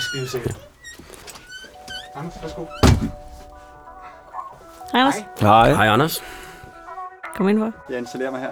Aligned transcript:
skal 0.00 0.20
vi 0.22 0.26
se. 0.26 0.38
Anders, 2.14 2.34
værsgo. 2.42 2.64
Hej, 4.92 5.00
Anders. 5.00 5.14
Hej. 5.40 5.72
Hej 5.74 5.86
Anders. 5.88 6.22
Kom 7.36 7.48
ind 7.48 7.58
for. 7.58 7.72
Jeg 7.90 7.98
installerer 7.98 8.30
mig 8.30 8.40
her. 8.40 8.50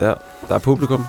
Ja, 0.00 0.14
der 0.48 0.54
er 0.54 0.58
publikum. 0.58 1.06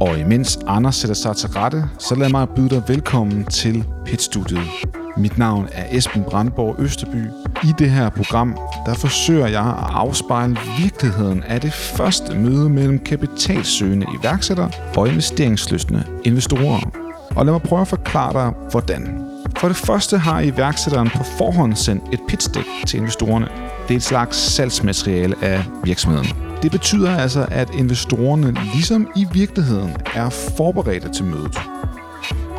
Og 0.00 0.18
imens 0.18 0.58
Anders 0.66 0.96
sætter 0.96 1.14
sig 1.14 1.36
til 1.36 1.48
rette, 1.48 1.84
så 1.98 2.14
lad 2.14 2.28
mig 2.28 2.48
byde 2.48 2.68
dig 2.68 2.82
velkommen 2.88 3.44
til 3.46 3.84
Pitstudiet. 4.06 4.87
Mit 5.18 5.38
navn 5.38 5.68
er 5.72 5.84
Esben 5.90 6.22
Brandborg 6.22 6.76
Østerby. 6.78 7.26
I 7.64 7.72
det 7.78 7.90
her 7.90 8.08
program, 8.10 8.58
der 8.86 8.94
forsøger 8.94 9.46
jeg 9.46 9.66
at 9.66 9.90
afspejle 9.94 10.56
virkeligheden 10.78 11.42
af 11.42 11.60
det 11.60 11.72
første 11.72 12.34
møde 12.34 12.68
mellem 12.68 12.98
kapitalsøgende 12.98 14.06
iværksættere 14.20 14.70
og 14.96 15.08
investeringsløsne 15.08 16.04
investorer. 16.24 16.90
Og 17.36 17.44
lad 17.44 17.52
mig 17.52 17.62
prøve 17.62 17.80
at 17.80 17.88
forklare 17.88 18.32
dig, 18.32 18.52
hvordan. 18.70 19.24
For 19.56 19.68
det 19.68 19.76
første 19.76 20.18
har 20.18 20.40
iværksætteren 20.40 21.10
på 21.10 21.24
forhånd 21.38 21.74
sendt 21.74 22.02
et 22.12 22.20
pitch 22.28 22.54
deck 22.54 22.66
til 22.86 22.98
investorerne. 22.98 23.48
Det 23.88 23.94
er 23.94 23.98
et 23.98 24.02
slags 24.02 24.36
salgsmateriale 24.36 25.34
af 25.42 25.64
virksomheden. 25.84 26.26
Det 26.62 26.70
betyder 26.70 27.16
altså, 27.16 27.46
at 27.50 27.68
investorerne 27.74 28.56
ligesom 28.74 29.08
i 29.16 29.26
virkeligheden 29.32 29.96
er 30.14 30.28
forberedte 30.30 31.12
til 31.12 31.24
mødet. 31.24 31.77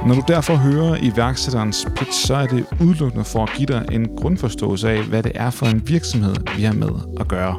Når 0.07 0.15
du 0.15 0.21
derfor 0.27 0.55
hører 0.55 0.97
iværksætterens 1.01 1.87
pitch, 1.95 2.27
så 2.27 2.35
er 2.35 2.47
det 2.47 2.65
udelukkende 2.81 3.25
for 3.25 3.43
at 3.43 3.49
give 3.57 3.65
dig 3.65 3.85
en 3.91 4.07
grundforståelse 4.17 4.89
af, 4.89 5.03
hvad 5.03 5.23
det 5.23 5.31
er 5.35 5.49
for 5.49 5.65
en 5.65 5.81
virksomhed, 5.87 6.35
vi 6.57 6.63
har 6.63 6.73
med 6.73 6.89
at 7.19 7.27
gøre. 7.27 7.55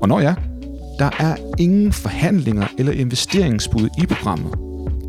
Og 0.00 0.08
når 0.08 0.20
ja, 0.20 0.34
der 0.98 1.10
er 1.18 1.36
ingen 1.58 1.92
forhandlinger 1.92 2.66
eller 2.78 2.92
investeringsbud 2.92 3.88
i 4.02 4.06
programmet. 4.06 4.54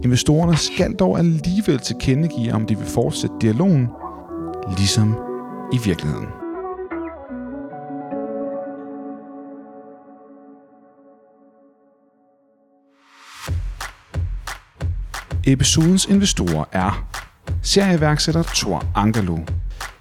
Investorerne 0.04 0.58
skal 0.58 0.94
dog 0.94 1.20
alligevel 1.20 1.80
tilkendegive, 1.80 2.54
om 2.54 2.66
de 2.66 2.78
vil 2.78 2.88
fortsætte 2.88 3.36
dialogen, 3.42 3.88
ligesom 4.78 5.16
i 5.74 5.78
virkeligheden. 5.86 6.45
Episodens 15.48 16.06
investorer 16.06 16.66
er 16.72 17.08
serieværksætter 17.64 18.44
Thor 18.44 18.86
Angelo, 18.96 19.38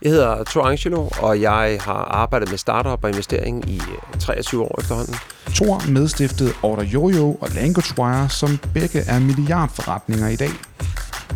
Jeg 0.03 0.11
hedder 0.11 0.45
Thor 0.45 0.62
Angelo, 0.62 1.09
og 1.19 1.41
jeg 1.41 1.78
har 1.81 1.92
arbejdet 1.95 2.51
med 2.51 2.59
startup 2.59 3.05
og 3.05 3.11
investering 3.11 3.70
i 3.70 3.77
øh, 3.77 4.20
23 4.20 4.62
år 4.62 4.77
efterhånden. 4.81 5.14
Thor 5.47 5.91
medstiftede 5.91 6.53
Order 6.62 6.83
Jojo 6.83 7.34
og 7.34 7.48
LanguageWire, 7.55 8.28
som 8.28 8.59
begge 8.75 9.01
er 9.01 9.19
milliardforretninger 9.19 10.28
i 10.28 10.36
dag. 10.36 10.51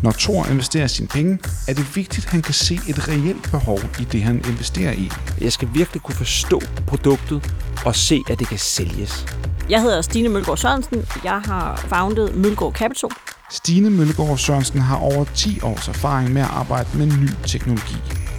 Når 0.03 0.11
Thor 0.11 0.47
investerer 0.47 0.87
sine 0.87 1.09
penge, 1.09 1.39
er 1.69 1.75
det 1.75 1.97
vigtigt, 1.97 2.27
at 2.27 2.33
han 2.33 2.43
kan 2.43 2.55
se 2.55 2.75
et 2.89 3.09
reelt 3.09 3.51
behov 3.51 3.81
i 4.01 4.05
det, 4.05 4.23
han 4.23 4.37
investerer 4.49 4.93
i. 4.93 5.11
Jeg 5.41 5.53
skal 5.53 5.69
virkelig 5.75 6.03
kunne 6.03 6.15
forstå 6.17 6.61
produktet 6.87 7.55
og 7.85 7.95
se, 7.95 8.23
at 8.31 8.39
det 8.39 8.49
kan 8.49 8.59
sælges. 8.59 9.27
Jeg 9.71 9.83
hedder 9.83 10.03
Stine 10.03 10.29
Mølgaard 10.29 10.59
Sørensen. 10.59 11.07
Jeg 11.25 11.41
har 11.41 11.77
founded 11.77 12.33
Mølgaard 12.33 12.73
Capital. 12.73 13.11
Stine 13.51 13.91
Møllegaard 13.91 14.39
Sørensen 14.39 14.81
har 14.81 14.97
over 14.97 15.25
10 15.35 15.61
års 15.63 15.89
erfaring 15.89 16.33
med 16.33 16.43
at 16.43 16.49
arbejde 16.51 16.89
med 16.95 17.07
ny 17.07 17.29
teknologi. 17.47 17.97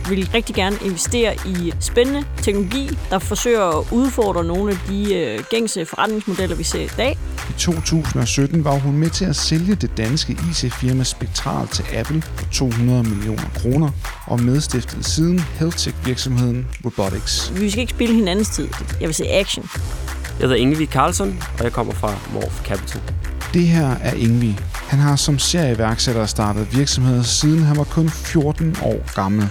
Vi 0.09 0.15
vil 0.15 0.29
rigtig 0.33 0.55
gerne 0.55 0.77
investere 0.85 1.35
i 1.45 1.73
spændende 1.79 2.23
teknologi, 2.41 2.89
der 3.09 3.19
forsøger 3.19 3.79
at 3.79 3.85
udfordre 3.91 4.43
nogle 4.43 4.71
af 4.71 4.77
de 4.89 5.15
øh, 5.15 5.43
gængse 5.49 5.85
forretningsmodeller, 5.85 6.55
vi 6.55 6.63
ser 6.63 6.81
i 6.81 6.89
dag. 6.97 7.17
I 7.49 7.53
2017 7.57 8.63
var 8.63 8.79
hun 8.79 8.97
med 8.97 9.09
til 9.09 9.25
at 9.25 9.35
sælge 9.35 9.75
det 9.75 9.97
danske 9.97 10.33
IT-firma 10.33 11.03
Spektral 11.03 11.67
til 11.67 11.85
Apple 11.95 12.21
for 12.21 12.45
200 12.51 13.03
millioner 13.03 13.49
kroner 13.61 13.89
og 14.27 14.41
medstiftede 14.41 15.03
siden 15.03 15.39
health-tech-virksomheden 15.39 16.67
Robotics. 16.85 17.53
Vi 17.55 17.69
skal 17.69 17.81
ikke 17.81 17.93
spille 17.93 18.15
hinandens 18.15 18.49
tid. 18.49 18.67
Jeg 18.99 19.07
vil 19.07 19.15
se 19.15 19.27
action. 19.27 19.69
Jeg 20.39 20.47
hedder 20.47 20.55
Ingevi 20.55 20.85
Carlson, 20.85 21.43
og 21.57 21.63
jeg 21.63 21.73
kommer 21.73 21.93
fra 21.93 22.13
Morph 22.33 22.63
Capital. 22.63 23.01
Det 23.53 23.67
her 23.67 23.95
er 24.01 24.13
Ingvi. 24.13 24.55
Han 24.89 24.99
har 24.99 25.15
som 25.15 25.39
serieværksætter 25.39 26.25
startet 26.25 26.77
virksomheder 26.77 27.23
siden 27.23 27.63
han 27.63 27.77
var 27.77 27.83
kun 27.83 28.09
14 28.09 28.75
år 28.83 29.15
gammel. 29.15 29.49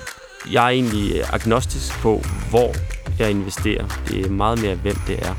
Jeg 0.52 0.64
er 0.64 0.68
egentlig 0.68 1.16
øh, 1.16 1.32
agnostisk 1.32 1.92
på, 1.92 2.24
hvor 2.50 2.74
jeg 3.18 3.30
investerer. 3.30 4.02
Det 4.08 4.26
er 4.26 4.30
meget 4.30 4.62
mere, 4.62 4.74
hvem 4.74 4.96
det 5.06 5.26
er. 5.26 5.34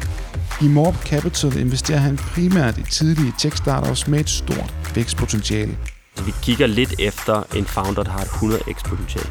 I 0.62 0.68
Morp 0.68 0.96
Capital 1.06 1.58
investerer 1.58 1.98
han 1.98 2.18
primært 2.18 2.78
i 2.78 2.84
tidlige 2.84 3.34
tech-startups 3.38 4.08
med 4.08 4.20
et 4.20 4.30
stort 4.30 4.74
vækstpotentiale. 4.96 5.78
Så 6.16 6.24
vi 6.24 6.32
kigger 6.42 6.68
lidt 6.68 6.94
efter 7.00 7.44
en 7.56 7.66
founder, 7.66 8.04
der 8.04 8.12
har 8.12 8.22
et 8.22 8.28
100x 8.28 8.90
potentiale. 8.90 9.30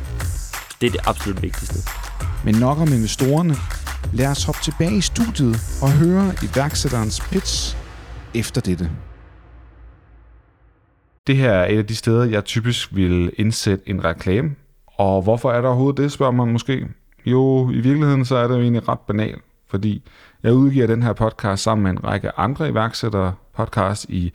Det 0.81 0.87
er 0.87 0.91
det 0.91 1.01
absolut 1.07 1.43
vigtigste. 1.43 1.91
Men 2.45 2.55
nok 2.55 2.78
om 2.78 2.89
investorerne. 2.89 3.57
Lad 4.12 4.27
os 4.27 4.45
hoppe 4.45 4.61
tilbage 4.62 4.97
i 4.97 5.01
studiet 5.01 5.61
og 5.83 5.93
høre 5.93 6.34
iværksætterens 6.43 7.21
pitch 7.21 7.77
efter 8.34 8.61
dette. 8.61 8.91
Det 11.28 11.37
her 11.37 11.50
er 11.50 11.66
et 11.72 11.78
af 11.78 11.87
de 11.87 11.94
steder, 11.94 12.25
jeg 12.25 12.44
typisk 12.44 12.94
vil 12.94 13.33
indsætte 13.37 13.89
en 13.89 14.05
reklame. 14.05 14.50
Og 14.87 15.22
hvorfor 15.22 15.53
er 15.53 15.61
der 15.61 15.69
overhovedet 15.69 16.03
det, 16.03 16.12
spørger 16.12 16.33
man 16.33 16.53
måske. 16.53 16.87
Jo, 17.27 17.71
i 17.71 17.81
virkeligheden 17.81 18.25
så 18.25 18.37
er 18.37 18.49
det 18.49 18.55
jo 18.55 18.61
egentlig 18.61 18.89
ret 18.89 19.00
banalt, 19.00 19.43
fordi 19.71 20.03
jeg 20.43 20.53
udgiver 20.53 20.87
den 20.87 21.03
her 21.03 21.12
podcast 21.12 21.62
sammen 21.62 21.83
med 21.83 21.91
en 21.91 22.05
række 22.05 22.39
andre 22.39 22.69
iværksættere 22.69 23.34
podcast 23.56 24.06
i 24.09 24.33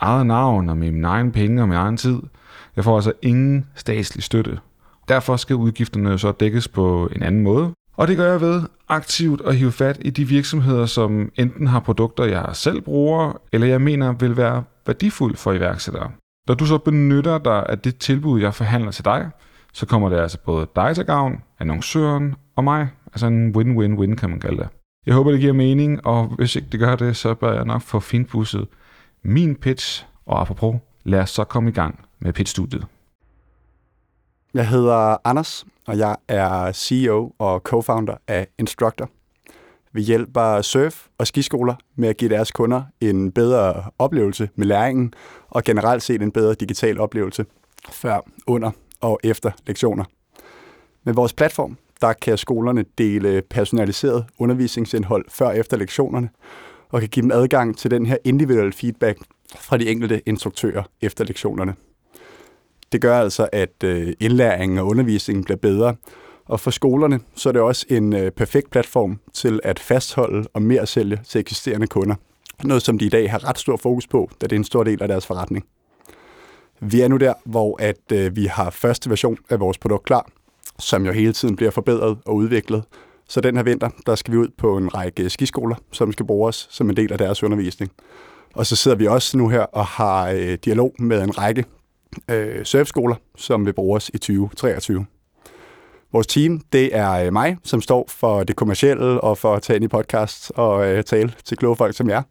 eget 0.00 0.26
navn 0.26 0.68
og 0.68 0.76
med 0.76 0.92
mine 0.92 1.08
egen 1.08 1.32
penge 1.32 1.62
og 1.62 1.68
min 1.68 1.76
egen 1.76 1.96
tid. 1.96 2.18
Jeg 2.76 2.84
får 2.84 2.96
altså 2.96 3.12
ingen 3.22 3.66
statslig 3.74 4.24
støtte. 4.24 4.58
Derfor 5.08 5.36
skal 5.36 5.56
udgifterne 5.56 6.18
så 6.18 6.32
dækkes 6.32 6.68
på 6.68 7.08
en 7.16 7.22
anden 7.22 7.42
måde. 7.42 7.72
Og 7.96 8.08
det 8.08 8.16
gør 8.16 8.30
jeg 8.30 8.40
ved 8.40 8.62
aktivt 8.88 9.40
at 9.46 9.56
hive 9.56 9.72
fat 9.72 9.98
i 10.00 10.10
de 10.10 10.24
virksomheder, 10.24 10.86
som 10.86 11.32
enten 11.36 11.66
har 11.66 11.80
produkter, 11.80 12.24
jeg 12.24 12.46
selv 12.52 12.80
bruger, 12.80 13.40
eller 13.52 13.66
jeg 13.66 13.80
mener 13.80 14.12
vil 14.12 14.36
være 14.36 14.64
værdifuld 14.86 15.36
for 15.36 15.52
iværksættere. 15.52 16.10
Når 16.48 16.54
du 16.54 16.66
så 16.66 16.78
benytter 16.78 17.38
dig 17.38 17.66
af 17.68 17.78
det 17.78 17.98
tilbud, 17.98 18.40
jeg 18.40 18.54
forhandler 18.54 18.90
til 18.90 19.04
dig, 19.04 19.30
så 19.72 19.86
kommer 19.86 20.08
det 20.08 20.16
altså 20.16 20.38
både 20.44 20.66
dig 20.76 20.94
til 20.94 21.04
gavn, 21.04 21.42
annoncøren 21.58 22.34
og 22.56 22.64
mig. 22.64 22.88
Altså 23.06 23.26
en 23.26 23.56
win-win-win, 23.56 24.16
kan 24.16 24.30
man 24.30 24.40
kalde 24.40 24.56
det. 24.56 24.68
Jeg 25.06 25.14
håber, 25.14 25.30
det 25.30 25.40
giver 25.40 25.52
mening, 25.52 26.06
og 26.06 26.26
hvis 26.26 26.56
ikke 26.56 26.68
det 26.72 26.80
gør 26.80 26.96
det, 26.96 27.16
så 27.16 27.34
bør 27.34 27.54
jeg 27.54 27.64
nok 27.64 27.82
få 27.82 28.00
finpudset 28.00 28.68
min 29.22 29.56
pitch. 29.56 30.06
Og 30.26 30.40
apropos, 30.40 30.76
lad 31.04 31.20
os 31.20 31.30
så 31.30 31.44
komme 31.44 31.70
i 31.70 31.72
gang 31.72 32.04
med 32.18 32.32
pitchstudiet. 32.32 32.86
Jeg 34.54 34.68
hedder 34.68 35.16
Anders, 35.24 35.64
og 35.86 35.98
jeg 35.98 36.16
er 36.28 36.72
CEO 36.72 37.34
og 37.38 37.62
co-founder 37.68 38.16
af 38.28 38.46
Instructor. 38.58 39.10
Vi 39.92 40.02
hjælper 40.02 40.62
surf- 40.62 41.08
og 41.18 41.26
skiskoler 41.26 41.74
med 41.96 42.08
at 42.08 42.16
give 42.16 42.30
deres 42.30 42.52
kunder 42.52 42.82
en 43.00 43.32
bedre 43.32 43.84
oplevelse 43.98 44.48
med 44.54 44.66
læringen, 44.66 45.14
og 45.48 45.64
generelt 45.64 46.02
set 46.02 46.22
en 46.22 46.32
bedre 46.32 46.54
digital 46.54 47.00
oplevelse 47.00 47.44
før, 47.90 48.20
under 48.46 48.70
og 49.00 49.20
efter 49.24 49.50
lektioner. 49.66 50.04
Med 51.04 51.14
vores 51.14 51.32
platform, 51.32 51.76
der 52.00 52.12
kan 52.12 52.38
skolerne 52.38 52.84
dele 52.98 53.42
personaliseret 53.50 54.24
undervisningsindhold 54.38 55.24
før 55.28 55.46
og 55.46 55.58
efter 55.58 55.76
lektionerne, 55.76 56.28
og 56.88 57.00
kan 57.00 57.08
give 57.08 57.22
dem 57.22 57.30
adgang 57.30 57.78
til 57.78 57.90
den 57.90 58.06
her 58.06 58.16
individuelle 58.24 58.72
feedback 58.72 59.18
fra 59.56 59.76
de 59.76 59.90
enkelte 59.90 60.28
instruktører 60.28 60.82
efter 61.00 61.24
lektionerne. 61.24 61.74
Det 62.92 63.00
gør 63.00 63.18
altså, 63.18 63.48
at 63.52 63.84
øh, 63.84 64.12
indlæringen 64.20 64.78
og 64.78 64.86
undervisningen 64.86 65.44
bliver 65.44 65.58
bedre, 65.58 65.94
og 66.46 66.60
for 66.60 66.70
skolerne 66.70 67.20
så 67.34 67.48
er 67.48 67.52
det 67.52 67.62
også 67.62 67.86
en 67.88 68.12
øh, 68.12 68.30
perfekt 68.30 68.70
platform 68.70 69.20
til 69.32 69.60
at 69.62 69.78
fastholde 69.78 70.48
og 70.54 70.62
mere 70.62 70.86
sælge 70.86 71.20
til 71.28 71.38
eksisterende 71.38 71.86
kunder. 71.86 72.14
Noget, 72.64 72.82
som 72.82 72.98
de 72.98 73.06
i 73.06 73.08
dag 73.08 73.30
har 73.30 73.48
ret 73.48 73.58
stor 73.58 73.76
fokus 73.76 74.06
på, 74.06 74.30
da 74.40 74.46
det 74.46 74.52
er 74.52 74.60
en 74.60 74.64
stor 74.64 74.84
del 74.84 75.02
af 75.02 75.08
deres 75.08 75.26
forretning. 75.26 75.64
Vi 76.80 77.00
er 77.00 77.08
nu 77.08 77.16
der, 77.16 77.34
hvor 77.44 77.82
at 77.82 78.12
øh, 78.12 78.36
vi 78.36 78.46
har 78.46 78.70
første 78.70 79.10
version 79.10 79.38
af 79.50 79.60
vores 79.60 79.78
produkt 79.78 80.04
klar, 80.04 80.26
som 80.78 81.06
jo 81.06 81.12
hele 81.12 81.32
tiden 81.32 81.56
bliver 81.56 81.70
forbedret 81.70 82.18
og 82.26 82.34
udviklet. 82.34 82.84
Så 83.28 83.40
den 83.40 83.56
her 83.56 83.62
vinter, 83.62 83.90
der 84.06 84.14
skal 84.14 84.32
vi 84.32 84.38
ud 84.38 84.48
på 84.58 84.76
en 84.76 84.94
række 84.94 85.30
skiskoler, 85.30 85.76
som 85.92 86.12
skal 86.12 86.26
bruge 86.26 86.48
os 86.48 86.68
som 86.70 86.90
en 86.90 86.96
del 86.96 87.12
af 87.12 87.18
deres 87.18 87.42
undervisning. 87.42 87.92
Og 88.54 88.66
så 88.66 88.76
sidder 88.76 88.96
vi 88.96 89.06
også 89.06 89.38
nu 89.38 89.48
her 89.48 89.60
og 89.60 89.86
har 89.86 90.30
øh, 90.30 90.58
dialog 90.64 90.94
med 90.98 91.22
en 91.22 91.38
række 91.38 91.64
øh, 92.30 92.64
surfskoler, 92.64 93.16
som 93.36 93.66
vil 93.66 93.72
bruge 93.72 93.96
os 93.96 94.10
i 94.14 94.18
2023. 94.18 95.06
Vores 96.12 96.26
team, 96.26 96.60
det 96.72 96.96
er 96.96 97.12
øh, 97.12 97.32
mig, 97.32 97.56
som 97.62 97.80
står 97.80 98.04
for 98.08 98.42
det 98.42 98.56
kommercielle 98.56 99.20
og 99.20 99.38
for 99.38 99.54
at 99.54 99.62
tage 99.62 99.76
ind 99.76 99.84
i 99.84 99.88
podcast 99.88 100.52
og 100.54 100.86
øh, 100.86 101.04
tale 101.04 101.32
til 101.44 101.56
kloge 101.56 101.76
folk 101.76 101.96
som 101.96 102.08
jer. 102.08 102.22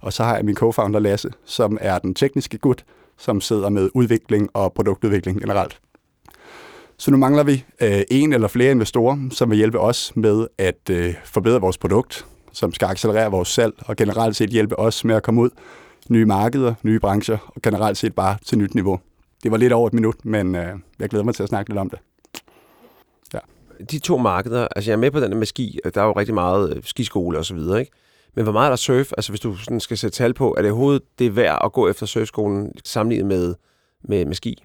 Og 0.00 0.12
så 0.12 0.24
har 0.24 0.36
jeg 0.36 0.44
min 0.44 0.56
co-founder 0.58 0.98
Lasse, 0.98 1.30
som 1.44 1.78
er 1.80 1.98
den 1.98 2.14
tekniske 2.14 2.58
gut, 2.58 2.84
som 3.18 3.40
sidder 3.40 3.68
med 3.68 3.90
udvikling 3.94 4.50
og 4.54 4.72
produktudvikling 4.72 5.40
generelt. 5.40 5.80
Så 6.98 7.10
nu 7.10 7.16
mangler 7.16 7.42
vi 7.42 7.64
øh, 7.80 8.00
en 8.10 8.32
eller 8.32 8.48
flere 8.48 8.70
investorer, 8.70 9.18
som 9.30 9.50
vil 9.50 9.56
hjælpe 9.56 9.80
os 9.80 10.12
med 10.14 10.46
at 10.58 10.90
øh, 10.90 11.14
forbedre 11.24 11.60
vores 11.60 11.78
produkt, 11.78 12.26
som 12.52 12.72
skal 12.72 12.86
accelerere 12.86 13.30
vores 13.30 13.48
salg 13.48 13.74
og 13.78 13.96
generelt 13.96 14.36
set 14.36 14.50
hjælpe 14.50 14.78
os 14.78 15.04
med 15.04 15.14
at 15.14 15.22
komme 15.22 15.40
ud 15.40 15.50
nye 16.08 16.24
markeder, 16.24 16.74
nye 16.82 17.00
brancher, 17.00 17.52
og 17.56 17.62
generelt 17.62 17.98
set 17.98 18.14
bare 18.14 18.36
til 18.46 18.58
nyt 18.58 18.74
niveau. 18.74 19.00
Det 19.42 19.50
var 19.50 19.56
lidt 19.56 19.72
over 19.72 19.86
et 19.86 19.94
minut, 19.94 20.24
men 20.24 20.54
øh, 20.54 20.74
jeg 20.98 21.08
glæder 21.08 21.24
mig 21.24 21.34
til 21.34 21.42
at 21.42 21.48
snakke 21.48 21.70
lidt 21.70 21.78
om 21.78 21.90
det. 21.90 21.98
De 23.90 23.98
to 23.98 24.16
markeder, 24.16 24.68
altså 24.76 24.90
jeg 24.90 24.96
er 24.96 25.00
med 25.00 25.10
på 25.10 25.20
den 25.20 25.30
der 25.30 25.38
med 25.38 25.46
ski, 25.46 25.78
der 25.94 26.02
er 26.02 26.06
jo 26.06 26.12
rigtig 26.12 26.34
meget 26.34 26.76
øh, 26.76 26.82
skiskole 26.84 27.38
og 27.38 27.44
så 27.44 27.54
videre, 27.54 27.80
ikke? 27.80 27.92
Men 28.34 28.42
hvor 28.42 28.52
meget 28.52 28.66
er 28.66 28.70
der 28.70 28.76
surf? 28.76 29.12
Altså 29.16 29.32
hvis 29.32 29.40
du 29.40 29.56
sådan 29.56 29.80
skal 29.80 29.98
sætte 29.98 30.16
tal 30.16 30.34
på, 30.34 30.54
er 30.58 30.62
det 30.62 30.70
overhovedet 30.70 31.02
det 31.18 31.26
er 31.26 31.30
værd 31.30 31.60
at 31.64 31.72
gå 31.72 31.88
efter 31.88 32.06
surfskolen 32.06 32.72
sammenlignet 32.84 33.26
med, 33.26 33.54
med, 34.02 34.24
med 34.24 34.34
ski? 34.34 34.64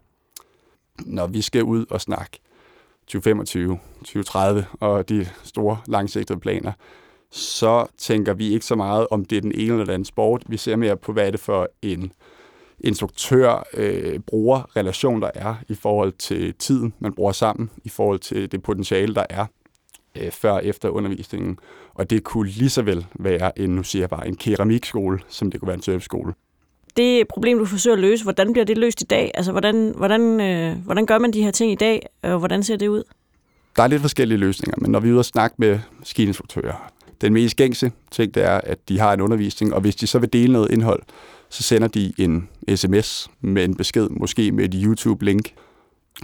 Når 1.06 1.28
vi 1.28 1.42
skal 1.42 1.64
ud 1.64 1.86
og 1.90 2.02
snakke 2.02 2.40
2025, 3.08 3.80
2030 4.00 4.66
og 4.80 5.10
de 5.10 5.28
store 5.44 5.78
langsigtede 5.88 6.40
planer, 6.40 6.72
så 7.32 7.86
tænker 7.98 8.34
vi 8.34 8.54
ikke 8.54 8.66
så 8.66 8.76
meget 8.76 9.08
om 9.12 9.26
det 9.26 9.38
er 9.38 9.42
den 9.42 9.52
ene 9.52 9.62
eller 9.62 9.86
den 9.86 9.94
anden 9.94 10.06
sport. 10.06 10.44
Vi 10.48 10.58
ser 10.58 10.76
mere 10.76 10.98
på, 10.98 11.14
hvad 11.14 11.28
er 11.28 11.32
det 11.32 11.40
for 11.40 11.70
en 11.82 12.12
instruktør-bruger-relation, 12.84 15.22
der 15.22 15.32
er 15.36 15.56
i 15.70 15.76
forhold 15.76 16.12
til 16.12 16.54
tiden, 16.54 16.94
man 17.00 17.14
bruger 17.14 17.32
sammen, 17.32 17.70
i 17.84 17.90
forhold 17.90 18.20
til 18.20 18.52
det 18.52 18.64
potentiale, 18.64 19.16
der 19.16 19.26
er 19.30 19.46
øh, 20.18 20.32
før 20.32 20.52
og 20.52 20.66
efter 20.66 20.90
undervisningen. 20.90 21.60
Og 21.94 22.10
det 22.10 22.24
kunne 22.24 22.50
lige 22.50 22.70
så 22.70 22.82
vel 22.82 23.06
være 23.14 23.60
en, 23.60 23.70
nu 23.70 23.84
siger 23.84 24.02
jeg 24.02 24.10
bare, 24.10 24.28
en 24.28 24.36
keramikskole, 24.36 25.20
som 25.28 25.52
det 25.52 25.60
kunne 25.60 25.68
være 25.68 25.76
en 25.76 25.82
surfskole. 25.82 26.34
Det 26.98 27.28
problem, 27.28 27.58
du 27.58 27.66
forsøger 27.66 27.96
at 27.96 28.02
løse, 28.02 28.24
hvordan 28.24 28.54
bliver 28.54 28.66
det 28.66 28.78
løst 28.78 29.02
i 29.02 29.06
dag? 29.06 29.32
Altså, 29.34 29.52
hvordan, 29.52 29.94
hvordan, 29.98 30.42
øh, 30.42 30.78
hvordan 30.86 31.06
gør 31.06 31.18
man 31.18 31.34
de 31.34 31.44
her 31.44 31.52
ting 31.52 31.72
i 31.72 31.76
dag, 31.76 32.08
og 32.22 32.40
hvordan 32.40 32.64
ser 32.64 32.76
det 32.76 32.88
ud? 32.88 33.04
Der 33.76 33.84
er 33.84 33.88
lidt 33.88 34.02
forskellige 34.02 34.38
løsninger, 34.38 34.78
men 34.82 34.92
når 34.92 35.00
vi 35.00 35.08
er 35.08 35.12
ude 35.12 35.20
og 35.20 35.26
snakke 35.26 35.56
med 35.60 35.80
skiinstruktører, 36.04 36.92
den 37.22 37.34
mest 37.34 37.56
gængse 37.56 37.92
ting, 38.12 38.36
det 38.36 38.44
er, 38.44 38.62
at 38.64 38.90
de 38.90 39.00
har 39.00 39.14
en 39.14 39.22
undervisning, 39.22 39.74
og 39.74 39.82
hvis 39.82 39.96
de 39.96 40.08
så 40.08 40.20
vil 40.20 40.34
dele 40.34 40.54
noget 40.54 40.72
indhold, 40.72 41.02
så 41.52 41.64
sender 41.64 41.88
de 41.88 42.14
en 42.18 42.50
sms 42.76 43.30
med 43.42 43.64
en 43.64 43.76
besked, 43.76 44.10
måske 44.10 44.52
med 44.52 44.74
et 44.74 44.84
YouTube-link. 44.84 45.54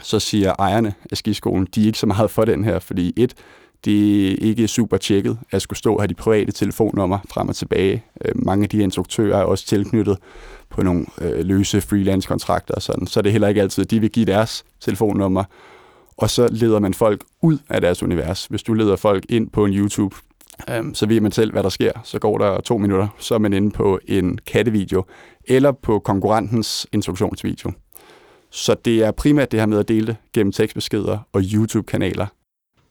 Så 0.03 0.19
siger 0.19 0.53
ejerne 0.59 0.93
af 1.11 1.17
skiskolen, 1.17 1.67
de 1.75 1.81
er 1.81 1.85
ikke 1.85 1.99
så 1.99 2.05
meget 2.05 2.31
for 2.31 2.45
den 2.45 2.63
her, 2.63 2.79
fordi 2.79 3.13
et, 3.15 3.33
det 3.85 4.27
er 4.31 4.35
ikke 4.39 4.67
super 4.67 4.97
tjekket 4.97 5.39
at 5.51 5.61
skulle 5.61 5.79
stå 5.79 5.93
og 5.95 6.01
have 6.01 6.07
de 6.07 6.13
private 6.13 6.51
telefonnummer 6.51 7.19
frem 7.29 7.49
og 7.49 7.55
tilbage. 7.55 8.03
Øh, 8.25 8.31
mange 8.35 8.63
af 8.63 8.69
de 8.69 8.77
instruktører 8.77 9.37
er 9.37 9.43
også 9.43 9.65
tilknyttet 9.65 10.17
på 10.69 10.83
nogle 10.83 11.05
øh, 11.21 11.45
løse 11.45 11.81
freelance-kontrakter 11.81 12.73
og 12.73 12.81
sådan, 12.81 13.07
så 13.07 13.19
er 13.19 13.21
det 13.21 13.31
heller 13.31 13.47
ikke 13.47 13.61
altid, 13.61 13.83
at 13.83 13.91
de 13.91 13.99
vil 13.99 14.09
give 14.09 14.25
deres 14.25 14.65
telefonnummer, 14.79 15.43
og 16.17 16.29
så 16.29 16.47
leder 16.51 16.79
man 16.79 16.93
folk 16.93 17.23
ud 17.41 17.57
af 17.69 17.81
deres 17.81 18.03
univers. 18.03 18.45
Hvis 18.45 18.63
du 18.63 18.73
leder 18.73 18.95
folk 18.95 19.25
ind 19.29 19.49
på 19.49 19.65
en 19.65 19.73
YouTube, 19.73 20.15
øhm, 20.69 20.93
så 20.93 21.05
ved 21.05 21.21
man 21.21 21.31
selv, 21.31 21.51
hvad 21.51 21.63
der 21.63 21.69
sker. 21.69 21.91
Så 22.03 22.19
går 22.19 22.37
der 22.37 22.61
to 22.61 22.77
minutter, 22.77 23.07
så 23.17 23.35
er 23.35 23.39
man 23.39 23.53
inde 23.53 23.71
på 23.71 23.99
en 24.07 24.39
kattevideo, 24.47 25.03
eller 25.45 25.71
på 25.71 25.99
konkurrentens 25.99 26.87
instruktionsvideo. 26.91 27.71
Så 28.49 28.75
det 28.85 29.03
er 29.03 29.11
primært 29.11 29.51
det 29.51 29.59
her 29.59 29.67
med 29.67 29.79
at 29.79 29.87
dele 29.87 30.07
det 30.07 30.15
gennem 30.33 30.51
tekstbeskeder 30.51 31.17
og 31.33 31.41
YouTube-kanaler. 31.53 32.25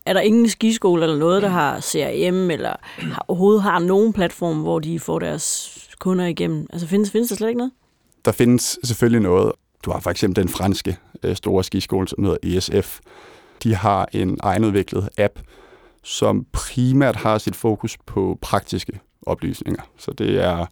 Er 0.06 0.12
der 0.12 0.20
ingen 0.20 0.48
skiskole 0.48 1.02
eller 1.02 1.16
noget, 1.16 1.42
der 1.42 1.48
har 1.48 1.80
CRM, 1.80 2.50
eller 2.50 2.76
har, 2.82 3.24
overhovedet 3.28 3.62
har 3.62 3.78
nogen 3.78 4.12
platform, 4.12 4.60
hvor 4.62 4.78
de 4.78 5.00
får 5.00 5.18
deres 5.18 5.72
kunder 5.98 6.24
igennem? 6.24 6.66
Altså 6.72 6.86
findes, 6.86 7.10
findes 7.10 7.28
der 7.28 7.36
slet 7.36 7.48
ikke 7.48 7.58
noget? 7.58 7.72
Der 8.24 8.32
findes 8.32 8.78
selvfølgelig 8.84 9.20
noget. 9.20 9.52
Du 9.84 9.90
har 9.90 10.00
for 10.00 10.10
eksempel 10.10 10.42
den 10.42 10.48
franske 10.48 10.96
øh, 11.22 11.36
store 11.36 11.64
skiskole, 11.64 12.08
som 12.08 12.24
hedder 12.24 12.38
ESF. 12.42 13.00
De 13.62 13.74
har 13.74 14.08
en 14.12 14.38
egenudviklet 14.42 15.08
app, 15.18 15.38
som 16.06 16.46
primært 16.52 17.16
har 17.16 17.38
sit 17.38 17.56
fokus 17.56 17.96
på 18.06 18.38
praktiske 18.40 19.00
oplysninger. 19.22 19.82
Så 19.96 20.12
det 20.12 20.44
er, 20.44 20.66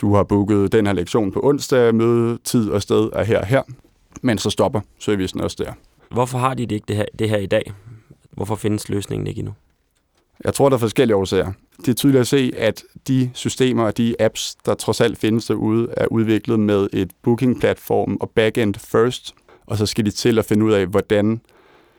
du 0.00 0.14
har 0.14 0.22
booket 0.22 0.72
den 0.72 0.86
her 0.86 0.92
lektion 0.92 1.32
på 1.32 1.40
onsdag, 1.42 1.94
møde, 1.94 2.38
tid 2.44 2.70
og 2.70 2.82
sted 2.82 3.10
er 3.12 3.24
her 3.24 3.40
og 3.40 3.46
her, 3.46 3.62
men 4.22 4.38
så 4.38 4.50
stopper 4.50 4.80
servicen 4.98 5.40
også 5.40 5.56
der. 5.58 5.72
Hvorfor 6.10 6.38
har 6.38 6.54
de 6.54 6.66
det 6.66 6.74
ikke 6.74 6.84
det 6.88 6.96
her, 6.96 7.04
det 7.18 7.30
her 7.30 7.38
i 7.38 7.46
dag? 7.46 7.72
Hvorfor 8.30 8.54
findes 8.54 8.88
løsningen 8.88 9.26
ikke 9.26 9.38
endnu? 9.38 9.54
Jeg 10.44 10.54
tror, 10.54 10.68
der 10.68 10.76
er 10.76 10.80
forskellige 10.80 11.16
årsager. 11.16 11.52
Det 11.76 11.88
er 11.88 11.94
tydeligt 11.94 12.20
at 12.20 12.26
se, 12.26 12.52
at 12.56 12.82
de 13.08 13.30
systemer 13.34 13.84
og 13.84 13.96
de 13.96 14.14
apps, 14.20 14.56
der 14.66 14.74
trods 14.74 15.00
alt 15.00 15.18
findes 15.18 15.46
derude, 15.46 15.88
er 15.96 16.06
udviklet 16.06 16.60
med 16.60 16.88
et 16.92 17.10
booking-platform 17.22 18.16
og 18.20 18.30
backend 18.30 18.74
first, 18.74 19.34
og 19.66 19.76
så 19.76 19.86
skal 19.86 20.06
de 20.06 20.10
til 20.10 20.38
at 20.38 20.44
finde 20.44 20.64
ud 20.64 20.72
af, 20.72 20.86
hvordan 20.86 21.40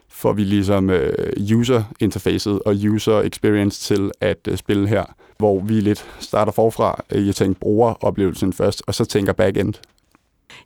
får 0.10 0.34
vi 0.34 0.44
ligesom 0.44 0.90
uh, 0.90 1.58
user-interfacet 1.58 2.60
og 2.66 2.76
user-experience 2.76 3.82
til 3.82 4.12
at 4.22 4.48
uh, 4.52 4.58
spille 4.58 4.88
her, 4.88 5.04
hvor 5.38 5.60
vi 5.60 5.74
lidt 5.74 6.06
starter 6.20 6.52
forfra. 6.52 7.04
Jeg 7.12 7.36
tænker 7.36 7.60
brugeroplevelsen 7.60 8.54
først, 8.54 8.84
og 8.88 8.96
så 8.96 9.06
tænker 9.06 9.34
backend. 9.34 9.74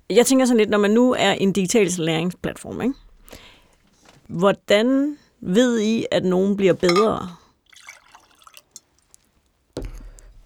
Jeg 0.09 0.25
tænker 0.25 0.45
sådan 0.45 0.57
lidt, 0.57 0.69
når 0.69 0.77
man 0.77 0.91
nu 0.91 1.15
er 1.19 1.31
en 1.31 1.53
digital 1.53 1.91
læringsplatform, 1.97 2.81
ikke? 2.81 2.93
hvordan 4.31 5.17
ved 5.41 5.81
I, 5.81 6.05
at 6.11 6.25
nogen 6.25 6.57
bliver 6.57 6.73
bedre? 6.73 7.29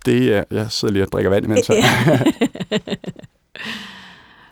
Det 0.06 0.34
er, 0.34 0.44
jeg 0.52 0.72
sidder 0.72 0.94
lige 0.94 1.04
og 1.04 1.12
drikker 1.12 1.30
vand 1.30 1.46
imens. 1.46 1.70
Ja. 1.70 1.76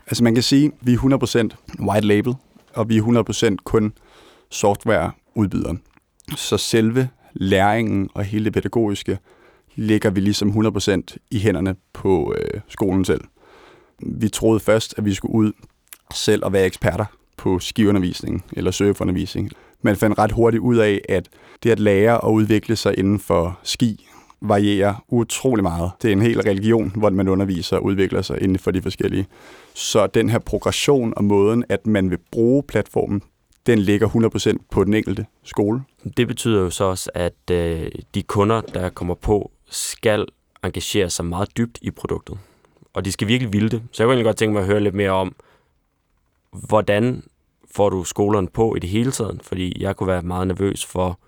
altså 0.08 0.24
man 0.24 0.34
kan 0.34 0.44
sige, 0.44 0.66
at 0.66 0.72
vi 0.82 0.94
er 0.94 1.50
100% 1.80 1.86
white 1.86 2.08
label, 2.08 2.36
og 2.74 2.90
vi 2.90 2.98
er 2.98 3.52
100% 3.52 3.56
kun 3.64 3.94
softwareudbyderen. 4.54 5.82
Så 6.36 6.58
selve 6.58 7.10
læringen 7.34 8.10
og 8.14 8.24
hele 8.24 8.46
det 8.46 8.54
pædagogiske 8.54 9.20
ligger 9.76 10.10
vi 10.10 10.20
ligesom 10.20 10.50
100% 10.50 11.02
i 11.32 11.40
hænderne 11.40 11.76
på 11.94 12.36
øh, 12.38 12.62
skolen 12.68 13.06
selv. 13.06 13.22
Vi 14.00 14.30
troede 14.30 14.60
først, 14.60 14.94
at 14.98 15.06
vi 15.06 15.14
skulle 15.14 15.36
ud 15.36 15.52
selv 16.14 16.46
og 16.46 16.54
være 16.54 16.66
eksperter 16.66 17.06
på 17.38 17.60
skiundervisning 17.60 18.46
eller 18.54 18.72
surfundervisning. 18.72 19.52
Man 19.82 19.96
fandt 19.96 20.18
ret 20.18 20.32
hurtigt 20.32 20.62
ud 20.62 20.78
af, 20.78 21.02
at 21.10 21.30
det 21.64 21.70
at 21.70 21.80
lære 21.80 22.22
og 22.22 22.34
udvikle 22.34 22.76
sig 22.76 23.00
inden 23.00 23.20
for 23.20 23.60
ski 23.64 24.08
varierer 24.42 25.06
utrolig 25.10 25.64
meget. 25.64 25.92
Det 26.02 26.08
er 26.08 26.12
en 26.12 26.22
hel 26.22 26.42
religion, 26.42 26.92
hvor 26.96 27.10
man 27.10 27.28
underviser 27.28 27.78
og 27.78 27.84
udvikler 27.84 28.22
sig 28.22 28.42
inden 28.42 28.60
for 28.60 28.72
de 28.72 28.82
forskellige. 28.82 29.28
Så 29.74 30.08
den 30.08 30.30
her 30.30 30.40
progression 30.40 31.14
og 31.18 31.24
måden, 31.24 31.64
at 31.70 31.88
man 31.88 32.10
vil 32.10 32.20
bruge 32.32 32.64
platformen, 32.64 33.22
den 33.66 33.80
ligger 33.80 34.08
100% 34.60 34.66
på 34.72 34.84
den 34.84 34.94
enkelte 34.94 35.26
skole. 35.44 35.82
Det 36.18 36.28
betyder 36.28 36.62
jo 36.62 36.70
så 36.70 36.84
også, 36.84 37.10
at 37.14 37.52
øh, 37.52 37.92
de 38.16 38.24
kunder, 38.24 38.62
der 38.62 38.90
kommer 38.90 39.16
på, 39.16 39.52
skal 39.70 40.26
engagere 40.64 41.10
sig 41.10 41.26
meget 41.26 41.58
dybt 41.58 41.80
i 41.82 41.92
produktet. 41.92 42.38
Og 42.94 43.06
de 43.06 43.12
skal 43.12 43.28
virkelig 43.28 43.54
ville 43.54 43.70
det. 43.70 43.84
Så 43.92 44.04
jeg 44.04 44.08
kunne 44.08 44.14
egentlig 44.14 44.26
godt 44.26 44.38
tænke 44.38 44.54
mig 44.54 44.62
at 44.62 44.68
høre 44.68 44.80
lidt 44.80 44.96
mere 44.96 45.12
om, 45.12 45.36
hvordan 46.52 47.24
får 47.76 47.90
du 47.90 48.04
skolerne 48.04 48.48
på 48.48 48.76
i 48.76 48.80
det 48.80 48.90
hele 48.90 49.12
taget? 49.12 49.40
Fordi 49.44 49.82
jeg 49.84 49.96
kunne 49.96 50.08
være 50.08 50.22
meget 50.22 50.48
nervøs 50.48 50.86
for 50.86 51.20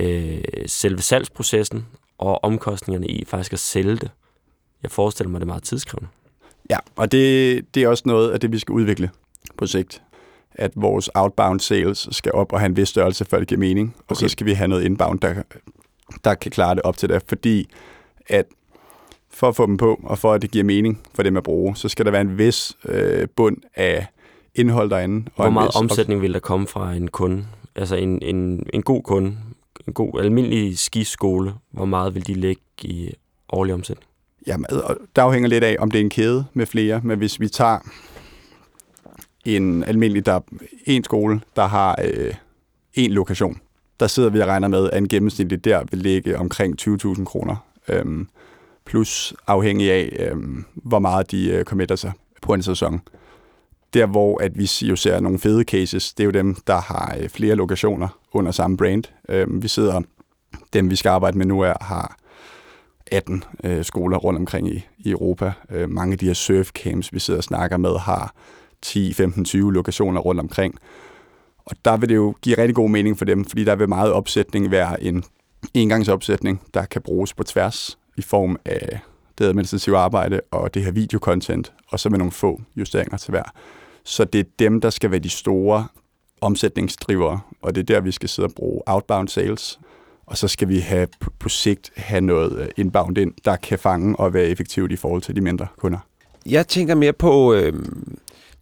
øh, 0.00 0.42
selve 0.66 1.02
salgsprocessen 1.02 1.86
og 2.18 2.44
omkostningerne 2.44 3.06
i 3.06 3.24
faktisk 3.24 3.52
at 3.52 3.58
sælge 3.58 3.96
det. 3.96 4.10
Jeg 4.82 4.90
forestiller 4.90 5.30
mig, 5.30 5.40
det 5.40 5.44
er 5.44 5.46
meget 5.46 5.62
tidskrævende. 5.62 6.08
Ja, 6.70 6.78
og 6.96 7.12
det, 7.12 7.74
det 7.74 7.82
er 7.82 7.88
også 7.88 8.02
noget 8.06 8.30
af 8.30 8.40
det, 8.40 8.52
vi 8.52 8.58
skal 8.58 8.72
udvikle 8.72 9.10
på 9.58 9.66
sigt. 9.66 10.02
At 10.54 10.72
vores 10.74 11.10
outbound 11.14 11.60
sales 11.60 12.08
skal 12.10 12.32
op 12.32 12.52
og 12.52 12.60
have 12.60 12.66
en 12.66 12.76
vis 12.76 12.88
størrelse, 12.88 13.24
før 13.24 13.38
det 13.38 13.48
giver 13.48 13.58
mening. 13.58 13.94
Okay. 13.98 14.04
Og 14.08 14.16
så 14.16 14.28
skal 14.28 14.46
vi 14.46 14.52
have 14.52 14.68
noget 14.68 14.84
inbound, 14.84 15.20
der, 15.20 15.34
der 16.24 16.34
kan 16.34 16.50
klare 16.50 16.74
det 16.74 16.82
op 16.82 16.96
til 16.96 17.08
det. 17.08 17.22
Fordi 17.28 17.68
at 18.28 18.46
for 19.30 19.48
at 19.48 19.56
få 19.56 19.66
dem 19.66 19.76
på, 19.76 20.00
og 20.02 20.18
for 20.18 20.32
at 20.32 20.42
det 20.42 20.50
giver 20.50 20.64
mening 20.64 21.00
for 21.14 21.22
dem 21.22 21.36
at 21.36 21.42
bruge, 21.42 21.76
så 21.76 21.88
skal 21.88 22.04
der 22.04 22.10
være 22.10 22.20
en 22.20 22.38
vis 22.38 22.76
øh, 22.84 23.28
bund 23.36 23.56
af 23.74 24.06
indhold 24.54 24.90
derinde. 24.90 25.24
Og 25.36 25.44
Hvor 25.44 25.50
meget 25.50 25.68
vis, 25.68 25.76
omsætning 25.76 26.22
vil 26.22 26.34
der 26.34 26.40
komme 26.40 26.66
fra 26.66 26.92
en 26.92 27.08
kunde? 27.08 27.46
Altså 27.74 27.96
en, 27.96 28.22
en, 28.22 28.66
en 28.72 28.82
god 28.82 29.02
kunde, 29.02 29.36
en 29.86 29.92
god 29.92 30.20
almindelig 30.20 30.78
skiskole, 30.78 31.54
hvor 31.70 31.84
meget 31.84 32.14
vil 32.14 32.26
de 32.26 32.34
lægge 32.34 32.62
i 32.82 33.10
årlig 33.48 33.74
omsætning? 33.74 34.06
Jamen, 34.46 34.66
der 35.16 35.22
afhænger 35.22 35.48
lidt 35.48 35.64
af, 35.64 35.76
om 35.78 35.90
det 35.90 35.98
er 35.98 36.04
en 36.04 36.10
kæde 36.10 36.44
med 36.54 36.66
flere, 36.66 37.00
men 37.04 37.18
hvis 37.18 37.40
vi 37.40 37.48
tager 37.48 37.78
en 39.46 39.84
almindelig, 39.84 40.26
der 40.26 40.40
en 40.84 41.04
skole, 41.04 41.40
der 41.56 41.66
har 41.66 41.98
øh, 42.04 42.34
en 42.94 43.10
lokation, 43.10 43.60
der 44.00 44.06
sidder 44.06 44.30
vi 44.30 44.40
og 44.40 44.48
regner 44.48 44.68
med, 44.68 44.90
at 44.90 44.98
en 44.98 45.08
gennemsnitlig 45.08 45.64
der 45.64 45.84
vil 45.90 46.00
ligge 46.00 46.38
omkring 46.38 46.74
20.000 46.80 47.24
kroner. 47.24 47.56
Øhm, 47.88 48.28
plus 48.84 49.34
afhængig 49.46 49.92
af, 49.92 50.16
øhm, 50.18 50.64
hvor 50.74 50.98
meget 50.98 51.30
de 51.30 51.50
øh, 51.50 51.64
committer 51.64 51.96
sig 51.96 52.12
på 52.42 52.54
en 52.54 52.62
sæson. 52.62 53.00
Der, 53.94 54.06
hvor 54.06 54.42
at 54.42 54.58
vi 54.58 54.70
jo 54.82 54.96
ser 54.96 55.20
nogle 55.20 55.38
fede 55.38 55.64
cases, 55.64 56.14
det 56.14 56.22
er 56.22 56.24
jo 56.24 56.30
dem, 56.30 56.54
der 56.66 56.80
har 56.80 57.16
øh, 57.20 57.28
flere 57.28 57.54
lokationer 57.54 58.08
under 58.32 58.52
samme 58.52 58.76
brand. 58.76 59.04
Øhm, 59.28 59.62
vi 59.62 59.68
sidder, 59.68 60.02
dem 60.72 60.90
vi 60.90 60.96
skal 60.96 61.08
arbejde 61.08 61.38
med 61.38 61.46
nu 61.46 61.60
er, 61.60 61.74
har 61.80 62.16
18 63.06 63.44
øh, 63.64 63.84
skoler 63.84 64.18
rundt 64.18 64.38
omkring 64.38 64.68
i, 64.68 64.86
i 64.98 65.10
Europa. 65.10 65.52
Øh, 65.70 65.90
mange 65.90 66.12
af 66.12 66.18
de 66.18 66.26
her 66.26 66.34
surfcamps, 66.34 67.12
vi 67.12 67.18
sidder 67.18 67.38
og 67.38 67.44
snakker 67.44 67.76
med, 67.76 67.98
har 67.98 68.34
10, 68.82 69.12
15, 69.12 69.44
20 69.44 69.72
lokationer 69.72 70.20
rundt 70.20 70.40
omkring. 70.40 70.74
Og 71.64 71.76
der 71.84 71.96
vil 71.96 72.08
det 72.08 72.14
jo 72.14 72.34
give 72.42 72.58
rigtig 72.58 72.74
god 72.74 72.90
mening 72.90 73.18
for 73.18 73.24
dem, 73.24 73.44
fordi 73.44 73.64
der 73.64 73.76
vil 73.76 73.88
meget 73.88 74.12
opsætning 74.12 74.70
være 74.70 75.02
en 75.02 75.24
engangsopsætning, 75.74 76.62
der 76.74 76.84
kan 76.84 77.02
bruges 77.02 77.34
på 77.34 77.42
tværs 77.42 77.98
i 78.16 78.22
form 78.22 78.56
af 78.64 79.00
det 79.38 79.44
administrative 79.44 79.98
arbejde 79.98 80.40
og 80.50 80.74
det 80.74 80.84
her 80.84 80.90
videokontent, 80.90 81.72
og 81.88 82.00
så 82.00 82.08
med 82.08 82.18
nogle 82.18 82.32
få 82.32 82.60
justeringer 82.76 83.16
til 83.16 83.30
hver. 83.30 83.52
Så 84.04 84.24
det 84.24 84.38
er 84.38 84.44
dem, 84.58 84.80
der 84.80 84.90
skal 84.90 85.10
være 85.10 85.20
de 85.20 85.28
store 85.28 85.86
omsætningsdrivere, 86.40 87.40
og 87.62 87.74
det 87.74 87.80
er 87.80 87.94
der, 87.94 88.00
vi 88.00 88.12
skal 88.12 88.28
sidde 88.28 88.46
og 88.46 88.52
bruge 88.56 88.82
outbound 88.86 89.28
sales. 89.28 89.78
Og 90.26 90.36
så 90.36 90.48
skal 90.48 90.68
vi 90.68 90.78
have 90.78 91.08
på, 91.20 91.30
på 91.38 91.48
sigt 91.48 91.90
have 91.96 92.20
noget 92.20 92.58
øh, 92.58 92.68
inbound 92.76 93.18
ind, 93.18 93.32
der 93.44 93.56
kan 93.56 93.78
fange 93.78 94.16
og 94.16 94.34
være 94.34 94.44
effektivt 94.44 94.92
i 94.92 94.96
forhold 94.96 95.22
til 95.22 95.36
de 95.36 95.40
mindre 95.40 95.66
kunder. 95.76 95.98
Jeg 96.46 96.68
tænker 96.68 96.94
mere 96.94 97.12
på 97.12 97.54
øh, 97.54 97.72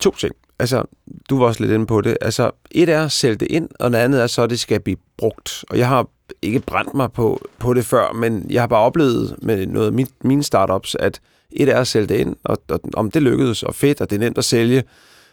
to 0.01 0.11
ting. 0.11 0.35
Altså, 0.59 0.85
du 1.31 1.39
var 1.39 1.47
også 1.47 1.61
lidt 1.61 1.73
inde 1.73 1.87
på 1.87 2.01
det. 2.01 2.17
Altså, 2.21 2.51
et 2.71 2.89
er 2.89 3.05
at 3.05 3.13
sælge 3.13 3.37
det 3.37 3.49
ind, 3.51 3.69
og 3.81 3.91
det 3.91 3.99
andet 3.99 4.23
er 4.23 4.27
så, 4.27 4.43
at 4.43 4.51
det 4.51 4.61
skal 4.61 4.81
blive 4.81 4.97
brugt. 5.17 5.65
Og 5.71 5.79
jeg 5.79 5.89
har 5.89 6.07
ikke 6.43 6.61
brændt 6.61 6.95
mig 6.95 7.13
på, 7.13 7.41
på 7.59 7.75
det 7.75 7.85
før, 7.85 8.13
men 8.13 8.47
jeg 8.51 8.63
har 8.63 8.67
bare 8.67 8.81
oplevet 8.81 9.37
med 9.43 9.67
noget 9.67 9.87
af 9.87 9.93
mit, 9.93 10.25
mine 10.25 10.43
startups, 10.43 10.95
at 11.01 11.21
et 11.51 11.69
er 11.69 11.81
at 11.81 11.87
sælge 11.87 12.07
det 12.07 12.15
ind, 12.15 12.37
og, 12.45 12.59
og 12.69 12.81
om 12.95 13.11
det 13.11 13.23
lykkedes, 13.23 13.63
og 13.63 13.75
fedt, 13.75 14.01
og 14.01 14.11
det 14.11 14.17
er 14.17 14.21
nemt 14.21 14.39
at 14.39 14.45
sælge. 14.45 14.83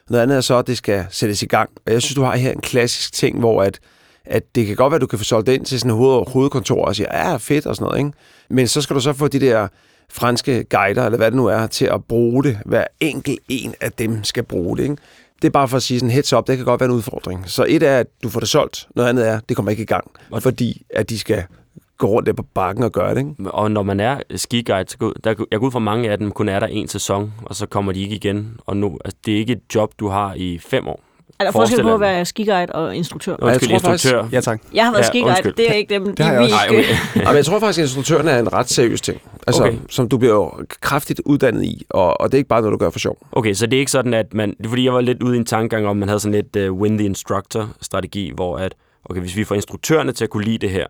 Noget 0.09 0.23
andet 0.23 0.37
er 0.37 0.41
så, 0.41 0.57
at 0.57 0.67
det 0.67 0.77
skal 0.77 1.05
sættes 1.09 1.43
i 1.43 1.45
gang. 1.45 1.69
Og 1.85 1.93
jeg 1.93 2.01
synes, 2.01 2.15
du 2.15 2.21
har 2.21 2.35
her 2.35 2.51
en 2.51 2.61
klassisk 2.61 3.13
ting, 3.13 3.39
hvor 3.39 3.63
at, 3.63 3.79
at 4.25 4.55
det 4.55 4.67
kan 4.67 4.75
godt 4.75 4.91
være, 4.91 4.95
at 4.95 5.01
du 5.01 5.07
kan 5.07 5.19
få 5.19 5.25
solgt 5.25 5.47
det 5.47 5.53
ind 5.53 5.65
til 5.65 5.79
sådan 5.79 5.91
en 5.91 5.97
hoved, 5.97 6.23
hovedkontor 6.27 6.85
og 6.85 6.95
sige, 6.95 7.17
ja, 7.17 7.35
fedt 7.35 7.65
og 7.65 7.75
sådan 7.75 7.85
noget, 7.85 7.99
ikke? 7.99 8.11
Men 8.49 8.67
så 8.67 8.81
skal 8.81 8.95
du 8.95 9.01
så 9.01 9.13
få 9.13 9.27
de 9.27 9.39
der 9.39 9.67
franske 10.11 10.63
guider, 10.63 11.05
eller 11.05 11.17
hvad 11.17 11.31
det 11.31 11.37
nu 11.37 11.45
er, 11.45 11.67
til 11.67 11.85
at 11.85 12.03
bruge 12.03 12.43
det. 12.43 12.59
Hver 12.65 12.85
enkelt 12.99 13.39
en 13.49 13.73
af 13.81 13.91
dem 13.91 14.23
skal 14.23 14.43
bruge 14.43 14.77
det, 14.77 14.83
ikke? 14.83 14.97
Det 15.41 15.47
er 15.47 15.51
bare 15.51 15.67
for 15.67 15.77
at 15.77 15.83
sige 15.83 15.99
sådan 15.99 16.11
heads 16.11 16.33
up, 16.33 16.47
det 16.47 16.57
kan 16.57 16.65
godt 16.65 16.79
være 16.79 16.89
en 16.89 16.95
udfordring. 16.95 17.43
Så 17.49 17.65
et 17.69 17.83
er, 17.83 17.97
at 17.97 18.07
du 18.23 18.29
får 18.29 18.39
det 18.39 18.49
solgt. 18.49 18.87
Noget 18.95 19.09
andet 19.09 19.27
er, 19.27 19.37
at 19.37 19.49
det 19.49 19.57
kommer 19.57 19.69
ikke 19.71 19.83
i 19.83 19.85
gang. 19.85 20.11
Fordi 20.39 20.85
at 20.89 21.09
de 21.09 21.19
skal 21.19 21.43
gå 21.97 22.07
rundt 22.07 22.27
der 22.27 22.33
på 22.33 22.43
bakken 22.53 22.83
og 22.83 22.91
gøre 22.91 23.15
det, 23.15 23.17
ikke? 23.17 23.51
Og 23.51 23.71
når 23.71 23.83
man 23.83 23.99
er 23.99 24.19
skiguide, 24.35 24.85
så 24.87 24.97
går, 24.97 25.13
der, 25.23 25.33
jeg 25.51 25.59
går 25.59 25.67
ud 25.67 25.71
fra 25.71 25.79
mange 25.79 26.11
af 26.11 26.17
dem 26.17 26.31
kun 26.31 26.49
er 26.49 26.59
der 26.59 26.67
en 26.67 26.87
sæson, 26.87 27.33
og 27.45 27.55
så 27.55 27.65
kommer 27.65 27.91
de 27.91 28.01
ikke 28.01 28.15
igen. 28.15 28.59
Og 28.65 28.77
nu, 28.77 28.97
altså, 29.05 29.17
det 29.25 29.33
er 29.33 29.37
ikke 29.37 29.53
et 29.53 29.75
job, 29.75 29.93
du 29.99 30.07
har 30.07 30.33
i 30.33 30.59
fem 30.59 30.87
år. 30.87 30.99
Er 31.39 31.43
der 31.43 31.51
forskel 31.51 31.81
på 31.81 31.93
at 31.93 31.99
være 31.99 32.25
skiguide 32.25 32.65
og 32.65 32.95
instruktør? 32.95 33.35
Undskyld, 33.41 33.71
jeg 33.71 33.81
tror 33.81 33.89
faktisk- 33.89 34.05
instruktør. 34.11 34.29
Ja, 34.31 34.41
tak. 34.41 34.61
Jeg 34.73 34.85
har 34.85 34.91
været 34.91 35.03
Ja, 35.03 35.07
skiguide, 35.07 35.29
undskyld. 35.29 35.53
det 35.53 35.69
er 35.69 35.73
ikke 35.73 35.93
dem, 35.93 36.15
de 36.15 36.23
har 36.23 36.31
jeg 36.33 36.41
også. 36.41 36.55
Nej, 36.55 36.67
okay. 37.25 37.35
Jeg 37.37 37.45
tror 37.45 37.59
faktisk, 37.59 37.79
at 37.79 37.83
instruktøren 37.83 38.27
er 38.27 38.39
en 38.39 38.53
ret 38.53 38.69
seriøs 38.69 39.01
ting. 39.01 39.21
Altså, 39.47 39.63
Okay. 39.63 39.77
som 39.89 40.09
du 40.09 40.17
bliver 40.17 40.33
jo 40.33 40.51
kraftigt 40.81 41.21
uddannet 41.25 41.63
i, 41.63 41.85
og, 41.89 42.21
og 42.21 42.31
det 42.31 42.33
er 42.33 42.37
ikke 42.37 42.47
bare 42.47 42.61
noget, 42.61 42.71
du 42.73 42.77
gør 42.77 42.89
for 42.89 42.99
sjov. 42.99 43.17
Okay, 43.31 43.53
så 43.53 43.65
det 43.65 43.73
er 43.77 43.79
ikke 43.79 43.91
sådan, 43.91 44.13
at 44.13 44.33
man... 44.33 44.49
Det 44.57 44.65
er 44.65 44.69
fordi, 44.69 44.85
jeg 44.85 44.93
var 44.93 45.01
lidt 45.01 45.23
ude 45.23 45.35
i 45.35 45.39
en 45.39 45.45
tankegang 45.45 45.87
om, 45.87 45.97
man 45.97 46.07
havde 46.09 46.19
sådan 46.19 46.45
lidt 46.53 46.69
uh, 46.69 46.77
win 46.81 46.97
the 46.97 47.05
instructor-strategi, 47.05 48.31
hvor 48.35 48.57
at, 48.57 48.75
okay, 49.05 49.19
hvis 49.21 49.35
vi 49.37 49.43
får 49.43 49.55
instruktørerne 49.55 50.11
til 50.11 50.23
at 50.23 50.29
kunne 50.29 50.43
lide 50.43 50.57
det 50.57 50.69
her 50.69 50.85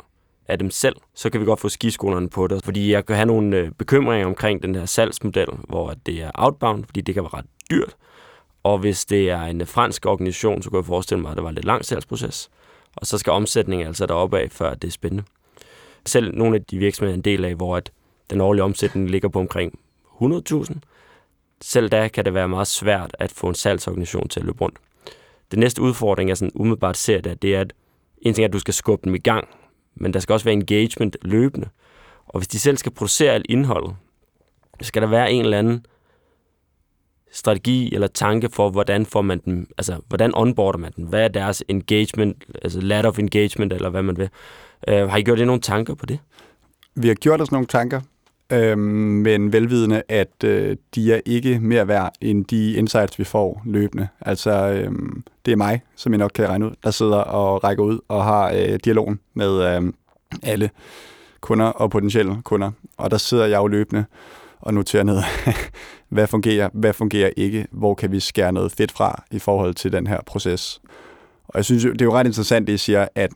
af 0.48 0.60
dem 0.60 0.72
selv, 0.72 0.96
så 1.16 1.30
kan 1.30 1.42
vi 1.42 1.46
godt 1.46 1.60
få 1.60 1.70
skiskolerne 1.70 2.30
på 2.30 2.48
det. 2.48 2.62
Fordi 2.66 2.92
jeg 2.92 3.06
kan 3.06 3.16
have 3.16 3.26
nogle 3.26 3.58
øh, 3.58 3.72
bekymringer 3.80 4.28
omkring 4.28 4.64
den 4.64 4.76
her 4.76 4.86
salgsmodel, 4.86 5.48
hvor 5.70 5.90
at 5.90 5.98
det 6.06 6.22
er 6.24 6.32
outbound, 6.34 6.84
fordi 6.86 7.02
det 7.02 7.14
kan 7.16 7.24
være 7.24 7.34
ret 7.34 7.46
dyrt. 7.72 7.94
Og 8.64 8.78
hvis 8.78 9.06
det 9.06 9.30
er 9.30 9.42
en 9.42 9.66
fransk 9.66 10.06
organisation, 10.06 10.62
så 10.62 10.70
kunne 10.70 10.78
jeg 10.80 10.86
forestille 10.86 11.22
mig, 11.22 11.32
at 11.32 11.38
det 11.38 11.44
var 11.44 11.50
en 11.50 11.56
lidt 11.56 11.66
lang 11.66 11.86
salgsproces. 11.86 12.50
Og 12.96 13.08
så 13.08 13.18
skal 13.18 13.32
omsætningen 13.32 13.88
altså 13.88 14.06
deroppe 14.06 14.40
af, 14.40 14.52
før 14.52 14.74
det 14.74 14.88
er 14.88 14.92
spændende. 14.92 15.24
Selv 16.06 16.38
nogle 16.38 16.56
af 16.56 16.64
de 16.64 16.78
virksomheder, 16.78 17.14
er 17.14 17.18
en 17.18 17.22
del 17.22 17.46
af, 17.46 17.56
hvor 17.56 17.78
at 17.78 17.92
den 18.30 18.42
årlige 18.42 18.64
omsætning 18.64 19.10
ligger 19.10 19.30
på 19.30 19.40
omkring 19.40 19.80
100.000, 20.22 20.74
selv 21.62 21.90
da 21.90 22.08
kan 22.08 22.26
det 22.26 22.34
være 22.34 22.50
meget 22.50 22.68
svært 22.68 23.16
at 23.20 23.32
få 23.32 23.48
en 23.48 23.56
salgsorganisation 23.56 24.28
til 24.28 24.40
at 24.40 24.46
løbe 24.46 24.62
rundt. 24.62 24.78
Den 25.52 25.60
næste 25.60 25.82
udfordring, 25.82 26.30
jeg 26.30 26.38
sådan 26.38 26.52
umiddelbart 26.56 26.98
ser 26.98 27.22
der, 27.22 27.34
det 27.34 27.56
er, 27.56 27.62
at 27.62 27.74
en 28.22 28.34
ting 28.34 28.44
er, 28.44 28.48
at 28.48 28.54
du 28.54 28.60
skal 28.60 28.74
skubbe 28.74 29.06
dem 29.06 29.16
i 29.16 29.20
gang, 29.20 29.48
men 29.96 30.14
der 30.14 30.20
skal 30.20 30.34
også 30.34 30.44
være 30.44 30.54
engagement 30.54 31.18
løbende. 31.22 31.70
Og 32.28 32.40
hvis 32.40 32.48
de 32.48 32.60
selv 32.60 32.78
skal 32.78 32.92
producere 32.92 33.32
alt 33.32 33.46
indholdet, 33.50 33.96
så 34.82 34.88
skal 34.88 35.02
der 35.02 35.08
være 35.08 35.32
en 35.32 35.42
eller 35.42 35.60
anden 35.60 35.86
strategi 37.32 37.96
eller 37.96 38.08
tanke 38.08 38.50
for, 38.50 38.70
hvordan 38.70 39.06
får 39.06 39.22
man 39.22 39.42
dem, 39.46 39.68
altså 39.78 39.98
hvordan 40.08 40.32
onboarder 40.36 40.80
man 40.80 40.92
dem? 40.96 41.06
Hvad 41.06 41.24
er 41.24 41.28
deres 41.28 41.64
engagement, 41.68 42.44
altså 42.62 42.82
ladder 42.82 43.10
of 43.10 43.20
engagement, 43.20 43.74
eller 43.74 43.90
hvad 43.90 44.04
man 44.04 44.18
vil? 44.18 44.30
Uh, 44.92 45.10
har 45.10 45.18
I 45.18 45.22
gjort 45.22 45.40
jer 45.40 45.46
nogle 45.46 45.62
tanker 45.62 45.94
på 45.94 46.06
det? 46.06 46.20
Vi 46.96 47.08
har 47.08 47.16
gjort 47.16 47.42
os 47.42 47.52
nogle 47.52 47.68
tanker, 47.68 48.02
øh, 48.52 48.78
men 48.78 49.54
velvidende, 49.54 50.04
at 50.10 50.44
øh, 50.44 50.78
de 50.96 51.14
er 51.14 51.22
ikke 51.26 51.60
mere 51.60 51.88
værd 51.88 52.14
end 52.22 52.46
de 52.46 52.74
insights, 52.74 53.20
vi 53.20 53.24
får 53.24 53.62
løbende. 53.66 54.08
Altså, 54.22 54.52
øh, 54.52 54.92
det 55.46 55.52
er 55.52 55.56
mig, 55.56 55.82
som 55.96 56.14
I 56.14 56.18
nok 56.18 56.32
kan 56.36 56.50
regne 56.50 56.66
ud, 56.66 56.72
der 56.84 56.92
sidder 56.92 57.18
og 57.18 57.64
rækker 57.64 57.84
ud 57.84 58.00
og 58.08 58.24
har 58.24 58.52
øh, 58.52 58.80
dialogen 58.86 59.20
med 59.34 59.76
øh, 59.76 59.94
alle 60.44 60.70
kunder 61.42 61.66
og 61.66 61.92
potentielle 61.92 62.42
kunder. 62.44 62.72
Og 62.98 63.12
der 63.12 63.18
sidder 63.18 63.46
jeg 63.46 63.58
jo 63.58 63.68
løbende 63.68 64.06
og 64.60 64.74
noterer 64.74 65.04
ned, 65.04 65.18
hvad 66.12 66.28
fungerer, 66.28 66.70
hvad 66.74 66.94
fungerer 66.94 67.30
ikke, 67.38 67.68
hvor 67.72 67.94
kan 67.94 68.12
vi 68.12 68.20
skære 68.20 68.54
noget 68.54 68.72
fedt 68.72 68.92
fra 68.92 69.24
i 69.32 69.40
forhold 69.40 69.74
til 69.74 69.92
den 69.92 70.08
her 70.08 70.22
proces. 70.26 70.82
Og 71.48 71.58
jeg 71.58 71.66
synes, 71.66 71.84
det 71.84 72.02
er 72.02 72.06
jo 72.06 72.14
ret 72.14 72.28
interessant, 72.28 72.68
det 72.68 72.74
I 72.74 72.78
siger, 72.78 73.08
at 73.16 73.32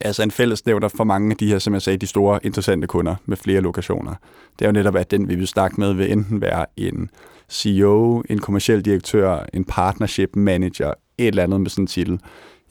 altså 0.00 0.22
en 0.22 0.30
fællesnævner 0.30 0.88
for 0.88 1.04
mange 1.04 1.30
af 1.30 1.36
de 1.36 1.48
her, 1.48 1.58
som 1.58 1.74
jeg 1.74 1.82
sagde, 1.82 1.98
de 1.98 2.06
store 2.06 2.40
interessante 2.42 2.86
kunder 2.86 3.14
med 3.26 3.36
flere 3.36 3.60
lokationer. 3.60 4.14
Det 4.58 4.64
er 4.64 4.68
jo 4.68 4.72
netop, 4.72 4.96
at 4.96 5.10
den 5.10 5.28
vi 5.28 5.34
vil 5.34 5.48
snakke 5.48 5.80
med 5.80 5.92
vil 5.92 6.12
enten 6.12 6.40
være 6.40 6.66
en 6.76 7.10
CEO, 7.50 8.22
en 8.30 8.38
kommersiel 8.38 8.84
direktør, 8.84 9.46
en 9.54 9.64
partnership 9.64 10.36
manager, 10.36 10.92
et 11.18 11.26
eller 11.26 11.42
andet 11.42 11.60
med 11.60 11.70
sådan 11.70 11.82
en 11.82 11.86
titel. 11.86 12.20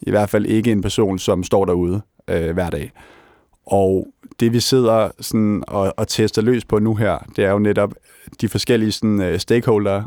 I 0.01 0.09
hvert 0.09 0.29
fald 0.29 0.45
ikke 0.45 0.71
en 0.71 0.81
person, 0.81 1.19
som 1.19 1.43
står 1.43 1.65
derude 1.65 2.01
øh, 2.27 2.51
hver 2.51 2.69
dag. 2.69 2.91
Og 3.65 4.07
det 4.39 4.53
vi 4.53 4.59
sidder 4.59 5.09
sådan 5.19 5.63
og, 5.67 5.93
og 5.97 6.07
tester 6.07 6.41
løs 6.41 6.65
på 6.65 6.79
nu 6.79 6.95
her, 6.95 7.17
det 7.35 7.45
er 7.45 7.51
jo 7.51 7.59
netop 7.59 7.93
de 8.41 8.49
forskellige 8.49 8.91
sådan, 8.91 9.21
øh, 9.21 9.39
stakeholder 9.39 10.03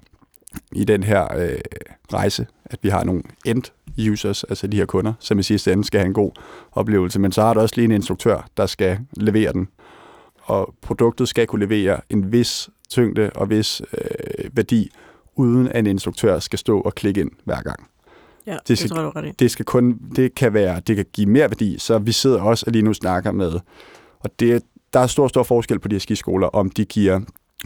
i 0.73 0.85
den 0.85 1.03
her 1.03 1.35
øh, 1.39 1.59
rejse, 2.13 2.47
at 2.65 2.79
vi 2.83 2.89
har 2.89 3.05
nogle 3.05 3.23
end 3.45 3.63
users, 4.11 4.45
altså 4.45 4.67
de 4.67 4.77
her 4.77 4.87
kunder, 4.87 5.13
som 5.21 5.39
i 5.39 5.43
sidste 5.43 5.73
ende 5.73 5.85
skal 5.85 6.01
have 6.01 6.07
en 6.07 6.15
god 6.15 6.31
oplevelse. 6.73 7.21
Men 7.21 7.33
så 7.33 7.43
har 7.43 7.55
du 7.55 7.61
også 7.61 7.75
lige 7.77 7.85
en 7.85 7.91
instruktør, 7.93 8.49
der 8.57 8.67
skal 8.67 8.99
levere 9.17 9.53
den. 9.53 9.69
Og 10.43 10.75
produktet 10.83 11.29
skal 11.29 11.47
kunne 11.47 11.67
levere 11.67 12.01
en 12.11 12.33
vis 12.33 12.71
tyngde 12.91 13.31
og 13.35 13.51
vis 13.51 13.83
øh, 13.99 14.51
værdi, 14.57 14.91
uden 15.37 15.69
at 15.69 15.79
en 15.79 15.87
instruktør 15.87 16.39
skal 16.39 16.59
stå 16.59 16.81
og 16.81 16.95
klikke 16.95 17.21
ind 17.21 17.31
hver 17.45 17.63
gang. 17.63 17.89
Ja, 18.47 18.53
det, 18.53 18.69
Det 18.69 18.79
skal- 18.79 18.91
tror 18.91 18.97
jeg, 18.97 19.05
du 19.05 19.09
er 19.09 19.17
ret 19.23 19.27
i. 19.29 19.33
Det 19.39 19.51
skal 19.51 19.65
kun, 19.65 19.99
det 20.17 20.35
kan 20.35 20.55
være, 20.55 20.81
det 20.81 20.97
kan 20.97 21.07
give 21.13 21.27
mere 21.27 21.51
værdi, 21.51 21.77
så 21.79 21.99
vi 21.99 22.13
sidder 22.13 22.41
også 22.43 22.65
og 22.67 22.73
lige 22.73 22.83
nu 22.83 22.95
snakker 22.95 23.33
med, 23.33 23.53
og 24.21 24.31
det, 24.41 24.63
der 24.93 25.01
er 25.01 25.07
stor, 25.07 25.29
stor 25.29 25.43
forskel 25.43 25.79
på 25.79 25.89
de 25.89 25.95
her 25.95 26.01
skiskoler, 26.01 26.47
om 26.47 26.71
de 26.71 26.85
giver, 26.85 27.21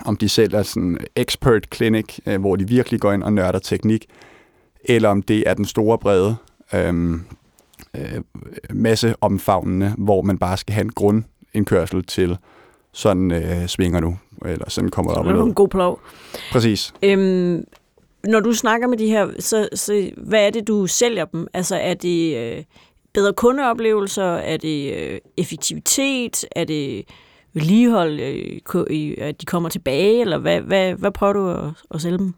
om 0.04 0.16
de 0.16 0.28
selv 0.28 0.54
er 0.54 0.62
sådan 0.62 0.98
expert 1.16 1.66
clinic, 1.74 2.18
øh, 2.26 2.40
hvor 2.40 2.56
de 2.56 2.68
virkelig 2.68 3.00
går 3.00 3.12
ind 3.12 3.22
og 3.22 3.32
nørder 3.32 3.58
teknik, 3.58 4.06
eller 4.84 5.08
om 5.08 5.22
det 5.22 5.48
er 5.48 5.54
den 5.54 5.64
store 5.64 5.98
brede 5.98 6.36
øhm, 6.74 7.22
øh, 7.96 8.20
masse 8.70 9.14
omfavnende, 9.20 9.94
hvor 9.98 10.22
man 10.22 10.38
bare 10.38 10.56
skal 10.56 10.72
have 10.74 10.84
en 10.84 10.92
grundindkørsel 10.92 12.04
til 12.04 12.36
sådan 12.92 13.30
øh, 13.30 13.66
svinger 13.66 14.00
nu, 14.00 14.18
eller 14.44 14.70
sådan 14.70 14.90
kommer 14.90 15.12
Så 15.12 15.18
op 15.18 15.24
det 15.24 15.32
og 15.32 15.38
er 15.38 15.42
ned. 15.42 15.48
en 15.48 15.54
god 15.54 15.68
plov. 15.68 16.00
Præcis. 16.52 16.94
Øhm, 17.02 17.64
når 18.24 18.40
du 18.40 18.52
snakker 18.52 18.88
med 18.88 18.98
de 18.98 19.06
her, 19.06 19.28
så, 19.38 19.68
så 19.74 20.10
hvad 20.16 20.46
er 20.46 20.50
det, 20.50 20.68
du 20.68 20.86
sælger 20.86 21.24
dem? 21.24 21.46
Altså, 21.54 21.76
er 21.76 21.94
det 21.94 22.36
øh, 22.36 22.64
bedre 23.14 23.32
kundeoplevelser? 23.32 24.24
Er 24.34 24.56
det 24.56 24.94
øh, 24.94 25.18
effektivitet? 25.36 26.44
Er 26.56 26.64
det 26.64 26.96
øh, 26.98 27.02
ko- 28.64 28.86
i- 28.90 29.14
at 29.18 29.40
de 29.40 29.46
kommer 29.46 29.68
tilbage? 29.68 30.20
Eller 30.20 30.38
hvad, 30.38 30.60
hvad, 30.60 30.94
hvad 30.94 31.10
prøver 31.10 31.32
du 31.32 31.48
at, 31.48 31.70
at 31.94 32.00
sælge 32.00 32.18
dem? 32.18 32.34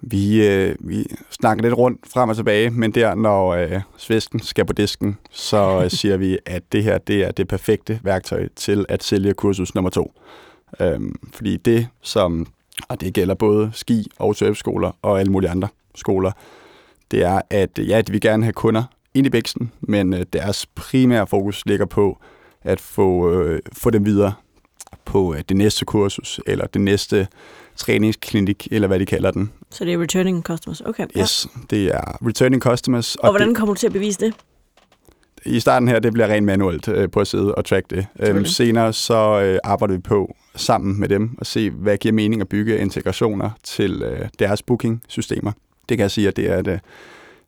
Vi, 0.00 0.46
øh, 0.48 0.76
vi 0.80 1.04
snakker 1.30 1.62
lidt 1.62 1.74
rundt 1.74 2.00
frem 2.12 2.28
og 2.28 2.36
tilbage, 2.36 2.70
men 2.70 2.90
der, 2.90 3.14
når 3.14 3.48
øh, 3.48 3.80
svisken 3.96 4.40
skal 4.40 4.64
på 4.64 4.72
disken, 4.72 5.18
så 5.30 5.80
øh, 5.84 5.90
siger 6.00 6.16
vi, 6.16 6.38
at 6.46 6.62
det 6.72 6.82
her 6.84 6.98
det 6.98 7.24
er 7.24 7.30
det 7.30 7.48
perfekte 7.48 8.00
værktøj 8.02 8.48
til 8.56 8.86
at 8.88 9.04
sælge 9.04 9.34
kursus 9.34 9.74
nummer 9.74 9.90
to. 9.90 10.12
Øhm, 10.80 11.14
fordi 11.34 11.56
det, 11.56 11.88
som, 12.02 12.46
og 12.88 13.00
det 13.00 13.14
gælder 13.14 13.34
både 13.34 13.70
ski- 13.74 14.10
og 14.18 14.36
surfskoler 14.36 14.90
og 15.02 15.20
alle 15.20 15.32
mulige 15.32 15.50
andre 15.50 15.68
skoler, 15.94 16.32
det 17.10 17.22
er, 17.24 17.40
at 17.50 17.78
ja, 17.78 18.00
de 18.00 18.12
vil 18.12 18.20
gerne 18.20 18.44
have 18.44 18.52
kunder 18.52 18.82
ind 19.14 19.26
i 19.26 19.30
bæksten, 19.30 19.72
men 19.80 20.14
øh, 20.14 20.24
deres 20.32 20.66
primære 20.66 21.26
fokus 21.26 21.66
ligger 21.66 21.86
på 21.86 22.18
at 22.62 22.80
få, 22.80 23.32
øh, 23.32 23.60
få 23.72 23.90
dem 23.90 24.04
videre 24.06 24.32
på 25.04 25.34
øh, 25.34 25.42
det 25.48 25.56
næste 25.56 25.84
kursus, 25.84 26.40
eller 26.46 26.66
det 26.66 26.80
næste 26.80 27.28
træningsklinik, 27.76 28.68
eller 28.70 28.88
hvad 28.88 28.98
de 28.98 29.06
kalder 29.06 29.30
den. 29.30 29.52
Så 29.70 29.84
det 29.84 29.92
er 29.92 30.02
returning 30.02 30.42
customers. 30.42 30.80
Okay. 30.80 31.06
Ja. 31.16 31.20
Yes, 31.20 31.48
det 31.70 31.86
er 31.86 32.26
returning 32.26 32.62
customers. 32.62 33.14
Og 33.16 33.30
hvordan 33.30 33.48
det, 33.48 33.56
kommer 33.56 33.74
du 33.74 33.78
til 33.78 33.86
at 33.86 33.92
bevise 33.92 34.20
det? 34.20 34.34
I 35.46 35.60
starten 35.60 35.88
her, 35.88 35.98
det 35.98 36.12
bliver 36.12 36.28
rent 36.28 36.46
manuelt 36.46 36.88
øh, 36.88 37.10
på 37.10 37.20
at 37.20 37.26
sidde 37.26 37.54
og 37.54 37.64
track 37.64 37.90
det. 37.90 38.06
Øhm, 38.20 38.44
senere 38.44 38.92
så 38.92 39.40
øh, 39.40 39.58
arbejder 39.64 39.94
vi 39.94 40.00
på 40.00 40.36
sammen 40.54 41.00
med 41.00 41.08
dem 41.08 41.30
og 41.38 41.46
se, 41.46 41.70
hvad 41.70 41.96
giver 41.96 42.12
mening 42.12 42.40
at 42.40 42.48
bygge 42.48 42.78
integrationer 42.78 43.50
til 43.62 44.02
øh, 44.02 44.28
deres 44.38 44.62
booking-systemer. 44.62 45.52
Det 45.88 45.96
kan 45.96 46.02
jeg 46.02 46.10
sige, 46.10 46.28
at 46.28 46.36
det 46.36 46.50
er 46.50 46.58
et 46.58 46.66
øh, 46.66 46.78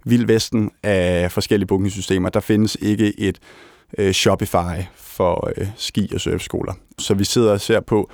vild 0.04 0.26
vesten 0.26 0.70
af 0.82 1.32
forskellige 1.32 1.66
booking-systemer. 1.66 2.28
Der 2.28 2.40
findes 2.40 2.76
ikke 2.80 3.20
et 3.20 3.38
øh, 3.98 4.12
Shopify 4.12 4.82
for 4.96 5.52
øh, 5.56 5.66
ski- 5.76 6.10
og 6.14 6.20
surfskoler. 6.20 6.72
Så 6.98 7.14
vi 7.14 7.24
sidder 7.24 7.52
og 7.52 7.60
ser 7.60 7.80
på, 7.80 8.10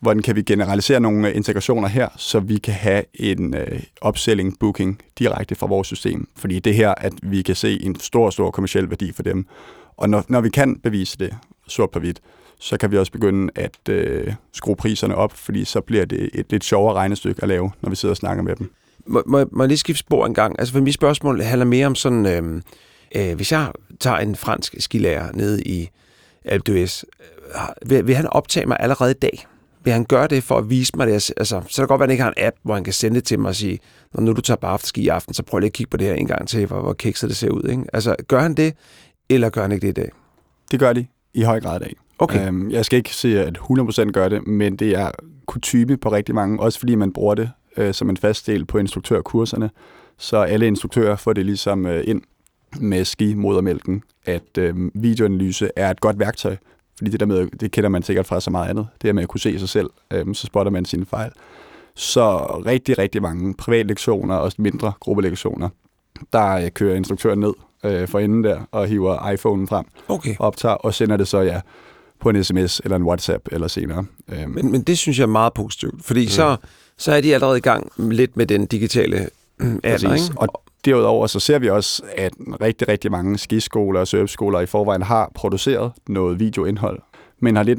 hvordan 0.00 0.22
kan 0.22 0.36
vi 0.36 0.42
generalisere 0.42 1.00
nogle 1.00 1.28
øh, 1.28 1.36
integrationer 1.36 1.88
her, 1.88 2.08
så 2.16 2.40
vi 2.40 2.58
kan 2.58 2.74
have 2.74 3.02
en 3.14 3.54
øh, 3.54 3.82
upselling 4.06 4.58
booking 4.60 5.00
direkte 5.18 5.54
fra 5.54 5.66
vores 5.66 5.86
system. 5.86 6.28
Fordi 6.36 6.58
det 6.58 6.74
her, 6.74 6.94
at 6.96 7.12
vi 7.22 7.42
kan 7.42 7.54
se 7.54 7.82
en 7.82 8.00
stor, 8.00 8.30
stor 8.30 8.50
kommersiel 8.50 8.90
værdi 8.90 9.12
for 9.12 9.22
dem. 9.22 9.46
Og 9.96 10.10
når, 10.10 10.24
når 10.28 10.40
vi 10.40 10.50
kan 10.50 10.78
bevise 10.82 11.18
det 11.18 11.36
sort 11.68 11.90
på 11.90 11.98
hvidt, 11.98 12.20
så 12.60 12.76
kan 12.76 12.90
vi 12.90 12.98
også 12.98 13.12
begynde 13.12 13.52
at 13.54 13.88
øh, 13.88 14.34
skrue 14.52 14.76
priserne 14.76 15.14
op, 15.14 15.32
fordi 15.32 15.64
så 15.64 15.80
bliver 15.80 16.04
det 16.04 16.30
et 16.34 16.46
lidt 16.50 16.64
sjovere 16.64 16.94
regnestykke 16.94 17.42
at 17.42 17.48
lave, 17.48 17.70
når 17.80 17.90
vi 17.90 17.96
sidder 17.96 18.12
og 18.12 18.16
snakker 18.16 18.42
med 18.42 18.56
dem. 18.56 18.72
Må, 19.06 19.22
må, 19.26 19.44
må 19.52 19.62
jeg 19.62 19.68
lige 19.68 19.78
skifte 19.78 19.98
spor 19.98 20.26
en 20.26 20.34
gang? 20.34 20.56
Altså, 20.58 20.74
for 20.74 20.80
mit 20.80 20.94
spørgsmål 20.94 21.40
handler 21.40 21.66
mere 21.66 21.86
om 21.86 21.94
sådan, 21.94 22.26
øh, 22.26 22.62
øh, 23.14 23.36
hvis 23.36 23.52
jeg 23.52 23.72
tager 24.00 24.16
en 24.16 24.36
fransk 24.36 24.74
skilærer 24.78 25.32
nede 25.32 25.62
i 25.62 25.90
Alpe 26.44 26.72
d'Huez, 26.72 27.02
øh, 27.54 27.90
vil, 27.90 28.06
vil 28.06 28.14
han 28.14 28.26
optage 28.26 28.66
mig 28.66 28.76
allerede 28.80 29.10
i 29.10 29.14
dag? 29.14 29.46
Vil 29.84 29.92
han 29.92 30.04
gøre 30.04 30.26
det 30.26 30.42
for 30.42 30.58
at 30.58 30.70
vise 30.70 30.92
mig 30.96 31.06
det? 31.06 31.12
Altså, 31.12 31.62
så 31.68 31.76
kan 31.76 31.82
det 31.82 31.88
godt 31.88 31.98
være, 32.00 32.04
at 32.04 32.08
han 32.08 32.10
ikke 32.10 32.22
har 32.22 32.30
en 32.30 32.46
app, 32.46 32.56
hvor 32.62 32.74
han 32.74 32.84
kan 32.84 32.92
sende 32.92 33.14
det 33.14 33.24
til 33.24 33.38
mig 33.38 33.48
og 33.48 33.54
sige, 33.54 33.78
når 34.14 34.22
nu 34.22 34.32
du 34.32 34.40
tager 34.40 34.58
på 34.58 34.66
afterski 34.66 35.02
i 35.02 35.08
aften, 35.08 35.34
så 35.34 35.42
prøv 35.42 35.58
lige 35.58 35.66
at 35.66 35.72
kigge 35.72 35.90
på 35.90 35.96
det 35.96 36.06
her 36.06 36.14
en 36.14 36.26
gang 36.26 36.48
til, 36.48 36.66
hvor, 36.66 36.80
hvor 36.80 36.92
kikset 36.92 37.28
det 37.28 37.36
ser 37.36 37.50
ud. 37.50 37.68
Ikke? 37.70 37.82
Altså, 37.92 38.16
gør 38.28 38.40
han 38.40 38.54
det, 38.54 38.74
eller 39.28 39.50
gør 39.50 39.62
han 39.62 39.72
ikke 39.72 39.86
det 39.86 39.98
i 39.98 40.00
dag? 40.00 40.10
Det 40.70 40.80
gør 40.80 40.92
de 40.92 41.06
i 41.34 41.42
høj 41.42 41.60
grad 41.60 41.80
i 41.80 41.84
dag. 41.84 41.94
Okay. 42.18 42.46
Øhm, 42.46 42.70
jeg 42.70 42.84
skal 42.84 42.96
ikke 42.96 43.14
sige, 43.14 43.42
at 43.42 43.58
100% 43.58 44.10
gør 44.10 44.28
det, 44.28 44.46
men 44.46 44.76
det 44.76 44.98
er 44.98 45.10
kutyme 45.46 45.96
på 45.96 46.12
rigtig 46.12 46.34
mange, 46.34 46.60
også 46.60 46.78
fordi 46.78 46.94
man 46.94 47.12
bruger 47.12 47.34
det 47.34 47.50
øh, 47.76 47.94
som 47.94 48.10
en 48.10 48.16
fast 48.16 48.46
del 48.46 48.64
på 48.64 48.78
instruktørkurserne. 48.78 49.70
Så 50.18 50.36
alle 50.36 50.66
instruktører 50.66 51.16
får 51.16 51.32
det 51.32 51.46
ligesom 51.46 51.86
øh, 51.86 52.04
ind 52.06 52.22
med 52.80 53.04
ski-modermælken, 53.04 54.02
at 54.24 54.58
øh, 54.58 54.74
videoanalyse 54.94 55.70
er 55.76 55.90
et 55.90 56.00
godt 56.00 56.18
værktøj, 56.18 56.56
fordi 56.98 57.10
det 57.10 57.20
der 57.20 57.26
med, 57.26 57.46
det 57.60 57.70
kender 57.70 57.90
man 57.90 58.02
sikkert 58.02 58.26
fra 58.26 58.40
så 58.40 58.50
meget 58.50 58.68
andet, 58.68 58.86
det 59.02 59.08
er 59.08 59.12
med 59.12 59.22
at 59.22 59.28
kunne 59.28 59.40
se 59.40 59.58
sig 59.58 59.68
selv, 59.68 59.90
øh, 60.12 60.34
så 60.34 60.46
spotter 60.46 60.72
man 60.72 60.84
sine 60.84 61.06
fejl. 61.06 61.30
Så 61.94 62.38
rigtig, 62.66 62.98
rigtig 62.98 63.22
mange 63.22 63.54
privatlektioner 63.54 64.34
og 64.34 64.52
mindre 64.58 64.92
gruppelektioner, 65.00 65.68
der 66.32 66.52
øh, 66.52 66.70
kører 66.70 66.96
instruktøren 66.96 67.40
ned 67.40 67.52
øh, 67.84 68.08
for 68.08 68.18
enden 68.18 68.44
der 68.44 68.60
og 68.70 68.86
hiver 68.86 69.16
iPhone'en 69.16 69.66
frem, 69.66 69.86
Okay. 70.08 70.34
optager 70.38 70.74
og 70.74 70.94
sender 70.94 71.16
det 71.16 71.28
så 71.28 71.40
ja 71.40 71.60
på 72.20 72.28
en 72.30 72.44
sms 72.44 72.80
eller 72.84 72.96
en 72.96 73.02
WhatsApp 73.02 73.48
eller 73.52 73.68
senere. 73.68 74.04
Øhm, 74.32 74.50
Men, 74.50 74.72
men 74.72 74.82
det 74.82 74.98
synes 74.98 75.18
jeg 75.18 75.22
er 75.22 75.28
meget 75.28 75.52
positivt, 75.54 76.04
fordi 76.04 76.22
mm. 76.22 76.28
så, 76.28 76.56
så 76.98 77.12
er 77.12 77.20
de 77.20 77.34
allerede 77.34 77.58
i 77.58 77.60
gang 77.60 77.92
lidt 77.96 78.36
med 78.36 78.46
den 78.46 78.66
digitale 78.66 79.16
alder, 79.84 80.14
ikke? 80.14 80.24
Og 80.36 80.62
derudover 80.86 81.26
så 81.26 81.40
ser 81.40 81.58
vi 81.58 81.68
også, 81.68 82.02
at 82.16 82.32
rigtig, 82.60 82.88
rigtig 82.88 83.10
mange 83.10 83.38
skiskoler 83.38 84.00
og 84.00 84.08
surfskoler 84.08 84.60
i 84.60 84.66
forvejen 84.66 85.02
har 85.02 85.30
produceret 85.34 85.92
noget 86.08 86.40
videoindhold, 86.40 86.98
men 87.40 87.56
har 87.56 87.62
lidt 87.62 87.78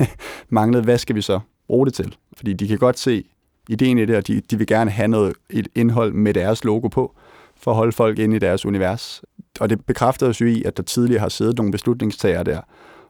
manglet, 0.50 0.84
hvad 0.84 0.98
skal 0.98 1.16
vi 1.16 1.22
så 1.22 1.40
bruge 1.68 1.86
det 1.86 1.94
til? 1.94 2.16
Fordi 2.36 2.52
de 2.52 2.68
kan 2.68 2.78
godt 2.78 2.98
se 2.98 3.24
ideen 3.68 3.98
i 3.98 4.04
det, 4.04 4.16
og 4.16 4.26
de, 4.26 4.40
de 4.40 4.58
vil 4.58 4.66
gerne 4.66 4.90
have 4.90 5.08
noget, 5.08 5.34
et 5.50 5.68
indhold 5.74 6.12
med 6.12 6.34
deres 6.34 6.64
logo 6.64 6.88
på, 6.88 7.14
for 7.56 7.70
at 7.70 7.76
holde 7.76 7.92
folk 7.92 8.18
inde 8.18 8.36
i 8.36 8.38
deres 8.38 8.66
univers. 8.66 9.22
Og 9.60 9.70
det 9.70 9.86
bekræfter 9.86 10.28
os 10.28 10.40
jo 10.40 10.46
i, 10.46 10.62
at 10.62 10.76
der 10.76 10.82
tidligere 10.82 11.20
har 11.20 11.28
siddet 11.28 11.56
nogle 11.56 11.72
beslutningstagere 11.72 12.44
der, 12.44 12.60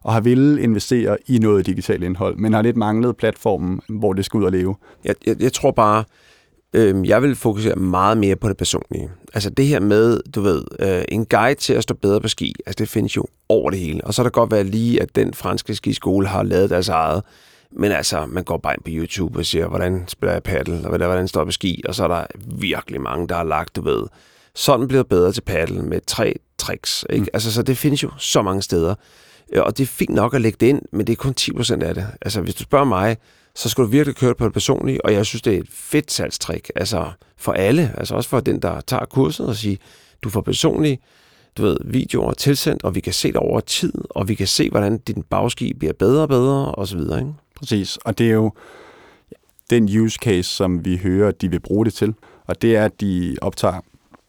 og 0.00 0.12
har 0.12 0.20
ville 0.20 0.62
investere 0.62 1.16
i 1.26 1.38
noget 1.38 1.66
digitalt 1.66 2.04
indhold, 2.04 2.36
men 2.36 2.52
har 2.52 2.62
lidt 2.62 2.76
manglet 2.76 3.16
platformen, 3.16 3.80
hvor 3.88 4.12
det 4.12 4.24
skal 4.24 4.38
ud 4.38 4.44
og 4.44 4.52
leve. 4.52 4.76
Jeg, 5.04 5.14
jeg, 5.26 5.42
jeg 5.42 5.52
tror 5.52 5.70
bare, 5.70 6.04
øh, 6.72 7.08
jeg 7.08 7.22
vil 7.22 7.36
fokusere 7.36 7.76
meget 7.76 8.18
mere 8.18 8.36
på 8.36 8.48
det 8.48 8.56
personlige. 8.56 9.10
Altså 9.34 9.50
det 9.50 9.66
her 9.66 9.80
med, 9.80 10.20
du 10.34 10.40
ved, 10.40 10.64
øh, 10.78 11.02
en 11.08 11.26
guide 11.26 11.60
til 11.60 11.72
at 11.72 11.82
stå 11.82 11.94
bedre 11.94 12.20
på 12.20 12.28
ski, 12.28 12.54
altså 12.66 12.76
det 12.78 12.88
findes 12.88 13.16
jo 13.16 13.24
over 13.48 13.70
det 13.70 13.78
hele. 13.78 14.04
Og 14.04 14.14
så 14.14 14.22
kan 14.22 14.24
det 14.24 14.32
godt 14.32 14.50
være 14.50 14.64
lige, 14.64 15.02
at 15.02 15.16
den 15.16 15.34
franske 15.34 15.74
skiskole 15.74 16.26
har 16.26 16.42
lavet 16.42 16.70
deres 16.70 16.88
eget. 16.88 17.22
Men 17.72 17.92
altså, 17.92 18.26
man 18.26 18.44
går 18.44 18.56
bare 18.56 18.74
ind 18.74 18.82
på 18.82 18.90
YouTube 18.90 19.38
og 19.38 19.46
siger, 19.46 19.66
hvordan 19.68 20.04
spiller 20.08 20.32
jeg 20.32 20.42
paddle, 20.42 20.80
og 20.84 20.96
hvordan 20.96 21.28
står 21.28 21.40
jeg 21.40 21.46
på 21.46 21.52
ski, 21.52 21.82
og 21.88 21.94
så 21.94 22.04
er 22.04 22.08
der 22.08 22.26
virkelig 22.58 23.00
mange, 23.00 23.28
der 23.28 23.34
har 23.34 23.44
lagt, 23.44 23.76
du 23.76 23.80
ved, 23.80 24.02
sådan 24.54 24.88
bliver 24.88 25.02
bedre 25.02 25.32
til 25.32 25.40
paddle 25.40 25.82
med 25.82 26.00
tre 26.06 26.34
tricks. 26.58 27.06
Ikke? 27.10 27.22
Mm. 27.22 27.28
Altså, 27.32 27.52
så 27.52 27.62
det 27.62 27.78
findes 27.78 28.02
jo 28.02 28.10
så 28.18 28.42
mange 28.42 28.62
steder. 28.62 28.94
Øh, 29.52 29.62
Og 29.62 29.78
det 29.78 29.82
er 29.84 29.86
fint 29.86 30.10
nok 30.14 30.34
at 30.34 30.40
lægge 30.40 30.56
det 30.60 30.66
ind, 30.66 30.82
men 30.92 31.06
det 31.06 31.12
er 31.12 31.16
kun 31.16 31.34
10% 31.40 31.82
af 31.82 31.94
det. 31.94 32.06
Altså, 32.22 32.40
hvis 32.40 32.54
du 32.54 32.62
spørger 32.62 32.84
mig, 32.84 33.16
så 33.58 33.68
skal 33.68 33.84
du 33.84 33.88
virkelig 33.88 34.16
køre 34.16 34.34
på 34.34 34.44
det 34.44 34.52
personlige, 34.52 35.04
og 35.04 35.12
jeg 35.12 35.26
synes, 35.26 35.42
det 35.42 35.54
er 35.54 35.58
et 35.58 35.68
fedt 35.70 36.12
salgstrik. 36.12 36.70
Altså, 36.76 37.10
for 37.36 37.52
alle, 37.52 37.94
altså 37.98 38.14
også 38.14 38.28
for 38.28 38.40
den, 38.40 38.62
der 38.62 38.80
tager 38.80 39.04
kurset 39.04 39.46
og 39.46 39.56
siger, 39.56 39.76
du 40.22 40.30
får 40.30 40.40
personlige 40.40 40.98
du 41.56 41.62
ved, 41.62 41.76
videoer 41.84 42.32
tilsendt, 42.32 42.84
og 42.84 42.94
vi 42.94 43.00
kan 43.00 43.12
se 43.12 43.28
det 43.28 43.36
over 43.36 43.60
tid, 43.60 43.92
og 44.10 44.28
vi 44.28 44.34
kan 44.34 44.46
se, 44.46 44.70
hvordan 44.70 44.98
din 44.98 45.22
bagski 45.22 45.74
bliver 45.74 45.92
bedre 45.92 46.22
og 46.22 46.28
bedre, 46.28 46.74
og 46.74 46.88
så 46.88 46.96
videre, 46.96 47.18
ikke? 47.18 47.32
Præcis, 47.54 47.96
og 47.96 48.18
det 48.18 48.26
er 48.26 48.34
jo 48.34 48.52
den 49.70 49.98
use 49.98 50.18
case, 50.22 50.50
som 50.50 50.84
vi 50.84 50.96
hører, 50.96 51.30
de 51.30 51.50
vil 51.50 51.60
bruge 51.60 51.84
det 51.84 51.94
til. 51.94 52.14
Og 52.46 52.62
det 52.62 52.76
er, 52.76 52.84
at 52.84 53.00
de 53.00 53.36
optager 53.40 53.80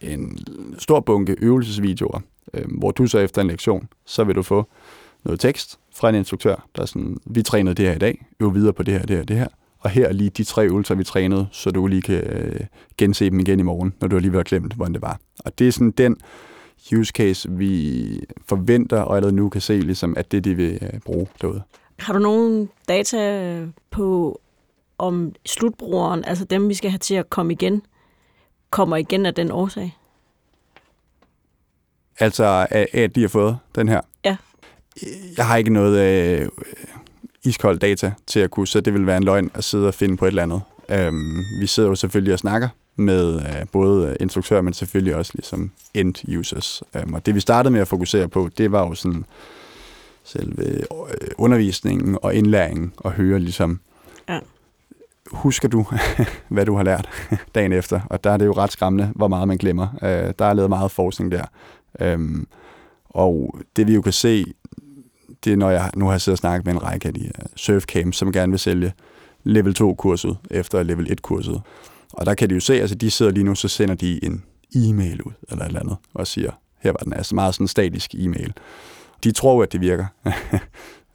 en 0.02 0.39
stor 0.78 1.00
bunke 1.00 1.36
øvelsesvideoer, 1.42 2.20
øh, 2.54 2.65
hvor 2.78 2.92
du 2.92 3.08
så 3.08 3.20
efter 3.20 3.42
en 3.42 3.48
lektion, 3.48 3.88
så 4.06 4.24
vil 4.24 4.36
du 4.36 4.44
få 4.44 4.70
noget 5.23 5.39
tekst 5.39 5.79
fra 5.95 6.10
en 6.10 6.15
instruktør, 6.15 6.67
der 6.75 6.82
er 6.82 6.86
sådan, 6.86 7.17
vi 7.25 7.41
trænede 7.41 7.75
det 7.75 7.86
her 7.86 7.95
i 7.95 7.99
dag, 7.99 8.25
øv 8.39 8.53
videre 8.53 8.73
på 8.73 8.84
det 8.84 8.93
her, 8.93 9.05
det 9.05 9.17
her, 9.17 9.23
det 9.23 9.36
her. 9.38 9.47
Og 9.79 9.89
her 9.89 10.08
er 10.08 10.13
lige 10.13 10.29
de 10.29 10.43
tre 10.43 10.65
øvelser, 10.65 10.95
vi 10.95 11.03
trænede, 11.03 11.47
så 11.51 11.71
du 11.71 11.88
lige 11.88 12.01
kan 12.01 12.15
øh, 12.15 12.60
gense 12.97 13.29
dem 13.29 13.39
igen 13.39 13.60
i 13.60 13.63
morgen, 13.63 13.93
når 14.01 14.08
du 14.08 14.15
alligevel 14.15 14.38
har 14.38 14.43
glemt, 14.43 14.73
hvordan 14.73 14.93
det 14.93 15.01
var. 15.01 15.19
Og 15.45 15.60
det 15.60 15.67
er 15.67 15.71
sådan 15.71 15.91
den 15.91 16.17
use 16.97 17.12
case, 17.12 17.51
vi 17.51 18.23
forventer 18.47 19.01
og 19.01 19.15
allerede 19.15 19.36
nu 19.36 19.49
kan 19.49 19.62
se, 19.62 19.79
ligesom, 19.79 20.13
at 20.17 20.32
det 20.32 20.38
er 20.38 20.41
det, 20.41 20.58
vi 20.58 20.63
øh, 20.63 20.99
bruge 21.05 21.27
derude. 21.41 21.62
Har 21.99 22.13
du 22.13 22.19
nogen 22.19 22.69
data 22.88 23.65
på, 23.91 24.41
om 24.97 25.36
slutbrugeren, 25.45 26.25
altså 26.25 26.45
dem, 26.45 26.69
vi 26.69 26.73
skal 26.73 26.89
have 26.89 26.99
til 26.99 27.15
at 27.15 27.29
komme 27.29 27.53
igen, 27.53 27.82
kommer 28.69 28.97
igen 28.97 29.25
af 29.25 29.34
den 29.34 29.51
årsag? 29.51 29.97
Altså, 32.19 32.67
at 32.93 33.15
de 33.15 33.21
har 33.21 33.27
fået 33.27 33.58
den 33.75 33.88
her? 33.88 34.01
Ja. 34.25 34.38
Jeg 35.38 35.48
har 35.48 35.58
ikke 35.58 35.74
noget 35.74 36.00
øh, 36.42 36.48
iskold 37.44 37.80
data 37.80 38.12
til 38.28 38.40
at 38.40 38.52
kunne, 38.52 38.68
så 38.68 38.82
det 38.82 38.94
vil 38.94 39.06
være 39.06 39.18
en 39.18 39.24
løgn 39.24 39.52
at 39.54 39.64
sidde 39.64 39.88
og 39.88 39.94
finde 39.94 40.18
på 40.18 40.26
et 40.26 40.30
eller 40.30 40.44
andet. 40.44 40.62
Øhm, 40.90 41.44
vi 41.60 41.68
sidder 41.68 41.90
jo 41.90 41.96
selvfølgelig 41.96 42.34
og 42.34 42.40
snakker 42.40 42.70
med 42.96 43.36
øh, 43.36 43.66
både 43.72 44.18
instruktører, 44.20 44.62
men 44.62 44.74
selvfølgelig 44.74 45.16
også 45.16 45.32
ligesom 45.36 45.72
end 45.94 46.38
users. 46.38 46.84
Øhm, 46.96 47.14
og 47.14 47.26
det 47.26 47.36
vi 47.36 47.40
startede 47.40 47.72
med 47.72 47.82
at 47.82 47.88
fokusere 47.88 48.28
på, 48.28 48.50
det 48.58 48.72
var 48.72 48.88
jo 48.88 48.94
sådan 48.96 49.26
selve 50.24 50.66
øh, 50.68 50.84
undervisningen 51.38 52.18
og 52.22 52.36
indlæringen 52.36 52.94
og 52.98 53.12
høre 53.12 53.40
ligesom, 53.40 53.80
Ja. 54.30 54.40
husker 55.32 55.68
du, 55.68 55.86
hvad 56.48 56.66
du 56.66 56.76
har 56.76 56.84
lært 56.84 57.10
dagen 57.56 57.72
efter? 57.74 58.02
Og 58.10 58.24
der 58.24 58.32
er 58.32 58.38
det 58.38 58.46
jo 58.46 58.52
ret 58.54 58.72
skræmmende, 58.72 59.12
hvor 59.16 59.28
meget 59.28 59.48
man 59.48 59.58
glemmer. 59.58 59.88
Øh, 60.02 60.34
der 60.40 60.46
er 60.46 60.54
lavet 60.54 60.70
meget 60.70 60.92
forskning 60.92 61.32
der. 61.32 61.46
Øhm, 62.00 62.48
og 63.10 63.60
det 63.76 63.88
vi 63.88 63.94
jo 63.94 64.02
kan 64.02 64.14
se, 64.14 64.46
det 65.45 65.54
er, 65.54 65.58
når 65.58 65.69
jeg 65.69 65.91
nu 65.95 66.08
har 66.08 66.17
siddet 66.17 66.34
og 66.36 66.39
snakket 66.39 66.65
med 66.65 66.73
en 66.73 66.84
række 66.84 67.08
af 67.08 67.13
de 67.13 67.21
her 67.23 67.45
surfcamps, 67.56 68.17
som 68.17 68.32
gerne 68.32 68.52
vil 68.52 68.60
sælge 68.60 68.93
level 69.43 69.75
2-kurset 69.82 70.38
efter 70.52 70.84
level 70.84 71.08
1-kurset. 71.12 71.62
Og 72.13 72.25
der 72.25 72.34
kan 72.34 72.49
de 72.49 72.54
jo 72.54 72.60
se, 72.60 72.73
altså 72.73 72.95
de 72.95 73.12
sidder 73.12 73.32
lige 73.32 73.43
nu, 73.43 73.56
så 73.56 73.67
sender 73.67 73.95
de 73.95 74.25
en 74.25 74.43
e-mail 74.75 75.21
ud, 75.21 75.32
eller 75.49 75.63
et 75.63 75.67
eller 75.67 75.80
andet, 75.80 75.97
og 76.13 76.28
siger, 76.28 76.52
her 76.82 76.91
var 76.91 76.97
den 77.04 77.13
altså 77.13 77.36
meget 77.36 77.54
sådan 77.56 77.67
statisk 77.67 78.15
e-mail. 78.15 78.54
De 79.23 79.32
tror 79.32 79.63
at 79.63 79.71
det 79.73 79.82
virker. 79.82 80.06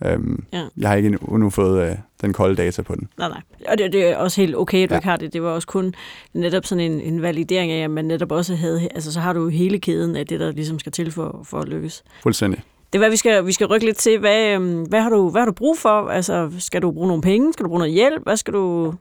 øhm, 0.07 0.45
Ja. 0.53 0.65
Jeg 0.77 0.89
har 0.89 0.97
ikke 0.97 1.07
endnu, 1.07 1.51
fået 1.51 1.91
øh, 1.91 1.97
den 2.21 2.33
kolde 2.33 2.57
data 2.57 2.83
på 2.83 2.95
den. 2.95 3.09
Nej, 3.19 3.29
nej. 3.29 3.41
Og 3.69 3.79
det, 3.79 3.93
det 3.93 4.05
er 4.05 4.17
også 4.17 4.41
helt 4.41 4.57
okay, 4.57 4.83
at 4.83 4.91
du 4.91 4.95
Ja. 4.95 4.99
ikke 4.99 5.09
har 5.09 5.17
det. 5.17 5.33
Det 5.33 5.43
var 5.43 5.49
også 5.51 5.69
kun 5.69 5.95
netop 6.35 6.65
sådan 6.67 6.93
en, 6.93 7.01
en 7.01 7.23
validering 7.23 7.73
af, 7.73 7.85
at 7.85 7.91
man 7.91 8.05
netop 8.05 8.33
også 8.33 8.55
havde... 8.55 8.89
Altså, 8.95 9.13
så 9.13 9.21
har 9.21 9.33
du 9.33 9.49
hele 9.49 9.79
kæden 9.79 10.17
af 10.17 10.27
det, 10.27 10.41
der 10.41 10.53
ligesom 10.53 10.79
skal 10.79 10.93
til 10.93 11.13
for, 11.13 11.41
for 11.45 11.59
at 11.61 11.69
lykkes. 11.69 12.05
Fuldstændig. 12.23 12.63
Det 12.95 12.99
er, 12.99 13.03
hvad 13.03 13.11
vi 13.11 13.17
skal, 13.17 13.47
vi 13.47 13.53
skal 13.53 13.67
rykke 13.67 13.87
lidt 13.87 13.97
til. 13.97 14.19
Hvad, 14.19 14.55
øhm, 14.55 14.83
hvad, 14.83 15.01
har 15.01 15.11
du, 15.11 15.31
hvad 15.31 15.41
har 15.41 15.47
du 15.47 15.53
brug 15.53 15.79
for? 15.79 16.09
Altså, 16.09 16.51
skal 16.59 16.83
du 16.83 16.93
bruge 16.93 17.09
nogle 17.09 17.23
penge? 17.23 17.53
Skal 17.53 17.65
du 17.65 17.69
bruge 17.69 17.79
noget 17.79 17.95
hjælp? 17.95 18.23
Hvad 18.23 18.37
skal 18.37 18.55
du... 18.55 18.95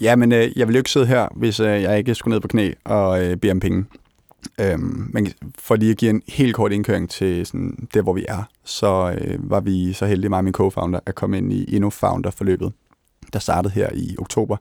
Ja, 0.00 0.16
men 0.16 0.32
øh, 0.32 0.58
jeg 0.58 0.68
vil 0.68 0.74
jo 0.74 0.78
ikke 0.78 0.90
sidde 0.90 1.06
her, 1.06 1.28
hvis 1.36 1.60
øh, 1.60 1.82
jeg 1.82 1.98
ikke 1.98 2.14
skulle 2.14 2.34
ned 2.34 2.40
på 2.40 2.48
knæ 2.48 2.72
og 2.84 3.24
øh, 3.24 3.36
bede 3.36 3.52
om 3.52 3.60
penge. 3.60 3.84
Øhm, 4.60 5.10
men 5.12 5.32
for 5.58 5.76
lige 5.76 5.90
at 5.90 5.96
give 5.96 6.10
en 6.10 6.22
helt 6.28 6.54
kort 6.54 6.72
indkøring 6.72 7.10
til 7.10 7.46
sådan, 7.46 7.88
der, 7.94 8.02
hvor 8.02 8.12
vi 8.12 8.24
er, 8.28 8.42
så 8.64 9.16
øh, 9.20 9.50
var 9.50 9.60
vi 9.60 9.92
så 9.92 10.06
heldige, 10.06 10.28
mig 10.28 10.38
og 10.38 10.44
min 10.44 10.54
co-founder, 10.60 10.98
at 11.06 11.14
komme 11.14 11.38
ind 11.38 11.52
i 11.52 11.64
Inno-founder-forløbet, 11.64 12.72
der 13.32 13.38
startede 13.38 13.74
her 13.74 13.88
i 13.94 14.16
oktober. 14.18 14.56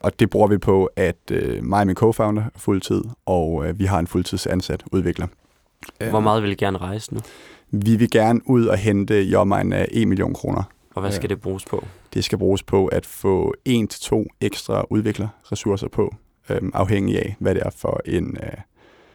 Og 0.00 0.20
det 0.20 0.30
bruger 0.30 0.48
vi 0.48 0.58
på, 0.58 0.90
at 0.96 1.30
øh, 1.30 1.64
mig 1.64 1.80
og 1.80 1.86
min 1.86 1.96
co-founder 1.96 2.42
er 2.42 2.58
fuldtid, 2.58 3.02
og 3.26 3.68
øh, 3.68 3.78
vi 3.78 3.84
har 3.84 3.98
en 3.98 4.06
fuldtidsansat 4.06 4.84
udvikler. 4.92 5.26
Hvor 6.10 6.20
meget 6.20 6.42
vil 6.42 6.50
I 6.50 6.54
gerne 6.54 6.78
rejse 6.78 7.14
nu? 7.14 7.20
Vi 7.70 7.96
vil 7.96 8.10
gerne 8.10 8.40
ud 8.44 8.66
og 8.66 8.78
hente 8.78 9.24
i 9.24 9.34
omegn 9.34 9.72
af 9.72 9.88
1 9.90 10.08
million 10.08 10.34
kroner. 10.34 10.62
Og 10.94 11.00
hvad 11.00 11.12
skal 11.12 11.30
det 11.30 11.40
bruges 11.40 11.64
på? 11.64 11.84
Det 12.14 12.24
skal 12.24 12.38
bruges 12.38 12.62
på 12.62 12.86
at 12.86 13.06
få 13.06 13.54
en 13.64 13.88
til 13.88 14.00
to 14.00 14.26
ekstra 14.40 14.84
udviklerressourcer 14.90 15.88
på, 15.88 16.14
øhm, 16.50 16.70
afhængig 16.74 17.18
af, 17.18 17.36
hvad 17.38 17.54
det 17.54 17.62
er 17.66 17.70
for 17.70 18.00
en, 18.04 18.36
øh, 18.42 18.50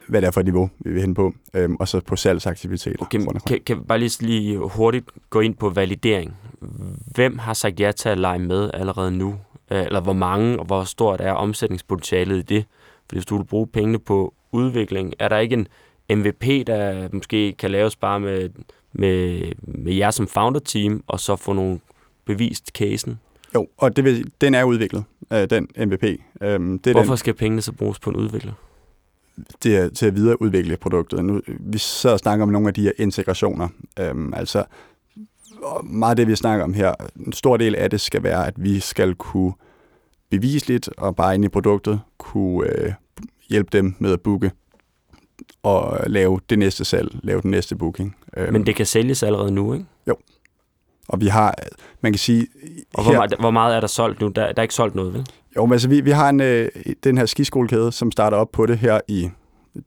hvad 0.07 0.21
det 0.21 0.27
er 0.27 0.31
for 0.31 0.39
et 0.39 0.45
niveau, 0.45 0.69
vi 0.79 0.91
vil 0.91 1.01
hen 1.01 1.13
på, 1.13 1.33
øhm, 1.53 1.75
og 1.75 1.87
så 1.87 1.99
på 1.99 2.15
salgsaktiviteter. 2.15 2.97
Okay, 3.01 3.19
kan, 3.47 3.59
kan 3.65 3.77
vi 3.77 3.81
bare 3.81 3.99
lige, 3.99 4.21
lige 4.25 4.57
hurtigt 4.57 5.05
gå 5.29 5.39
ind 5.39 5.55
på 5.55 5.69
validering. 5.69 6.33
Hvem 7.15 7.37
har 7.37 7.53
sagt 7.53 7.79
ja 7.79 7.91
til 7.91 8.09
at 8.09 8.17
lege 8.17 8.39
med 8.39 8.71
allerede 8.73 9.11
nu? 9.11 9.35
Øh, 9.71 9.85
Eller 9.85 10.01
hvor 10.01 10.13
mange, 10.13 10.59
og 10.59 10.65
hvor 10.65 10.83
stort 10.83 11.21
er 11.21 11.31
omsætningspotentialet 11.31 12.37
i 12.37 12.41
det? 12.41 12.65
Fordi 13.05 13.17
hvis 13.17 13.25
du 13.25 13.37
vil 13.37 13.45
bruge 13.45 13.67
pengene 13.67 13.99
på 13.99 14.33
udvikling, 14.51 15.13
er 15.19 15.27
der 15.27 15.37
ikke 15.37 15.53
en 15.53 15.67
MVP, 16.15 16.67
der 16.67 17.09
måske 17.13 17.53
kan 17.53 17.71
laves 17.71 17.95
bare 17.95 18.19
med, 18.19 18.49
med, 18.93 19.41
med 19.57 19.93
jer 19.93 20.11
som 20.11 20.27
founder-team, 20.27 21.03
og 21.07 21.19
så 21.19 21.35
få 21.35 21.53
nogle 21.53 21.79
bevist 22.25 22.67
casen? 22.67 23.19
Jo, 23.55 23.67
og 23.77 23.95
det 23.95 24.03
vil, 24.03 24.31
den 24.41 24.55
er 24.55 24.63
udviklet, 24.63 25.03
øh, 25.33 25.49
den 25.49 25.67
MVP. 25.77 26.03
Øhm, 26.41 26.79
det 26.79 26.89
er 26.89 26.93
Hvorfor 26.93 27.07
den, 27.07 27.17
skal 27.17 27.33
pengene 27.33 27.61
så 27.61 27.71
bruges 27.71 27.99
på 27.99 28.09
en 28.09 28.15
udvikler? 28.15 28.53
det 29.63 29.77
er 29.77 29.89
til 29.89 30.05
at 30.05 30.15
videreudvikle 30.15 30.77
produktet. 30.77 31.25
Nu, 31.25 31.41
vi 31.47 31.77
sidder 31.77 32.13
og 32.13 32.19
snakker 32.19 32.43
om 32.43 32.49
nogle 32.49 32.67
af 32.67 32.73
de 32.73 32.81
her 32.81 32.91
integrationer. 32.97 33.67
Øhm, 33.99 34.33
altså, 34.33 34.63
meget 35.83 36.11
af 36.11 36.15
det, 36.15 36.27
vi 36.27 36.35
snakker 36.35 36.63
om 36.63 36.73
her, 36.73 36.93
en 37.25 37.33
stor 37.33 37.57
del 37.57 37.75
af 37.75 37.89
det 37.89 38.01
skal 38.01 38.23
være, 38.23 38.47
at 38.47 38.53
vi 38.57 38.79
skal 38.79 39.15
kunne 39.15 39.53
bevisligt 40.29 40.89
og 40.97 41.15
bare 41.15 41.35
ind 41.35 41.45
i 41.45 41.49
produktet 41.49 41.99
kunne 42.17 42.69
øh, 42.69 42.93
hjælpe 43.49 43.69
dem 43.77 43.95
med 43.99 44.11
at 44.13 44.21
booke 44.21 44.51
og 45.63 45.99
lave 46.07 46.39
det 46.49 46.59
næste 46.59 46.85
salg, 46.85 47.11
lave 47.23 47.41
den 47.41 47.51
næste 47.51 47.75
booking. 47.75 48.15
Øhm, 48.37 48.53
Men 48.53 48.65
det 48.65 48.75
kan 48.75 48.85
sælges 48.85 49.23
allerede 49.23 49.51
nu, 49.51 49.73
ikke? 49.73 49.85
Og 51.11 51.21
vi 51.21 51.27
har, 51.27 51.55
man 52.01 52.11
kan 52.11 52.19
sige... 52.19 52.47
Og 52.93 53.03
hvor, 53.03 53.13
meget, 53.13 53.33
hvor 53.39 53.51
meget 53.51 53.75
er 53.75 53.79
der 53.79 53.87
solgt 53.87 54.21
nu? 54.21 54.27
Der, 54.27 54.47
der 54.47 54.53
er 54.57 54.61
ikke 54.61 54.73
solgt 54.73 54.95
noget, 54.95 55.13
vel? 55.13 55.25
Jo, 55.55 55.65
men 55.65 55.73
altså 55.73 55.89
vi, 55.89 56.01
vi 56.01 56.11
har 56.11 56.29
en, 56.29 56.41
øh, 56.41 56.69
den 57.03 57.17
her 57.17 57.25
skiskolekæde, 57.25 57.91
som 57.91 58.11
starter 58.11 58.37
op 58.37 58.51
på 58.51 58.65
det 58.65 58.77
her 58.77 58.99
i... 59.07 59.29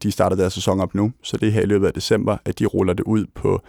De 0.03 0.11
starter 0.11 0.35
deres 0.35 0.53
sæson 0.53 0.79
op 0.79 0.95
nu, 0.95 1.11
så 1.23 1.37
det 1.37 1.47
er 1.47 1.51
her 1.51 1.61
i 1.61 1.65
løbet 1.65 1.87
af 1.87 1.93
december, 1.93 2.37
at 2.45 2.59
de 2.59 2.65
ruller 2.65 2.93
det 2.93 3.03
ud 3.03 3.25
på 3.33 3.61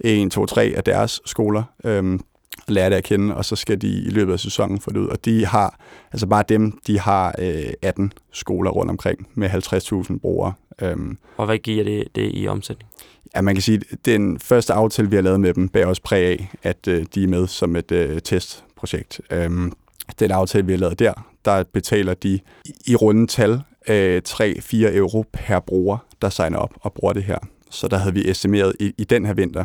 1, 0.00 0.32
2, 0.32 0.46
3 0.46 0.72
af 0.76 0.84
deres 0.84 1.20
skoler, 1.24 1.62
øhm, 1.84 2.20
lærer 2.68 2.88
det 2.88 2.96
at 2.96 3.04
kende, 3.04 3.34
og 3.36 3.44
så 3.44 3.56
skal 3.56 3.80
de 3.80 3.88
i 3.88 4.10
løbet 4.10 4.32
af 4.32 4.40
sæsonen 4.40 4.80
få 4.80 4.90
det 4.90 4.98
ud. 4.98 5.06
Og 5.06 5.24
de 5.24 5.46
har, 5.46 5.78
altså 6.12 6.26
bare 6.26 6.44
dem, 6.48 6.78
de 6.86 6.98
har 7.00 7.34
øh, 7.38 7.72
18 7.82 8.12
skoler 8.32 8.70
rundt 8.70 8.90
omkring 8.90 9.28
med 9.34 9.50
50.000 9.50 10.18
brugere. 10.18 10.52
Øhm, 10.82 11.18
Og 11.36 11.46
hvad 11.46 11.58
giver 11.58 11.84
det, 11.84 12.04
det 12.14 12.30
i 12.34 12.48
omsætning? 12.48 12.90
Ja, 13.36 13.40
man 13.40 13.54
kan 13.54 13.62
sige, 13.62 13.80
at 13.90 13.98
den 14.06 14.38
første 14.38 14.72
aftale, 14.72 15.10
vi 15.10 15.16
har 15.16 15.22
lavet 15.22 15.40
med 15.40 15.54
dem, 15.54 15.68
bærer 15.68 15.86
også 15.86 16.02
præg 16.02 16.26
af, 16.26 16.50
at 16.62 16.88
øh, 16.88 17.06
de 17.14 17.24
er 17.24 17.28
med 17.28 17.46
som 17.46 17.76
et 17.76 17.92
øh, 17.92 18.20
testprojekt. 18.20 19.20
Øhm, 19.30 19.72
den 20.18 20.30
aftale, 20.30 20.66
vi 20.66 20.72
har 20.72 20.78
lavet 20.78 20.98
der, 20.98 21.12
der 21.44 21.64
betaler 21.72 22.14
de 22.14 22.40
i, 22.64 22.72
i 22.86 22.96
runde 22.96 23.26
tal 23.26 23.60
øh, 23.88 24.22
3-4 24.28 24.76
euro 24.76 25.24
per 25.32 25.60
bruger, 25.60 25.98
der 26.22 26.28
signer 26.30 26.58
op 26.58 26.72
og 26.80 26.92
bruger 26.92 27.12
det 27.12 27.24
her. 27.24 27.38
Så 27.70 27.88
der 27.88 27.96
havde 27.96 28.14
vi 28.14 28.30
estimeret 28.30 28.72
i, 28.80 28.92
i 28.98 29.04
den 29.04 29.26
her 29.26 29.34
vinter, 29.34 29.64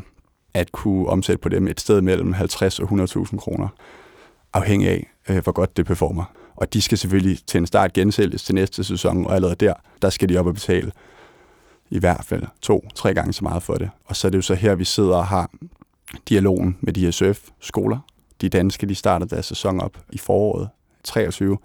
at 0.54 0.72
kunne 0.72 1.08
omsætte 1.08 1.42
på 1.42 1.50
dem 1.50 1.68
et 1.68 1.80
sted 1.80 2.02
mellem 2.02 2.34
50 2.34 2.80
og 2.80 2.90
100.000 2.92 3.38
kroner, 3.38 3.68
afhængig 4.54 4.90
af, 4.90 5.12
øh, 5.30 5.44
hvor 5.44 5.52
godt 5.52 5.78
det 5.78 5.86
performer. 5.86 6.24
Og 6.56 6.74
de 6.74 6.82
skal 6.82 6.98
selvfølgelig 6.98 7.40
til 7.48 7.58
en 7.58 7.68
start 7.68 7.94
gensælges 7.94 8.44
til 8.44 8.56
næste 8.56 8.84
sæson, 8.84 9.26
og 9.26 9.36
allerede 9.36 9.56
der, 9.56 9.74
der 10.02 10.10
skal 10.10 10.30
de 10.30 10.38
op 10.38 10.48
og 10.48 10.54
betale 10.54 10.92
i 11.90 12.00
hvert 12.00 12.26
fald 12.26 12.44
to-tre 12.62 13.14
gange 13.14 13.34
så 13.34 13.44
meget 13.44 13.64
for 13.64 13.74
det. 13.74 13.90
Og 14.06 14.16
så 14.16 14.28
er 14.28 14.30
det 14.30 14.38
jo 14.38 14.42
så 14.42 14.56
her, 14.56 14.76
vi 14.76 14.86
sidder 14.86 15.16
og 15.16 15.28
har 15.28 15.50
dialogen 16.30 16.78
med 16.82 16.94
de 16.94 17.04
her 17.04 17.12
surf-skoler. 17.12 18.00
De 18.42 18.50
danske, 18.50 18.88
de 18.88 18.96
starter 18.96 19.26
deres 19.26 19.46
sæson 19.46 19.82
op 19.82 19.98
i 20.10 20.18
foråret 20.18 20.70
23, 21.04 21.58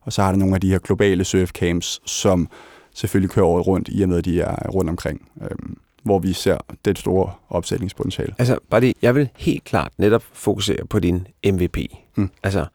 og 0.00 0.12
så 0.12 0.22
har 0.22 0.30
der 0.30 0.38
nogle 0.38 0.54
af 0.54 0.60
de 0.60 0.70
her 0.70 0.78
globale 0.78 1.24
surfcamps, 1.24 2.00
som 2.10 2.48
selvfølgelig 2.94 3.30
kører 3.30 3.46
året 3.46 3.66
rundt, 3.66 3.88
i 3.92 4.02
og 4.02 4.08
med, 4.08 4.18
at 4.18 4.24
de 4.24 4.40
er 4.40 4.68
rundt 4.68 4.90
omkring, 4.90 5.28
øhm, 5.42 5.76
hvor 6.04 6.18
vi 6.18 6.32
ser 6.32 6.58
det 6.84 6.98
store 6.98 7.32
opsætningspotentiale. 7.50 8.34
Altså, 8.38 8.58
bare 8.70 8.80
det, 8.80 8.94
jeg 9.02 9.14
vil 9.14 9.28
helt 9.36 9.64
klart 9.64 9.92
netop 9.98 10.22
fokusere 10.32 10.86
på 10.90 10.98
din 10.98 11.26
MVP. 11.46 11.78
Mm. 12.16 12.30
Altså, 12.42 12.66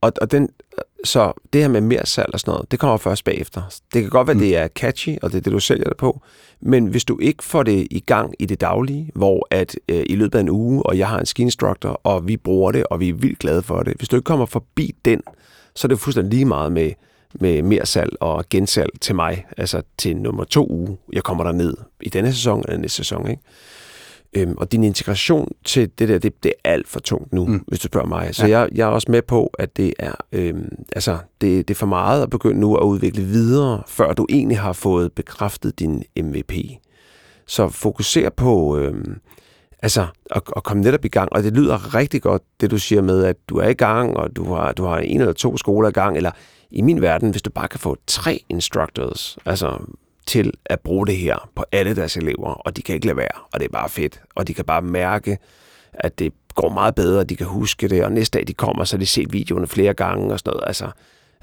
og, 0.00 0.12
og 0.20 0.30
den, 0.30 0.48
så 1.04 1.32
det 1.52 1.60
her 1.60 1.68
med 1.68 1.80
mere 1.80 2.06
salg 2.06 2.30
og 2.32 2.40
sådan 2.40 2.52
noget, 2.52 2.70
det 2.70 2.78
kommer 2.78 2.96
først 2.96 3.24
bagefter. 3.24 3.62
Det 3.92 4.02
kan 4.02 4.10
godt 4.10 4.26
være, 4.26 4.34
Mm. 4.34 4.40
det 4.40 4.56
er 4.56 4.68
catchy, 4.68 5.18
og 5.22 5.30
det 5.32 5.38
er 5.38 5.42
det, 5.42 5.52
du 5.52 5.60
sælger 5.60 5.84
det 5.84 5.96
på, 5.96 6.20
men 6.60 6.86
hvis 6.86 7.04
du 7.04 7.18
ikke 7.18 7.44
får 7.44 7.62
det 7.62 7.86
i 7.90 8.00
gang 8.00 8.34
i 8.38 8.46
det 8.46 8.60
daglige, 8.60 9.10
hvor 9.14 9.46
at 9.50 9.76
øh, 9.88 10.02
i 10.06 10.16
løbet 10.16 10.34
af 10.38 10.40
en 10.42 10.48
uge, 10.50 10.82
og 10.86 10.98
jeg 10.98 11.08
har 11.08 11.18
en 11.20 11.26
ski 11.26 11.42
instructor, 11.42 12.00
og 12.04 12.28
vi 12.28 12.36
bruger 12.36 12.72
det, 12.72 12.86
og 12.86 13.00
vi 13.00 13.08
er 13.08 13.14
vildt 13.14 13.38
glade 13.38 13.62
for 13.62 13.82
det, 13.82 13.94
hvis 13.96 14.08
du 14.08 14.16
ikke 14.16 14.24
kommer 14.24 14.46
forbi 14.46 14.94
den, 15.04 15.20
så 15.74 15.86
er 15.86 15.88
det 15.88 15.98
fuldstændig 16.00 16.32
lige 16.32 16.44
meget 16.44 16.72
med, 16.72 16.92
med 17.40 17.62
mere 17.62 17.86
salg 17.86 18.12
og 18.20 18.44
gensalg 18.50 18.90
til 19.00 19.14
mig, 19.14 19.46
altså 19.56 19.82
til 19.98 20.16
nummer 20.16 20.44
to 20.44 20.66
uge, 20.70 20.96
jeg 21.12 21.22
kommer 21.22 21.44
der 21.44 21.52
ned 21.52 21.76
i 22.00 22.08
denne 22.08 22.32
sæson 22.32 22.64
eller 22.68 22.78
næste 22.80 22.96
sæson, 22.96 23.28
ikke? 23.30 23.42
Øhm, 24.32 24.54
og 24.58 24.72
din 24.72 24.84
integration 24.84 25.52
til 25.64 25.90
det 25.98 26.08
der, 26.08 26.18
det, 26.18 26.42
det 26.44 26.52
er 26.64 26.70
alt 26.72 26.88
for 26.88 27.00
tungt 27.00 27.32
nu, 27.32 27.46
Mm. 27.46 27.64
hvis 27.68 27.78
du 27.80 27.86
spørger 27.86 28.06
mig. 28.08 28.34
Så 28.34 28.46
Ja. 28.46 28.58
jeg, 28.60 28.68
jeg 28.74 28.82
er 28.84 28.90
også 28.92 29.10
med 29.10 29.22
på, 29.22 29.50
at 29.58 29.76
det 29.76 29.92
er, 29.98 30.12
øhm, 30.32 30.68
altså, 30.92 31.18
det, 31.40 31.68
det 31.68 31.74
er 31.74 31.78
for 31.78 31.86
meget 31.86 32.22
at 32.22 32.30
begynde 32.30 32.60
nu 32.60 32.76
at 32.76 32.82
udvikle 32.82 33.22
videre, 33.24 33.82
før 33.86 34.12
du 34.12 34.26
egentlig 34.30 34.58
har 34.58 34.72
fået 34.72 35.12
bekræftet 35.12 35.78
din 35.78 36.02
MVP. 36.16 36.52
Så 37.46 37.68
fokuser 37.68 38.30
på 38.30 38.78
øhm, 38.78 39.16
altså, 39.82 40.06
at, 40.30 40.42
at 40.56 40.62
komme 40.64 40.82
netop 40.82 41.04
i 41.04 41.08
gang. 41.08 41.32
Og 41.32 41.42
det 41.42 41.52
lyder 41.52 41.94
rigtig 41.94 42.22
godt, 42.22 42.42
det 42.60 42.70
du 42.70 42.78
siger 42.78 43.02
med, 43.02 43.24
at 43.24 43.36
du 43.48 43.56
er 43.58 43.68
i 43.68 43.74
gang, 43.74 44.16
og 44.16 44.36
du 44.36 44.44
har, 44.54 44.72
du 44.72 44.84
har 44.84 44.98
en 44.98 45.20
eller 45.20 45.32
to 45.32 45.56
skoler 45.56 45.88
i 45.88 45.92
gang, 45.92 46.16
eller 46.16 46.30
i 46.70 46.82
min 46.82 47.02
verden, 47.02 47.30
hvis 47.30 47.42
du 47.42 47.50
bare 47.50 47.68
kan 47.68 47.80
få 47.80 47.96
tre 48.06 48.44
instructors, 48.48 49.38
altså 49.44 49.78
til 50.26 50.52
at 50.64 50.80
bruge 50.80 51.06
det 51.06 51.16
her 51.16 51.48
på 51.54 51.64
alle 51.72 51.96
deres 51.96 52.16
elever, 52.16 52.48
og 52.48 52.76
de 52.76 52.82
kan 52.82 52.94
ikke 52.94 53.06
lade 53.06 53.16
være, 53.16 53.40
og 53.52 53.60
det 53.60 53.64
er 53.66 53.72
bare 53.72 53.88
fedt. 53.88 54.20
Og 54.34 54.48
de 54.48 54.54
kan 54.54 54.64
bare 54.64 54.82
mærke, 54.82 55.38
at 55.92 56.18
det 56.18 56.32
går 56.54 56.68
meget 56.68 56.94
bedre, 56.94 57.24
de 57.24 57.36
kan 57.36 57.46
huske 57.46 57.88
det, 57.88 58.04
og 58.04 58.12
næste 58.12 58.38
dag 58.38 58.46
de 58.46 58.54
kommer, 58.54 58.84
så 58.84 58.96
har 58.96 58.98
de 58.98 59.06
set 59.06 59.32
videoerne 59.32 59.66
flere 59.66 59.94
gange 59.94 60.32
og 60.32 60.38
sådan 60.38 60.50
noget. 60.50 60.64
Altså, 60.66 60.90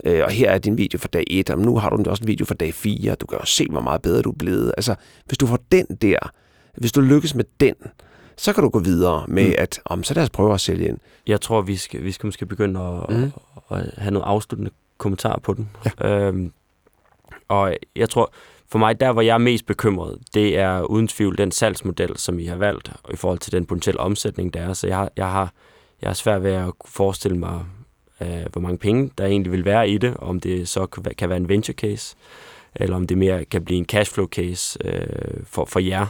øh, 0.06 0.24
og 0.24 0.32
her 0.32 0.50
er 0.50 0.58
din 0.58 0.78
video 0.78 1.00
for 1.00 1.08
dag 1.08 1.24
1, 1.28 1.50
og 1.50 1.60
nu 1.60 1.78
har 1.78 1.90
du 1.90 2.10
også 2.10 2.24
en 2.24 2.28
video 2.28 2.46
for 2.46 2.54
dag 2.54 2.74
4, 2.74 3.16
du 3.16 3.26
kan 3.26 3.38
jo 3.40 3.46
se, 3.46 3.68
hvor 3.72 3.82
meget 3.82 4.02
bedre 4.02 4.22
du 4.22 4.30
er 4.30 4.36
blevet. 4.40 4.74
Altså, 4.78 4.96
hvis 5.26 5.38
du 5.38 5.48
får 5.48 5.60
den 5.72 5.86
der, 6.02 6.18
hvis 6.78 6.92
du 6.92 7.02
lykkes 7.02 7.36
med 7.36 7.46
den, 7.60 7.76
så 8.38 8.54
kan 8.54 8.64
du 8.64 8.70
gå 8.70 8.80
videre 8.80 9.26
med, 9.28 9.48
Mm. 9.48 9.54
at 9.58 9.82
om, 9.86 10.04
så 10.04 10.14
lad 10.14 10.24
os 10.24 10.30
prøve 10.30 10.54
at 10.54 10.62
sælge 10.62 10.88
ind. 10.88 10.98
Jeg 11.28 11.42
tror, 11.42 11.62
vi 11.62 11.76
skal, 11.76 12.04
vi 12.04 12.12
skal 12.12 12.28
måske 12.28 12.46
begynde 12.46 12.80
at, 12.80 13.16
mm. 13.18 13.32
At, 13.72 13.78
at 13.78 13.94
have 13.98 14.12
noget 14.12 14.26
afsluttende 14.26 14.72
kommentar 15.04 15.40
på 15.44 15.54
den. 15.54 15.70
Ja. 16.00 16.10
Øhm, 16.28 16.52
og 17.48 17.76
jeg 17.96 18.10
tror, 18.10 18.34
for 18.72 18.80
mig, 18.80 19.00
der 19.00 19.12
hvor 19.12 19.22
jeg 19.22 19.34
er 19.34 19.38
mest 19.38 19.66
bekymret, 19.66 20.18
det 20.34 20.58
er 20.58 20.82
uden 20.82 21.08
tvivl 21.08 21.38
den 21.38 21.52
salgsmodel, 21.52 22.18
som 22.18 22.40
I 22.40 22.46
har 22.46 22.56
valgt, 22.56 22.92
i 23.14 23.16
forhold 23.16 23.40
til 23.40 23.52
den 23.52 23.66
potentielle 23.66 24.00
omsætning, 24.00 24.54
der 24.54 24.62
er. 24.62 24.74
Så 24.74 24.88
jeg 24.88 24.98
har, 24.98 25.10
jeg 25.18 25.32
har, 25.32 25.54
jeg 26.02 26.10
har 26.10 26.14
svært 26.14 26.44
ved 26.44 26.52
at 26.52 26.72
forestille 26.86 27.38
mig, 27.38 27.66
øh, 28.22 28.46
hvor 28.52 28.62
mange 28.62 28.78
penge 28.78 29.12
der 29.18 29.26
egentlig 29.26 29.52
vil 29.52 29.66
være 29.66 29.90
i 29.90 29.98
det, 29.98 30.18
om 30.18 30.40
det 30.40 30.68
så 30.68 30.86
kan 31.18 31.30
være- 31.30 31.38
en 31.38 31.50
venture 31.50 31.76
case, 31.76 32.16
eller 32.76 32.96
om 32.96 33.08
det 33.08 33.18
mere 33.18 33.46
kan 33.46 33.66
blive 33.66 33.78
en 33.78 33.86
cashflow 33.86 34.28
case 34.28 34.80
øh, 34.86 35.44
for, 35.46 35.66
for 35.66 35.80
jer. 35.80 36.06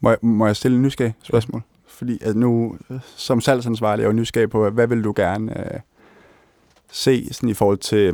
Må 0.00 0.10
jeg, 0.10 0.18
må 0.22 0.46
jeg 0.46 0.56
stille 0.56 0.76
en 0.76 0.82
nysgerrig 0.82 1.14
spørgsmål? 1.22 1.62
Fordi 1.88 2.18
at 2.22 2.36
nu, 2.36 2.76
som 3.16 3.40
salgsansvarlig, 3.40 4.02
er 4.02 4.06
jeg 4.06 4.12
jo 4.12 4.16
nysgerrig 4.20 4.50
på, 4.50 4.70
hvad 4.70 4.86
vil 4.86 5.04
du 5.04 5.12
gerne 5.16 5.74
øh, 5.74 5.80
se 6.92 7.34
sådan 7.34 7.48
i 7.48 7.54
forhold 7.54 7.78
til, 7.78 8.12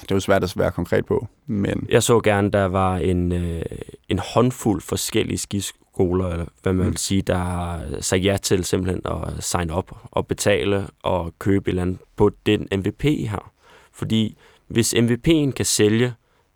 det 0.00 0.10
er 0.10 0.14
jo 0.14 0.20
svært 0.20 0.44
at 0.44 0.52
være 0.56 0.70
konkret 0.70 1.06
på, 1.06 1.26
men 1.46 1.86
Jeg 1.88 2.02
så 2.02 2.20
gerne, 2.20 2.50
der 2.50 2.64
var 2.64 2.96
en, 2.96 3.32
øh, 3.32 3.62
en 4.08 4.18
håndfuld 4.18 4.80
forskellige 4.82 5.38
skiskoler, 5.38 6.28
eller 6.28 6.46
hvad 6.62 6.72
man 6.72 6.86
Mm. 6.86 6.90
vil 6.90 6.98
sige, 6.98 7.22
der 7.22 7.36
har 7.36 7.84
sagt 8.00 8.24
ja 8.24 8.36
til 8.42 8.64
simpelthen 8.64 9.00
at 9.04 9.44
signe 9.44 9.72
op 9.74 9.96
og 10.10 10.26
betale 10.26 10.86
og 11.02 11.32
købe 11.38 11.68
et 11.68 11.72
eller 11.72 11.82
andet 11.82 11.98
på 12.16 12.30
den 12.46 12.68
MVP, 12.72 13.04
I 13.04 13.24
har. 13.24 13.52
Fordi 13.92 14.36
hvis 14.68 14.94
MVP'en 14.94 15.50
kan 15.50 15.64
sælge 15.64 16.14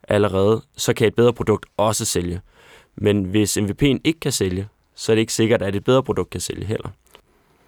allerede, 0.08 0.62
så 0.76 0.94
kan 0.94 1.06
et 1.06 1.14
bedre 1.14 1.32
produkt 1.32 1.66
også 1.76 2.04
sælge. 2.04 2.40
Men 2.96 3.24
hvis 3.24 3.56
MVP'en 3.58 3.98
ikke 4.04 4.20
kan 4.20 4.32
sælge, 4.32 4.68
så 4.94 5.12
er 5.12 5.14
det 5.16 5.20
ikke 5.20 5.32
sikkert, 5.32 5.62
at 5.62 5.76
et 5.76 5.84
bedre 5.84 6.02
produkt 6.02 6.30
kan 6.30 6.40
sælge 6.40 6.64
heller. 6.64 6.88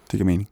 det 0.01 0.11
giver 0.11 0.25
mening. 0.25 0.49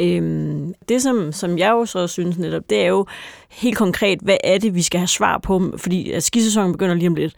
Øhm, 0.00 0.74
det, 0.88 1.02
som, 1.02 1.32
som 1.32 1.58
jeg 1.58 1.70
jo 1.70 1.86
så 1.86 2.06
synes 2.06 2.38
netop, 2.38 2.62
det 2.70 2.80
er 2.80 2.86
jo 2.86 3.06
helt 3.50 3.76
konkret, 3.76 4.18
hvad 4.22 4.36
er 4.44 4.58
det, 4.58 4.74
vi 4.74 4.82
skal 4.82 5.00
have 5.00 5.08
svar 5.08 5.38
på, 5.38 5.62
fordi 5.76 6.10
at 6.10 6.22
skisæsonen 6.22 6.72
begynder 6.72 6.94
lige 6.94 7.08
om 7.08 7.14
lidt. 7.14 7.34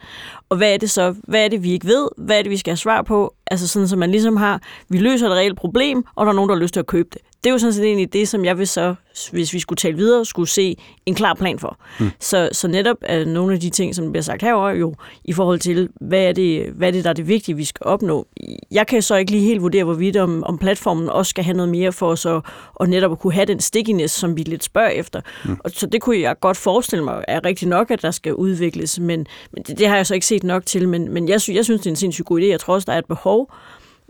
Og 0.49 0.57
hvad 0.57 0.73
er 0.73 0.77
det 0.77 0.89
så, 0.89 1.15
hvad 1.23 1.45
er 1.45 1.47
det, 1.47 1.63
vi 1.63 1.71
ikke 1.71 1.87
ved, 1.87 2.07
hvad 2.17 2.37
er 2.37 2.41
det, 2.41 2.51
vi 2.51 2.57
skal 2.57 2.71
have 2.71 2.77
svar 2.77 3.01
på, 3.01 3.33
altså 3.51 3.67
sådan, 3.67 3.87
så 3.87 3.95
man 3.95 4.11
ligesom 4.11 4.37
har, 4.37 4.61
vi 4.89 4.97
løser 4.97 5.27
et 5.27 5.33
reelt 5.33 5.57
problem, 5.57 6.03
og 6.15 6.25
der 6.25 6.31
er 6.31 6.35
nogen, 6.35 6.49
der 6.49 6.55
har 6.55 6.61
lyst 6.61 6.73
til 6.73 6.79
at 6.79 6.87
købe 6.87 7.09
det 7.13 7.21
det 7.43 7.49
er 7.49 7.53
jo 7.53 7.57
sådan 7.57 7.73
set 7.73 7.85
egentlig 7.85 8.13
det, 8.13 8.27
som 8.27 8.45
jeg 8.45 8.57
vil 8.57 8.67
så, 8.67 8.95
hvis 9.31 9.53
vi 9.53 9.59
skulle 9.59 9.77
tale 9.77 9.95
videre, 9.95 10.25
skulle 10.25 10.49
se 10.49 10.75
en 11.05 11.15
klar 11.15 11.33
plan 11.33 11.59
for. 11.59 11.79
Mm. 11.99 12.09
Så, 12.19 12.49
så 12.51 12.67
netop 12.67 12.97
er 13.01 13.25
nogle 13.25 13.53
af 13.53 13.59
de 13.59 13.69
ting, 13.69 13.95
som 13.95 14.11
bliver 14.11 14.23
sagt 14.23 14.41
herover 14.41 14.69
jo 14.69 14.95
i 15.23 15.33
forhold 15.33 15.59
til, 15.59 15.89
hvad 16.01 16.23
er, 16.23 16.31
det, 16.31 16.69
hvad 16.69 16.87
er 16.87 16.91
det, 16.91 17.03
der 17.03 17.09
er 17.09 17.13
det 17.13 17.27
vigtige, 17.27 17.55
vi 17.55 17.65
skal 17.65 17.85
opnå. 17.85 18.27
Jeg 18.71 18.87
kan 18.87 19.01
så 19.01 19.15
ikke 19.15 19.31
lige 19.31 19.43
helt 19.43 19.61
vurdere, 19.61 19.83
hvorvidt 19.83 20.17
om, 20.17 20.43
om 20.43 20.57
platformen 20.57 21.09
også 21.09 21.29
skal 21.29 21.43
have 21.43 21.57
noget 21.57 21.71
mere 21.71 21.91
for 21.91 22.15
så 22.15 22.41
og 22.73 22.89
netop 22.89 23.11
at 23.11 23.19
kunne 23.19 23.33
have 23.33 23.45
den 23.45 23.59
stickiness, 23.59 24.13
som 24.13 24.37
vi 24.37 24.43
lidt 24.43 24.63
spørger 24.63 24.89
efter. 24.89 25.21
Mm. 25.45 25.57
Og 25.63 25.71
så 25.71 25.87
det 25.87 26.01
kunne 26.01 26.19
jeg 26.19 26.35
godt 26.41 26.57
forestille 26.57 27.05
mig 27.05 27.23
er 27.27 27.45
rigtigt 27.45 27.69
nok, 27.69 27.91
at 27.91 28.01
der 28.01 28.11
skal 28.11 28.33
udvikles, 28.33 28.99
men, 28.99 29.27
men 29.53 29.63
det, 29.63 29.77
det 29.77 29.87
har 29.87 29.95
jeg 29.95 30.07
så 30.07 30.13
ikke 30.13 30.25
set 30.25 30.43
nok 30.43 30.65
til. 30.65 30.89
Men, 30.89 31.11
men 31.11 31.29
jeg, 31.29 31.41
jeg 31.47 31.65
synes, 31.65 31.81
det 31.81 31.85
er 31.85 31.89
en 31.89 31.95
sindssygt 31.95 32.25
god 32.25 32.41
idé. 32.41 32.45
Jeg 32.45 32.59
tror 32.59 32.73
også, 32.73 32.85
der 32.85 32.93
er 32.93 32.97
et 32.97 33.05
behov 33.05 33.51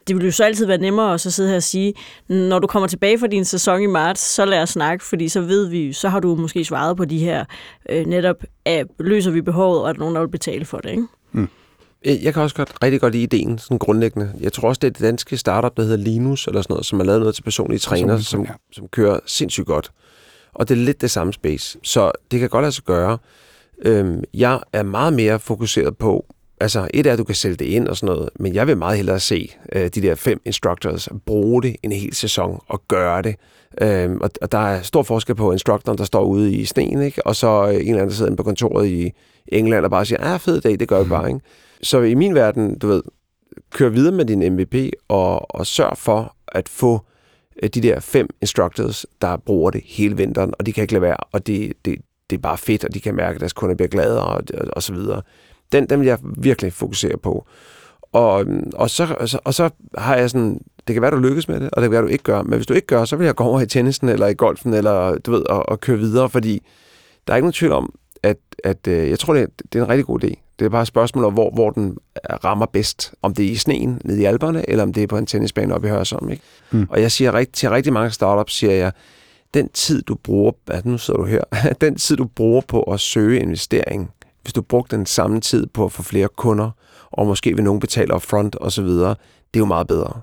det 0.08 0.16
vil 0.16 0.26
jo 0.26 0.32
så 0.32 0.44
altid 0.44 0.66
være 0.66 0.78
nemmere 0.78 1.14
at 1.14 1.22
så 1.22 1.32
sidde 1.32 1.50
her 1.50 1.56
og 1.56 1.64
sige, 1.64 1.94
når 2.28 2.60
du 2.60 2.68
kommer 2.68 2.88
tilbage 2.88 3.20
fra 3.20 3.28
din 3.28 3.46
sæson 3.46 3.82
i 3.82 3.86
marts, 3.86 4.22
så 4.22 4.46
lad 4.46 4.62
os 4.62 4.70
snakke, 4.70 5.06
fordi 5.06 5.30
så 5.30 5.42
ved 5.42 5.68
vi, 5.68 5.94
så 5.94 6.10
har 6.10 6.20
du 6.20 6.36
måske 6.36 6.66
svaret 6.66 6.98
på 6.98 7.06
de 7.06 7.18
her 7.18 7.46
øh, 7.90 8.06
netop, 8.06 8.44
at 8.66 8.88
løser 9.00 9.32
vi 9.32 9.42
behovet, 9.42 9.82
og 9.82 9.90
er 9.90 9.94
der 9.94 10.00
nogen, 10.00 10.16
der 10.16 10.22
vil 10.22 10.28
betale 10.28 10.66
for 10.66 10.78
det, 10.78 10.90
ikke? 10.90 11.04
Mm. 11.32 11.50
Jeg 12.06 12.34
kan 12.34 12.44
også 12.44 12.56
godt, 12.56 12.84
rigtig 12.84 13.02
godt 13.02 13.14
lide 13.14 13.24
ideen, 13.24 13.58
sådan 13.58 13.78
grundlæggende. 13.78 14.32
Jeg 14.40 14.54
tror 14.54 14.68
også, 14.68 14.80
det 14.80 14.88
er 14.88 14.92
det 14.92 15.02
danske 15.02 15.38
startup, 15.38 15.78
der 15.78 15.84
hedder 15.84 15.98
Linus, 15.98 16.48
eller 16.48 16.62
sådan 16.62 16.74
noget, 16.74 16.86
som 16.86 17.00
har 17.00 17.06
lavet 17.06 17.20
noget 17.20 17.36
til 17.36 17.44
personlige 17.44 17.80
træner, 17.80 18.18
som, 18.18 18.44
ja. 18.44 18.52
som 18.72 18.88
kører 18.88 19.20
sindssygt 19.26 19.68
godt. 19.68 19.92
Og 20.54 20.70
det 20.70 20.80
er 20.80 20.86
lidt 20.86 21.02
det 21.02 21.12
samme 21.12 21.34
space. 21.34 21.78
Så 21.84 22.12
det 22.32 22.40
kan 22.40 22.50
godt 22.50 22.64
lade 22.64 22.72
sig 22.72 22.84
gøre. 22.84 23.18
Øhm, 23.82 24.24
jeg 24.34 24.60
er 24.74 24.84
meget 24.84 25.14
mere 25.14 25.40
fokuseret 25.40 25.98
på, 25.98 26.26
Altså, 26.60 26.88
et 26.94 27.08
er, 27.08 27.14
at 27.14 27.20
du 27.20 27.24
kan 27.24 27.36
sælge 27.36 27.56
det 27.56 27.66
ind 27.66 27.88
og 27.88 27.98
sådan 27.98 28.16
noget, 28.16 28.30
men 28.40 28.54
jeg 28.54 28.68
vil 28.68 28.78
meget 28.78 28.98
hellere 28.98 29.20
se 29.20 29.52
øh, 29.72 29.88
de 29.88 30.02
der 30.02 30.16
fem 30.16 30.42
instructors 30.46 31.10
bruge 31.26 31.64
det 31.64 31.76
en 31.84 31.92
hel 31.92 32.14
sæson 32.14 32.60
og 32.68 32.82
gøre 32.88 33.22
det. 33.22 33.36
Øhm, 33.82 34.18
og, 34.22 34.30
og 34.42 34.52
der 34.52 34.58
er 34.58 34.82
stor 34.82 35.04
forskel 35.04 35.36
på 35.36 35.52
instructoren, 35.52 35.98
der 35.98 36.04
står 36.04 36.24
ude 36.24 36.54
i 36.54 36.66
sneen, 36.66 37.02
ikke? 37.02 37.28
og 37.28 37.36
så 37.36 37.68
øh, 37.68 37.74
en 37.74 37.80
eller 37.80 37.94
anden, 37.94 38.10
der 38.10 38.16
sidder 38.16 38.30
inde 38.30 38.38
på 38.38 38.44
kontoret 38.44 38.88
i 38.88 39.12
England 39.48 39.86
og 39.86 39.92
bare 39.92 40.06
siger, 40.06 40.34
ah, 40.34 40.40
fed 40.40 40.62
dag, 40.62 40.80
det 40.80 40.88
gør 40.88 41.04
vi 41.04 41.10
bare. 41.10 41.28
Ikke? 41.28 41.42
Så 41.82 42.02
i 42.02 42.14
min 42.14 42.36
verden, 42.36 42.80
du 42.80 42.88
ved, 42.88 43.02
kør 43.72 43.90
videre 43.90 44.12
med 44.12 44.26
din 44.26 44.54
MVP 44.54 44.76
og, 45.08 45.56
og 45.56 45.68
sørg 45.68 45.98
for 45.98 46.36
at 46.48 46.70
få 46.70 47.06
øh, 47.64 47.70
de 47.70 47.82
der 47.82 48.00
fem 48.00 48.30
instructors, 48.42 49.06
der 49.22 49.38
bruger 49.38 49.72
det 49.72 49.82
hele 49.86 50.18
vinteren, 50.18 50.54
og 50.60 50.66
de 50.66 50.74
kan 50.74 50.82
ikke 50.82 50.94
lade 50.94 51.02
være, 51.02 51.18
og 51.18 51.48
det, 51.48 51.74
det, 51.86 51.98
det 52.30 52.36
er 52.36 52.42
bare 52.42 52.58
fedt, 52.58 52.86
og 52.86 52.94
de 52.94 53.00
kan 53.00 53.16
mærke, 53.16 53.36
at 53.36 53.40
deres 53.40 53.54
kunder 53.54 53.76
bliver 53.76 53.90
gladere 53.90 54.24
og, 54.24 54.44
og, 54.54 54.68
og 54.72 54.84
så 54.84 54.94
videre. 54.94 55.22
Den, 55.72 55.90
den 55.90 56.00
vil 56.00 56.08
jeg 56.08 56.18
virkelig 56.38 56.74
fokusere 56.74 57.18
på. 57.18 57.46
Og, 58.12 58.46
og, 58.74 58.90
så, 58.90 59.38
og 59.46 59.54
så 59.54 59.70
har 59.98 60.16
jeg 60.16 60.30
sådan, 60.30 60.62
det 60.88 60.94
kan 60.94 61.02
være, 61.02 61.12
du 61.12 61.18
lykkes 61.18 61.48
med 61.48 61.60
det, 61.60 61.70
og 61.72 61.82
det 61.82 61.84
kan 61.84 61.92
være, 61.92 62.02
du 62.02 62.08
ikke 62.08 62.24
gør. 62.24 62.42
Men 62.42 62.54
hvis 62.54 62.68
du 62.68 62.74
ikke 62.74 62.88
gør, 62.88 63.06
så 63.06 63.16
vil 63.16 63.26
jeg 63.26 63.36
gå 63.36 63.44
over 63.44 63.62
i 63.62 63.66
tennisen, 63.66 64.10
eller 64.10 64.28
i 64.28 64.34
golfen, 64.34 64.74
eller 64.74 65.18
du 65.18 65.32
ved, 65.32 65.42
og, 65.50 65.70
og 65.70 65.82
køre 65.82 65.98
videre, 65.98 66.30
fordi 66.30 66.62
der 67.28 67.34
er 67.34 67.38
ikke 67.38 67.44
nogen 67.44 67.54
tvivl 67.54 67.74
om, 67.74 67.94
at, 68.24 68.38
at 68.64 68.88
øh, 68.88 69.10
jeg 69.10 69.20
tror, 69.20 69.34
det 69.34 69.44
er, 69.44 69.48
det 69.74 69.80
er 69.80 69.84
en 69.84 69.90
rigtig 69.90 70.06
god 70.06 70.24
idé. 70.24 70.34
Det 70.60 70.66
er 70.66 70.70
bare 70.70 70.82
et 70.82 70.88
spørgsmål 70.88 71.24
om, 71.24 71.34
hvor, 71.34 71.52
hvor 71.52 71.72
den 71.72 71.98
rammer 72.44 72.66
bedst. 72.66 73.14
Om 73.22 73.34
det 73.34 73.46
er 73.46 73.50
i 73.50 73.56
sneen 73.56 74.02
nede 74.04 74.22
i 74.22 74.26
alberne, 74.26 74.70
eller 74.70 74.84
om 74.84 74.94
det 74.94 75.04
er 75.04 75.08
på 75.08 75.18
en 75.18 75.26
tennisbane 75.26 75.76
oppe 75.76 75.88
i 75.88 75.92
Hørsholm. 75.92 76.30
Ikke? 76.30 76.44
Mm. 76.72 76.88
Og 76.90 77.02
jeg 77.02 77.12
siger 77.12 77.34
rigtig, 77.34 77.54
til 77.54 77.70
rigtig 77.70 77.94
mange 77.94 78.12
startups, 78.12 78.54
siger 78.54 78.74
jeg, 78.74 78.92
den 79.54 79.70
tid, 79.70 80.02
du 80.02 80.16
bruger, 80.16 80.52
altså 80.68 80.90
nu 80.90 80.98
sidder 80.98 81.20
du 81.20 81.26
her, 81.26 81.44
den 81.82 81.96
tid, 81.96 82.18
du 82.18 82.26
bruger 82.26 82.62
på 82.62 82.82
at 82.82 83.00
søge 83.00 83.40
investering, 83.40 84.12
hvis 84.48 84.54
du 84.54 84.62
brugte 84.62 84.96
den 84.96 85.06
samme 85.06 85.42
tid 85.42 85.68
på 85.68 85.86
at 85.86 85.92
få 85.92 86.04
flere 86.04 86.28
kunder, 86.38 86.72
og 87.12 87.28
måske 87.28 87.56
vil 87.56 87.64
nogen 87.64 87.80
betale 87.80 88.16
upfront 88.16 88.56
osv., 88.62 88.86
det 88.86 89.16
er 89.54 89.58
jo 89.58 89.66
meget 89.66 89.88
bedre. 89.88 90.22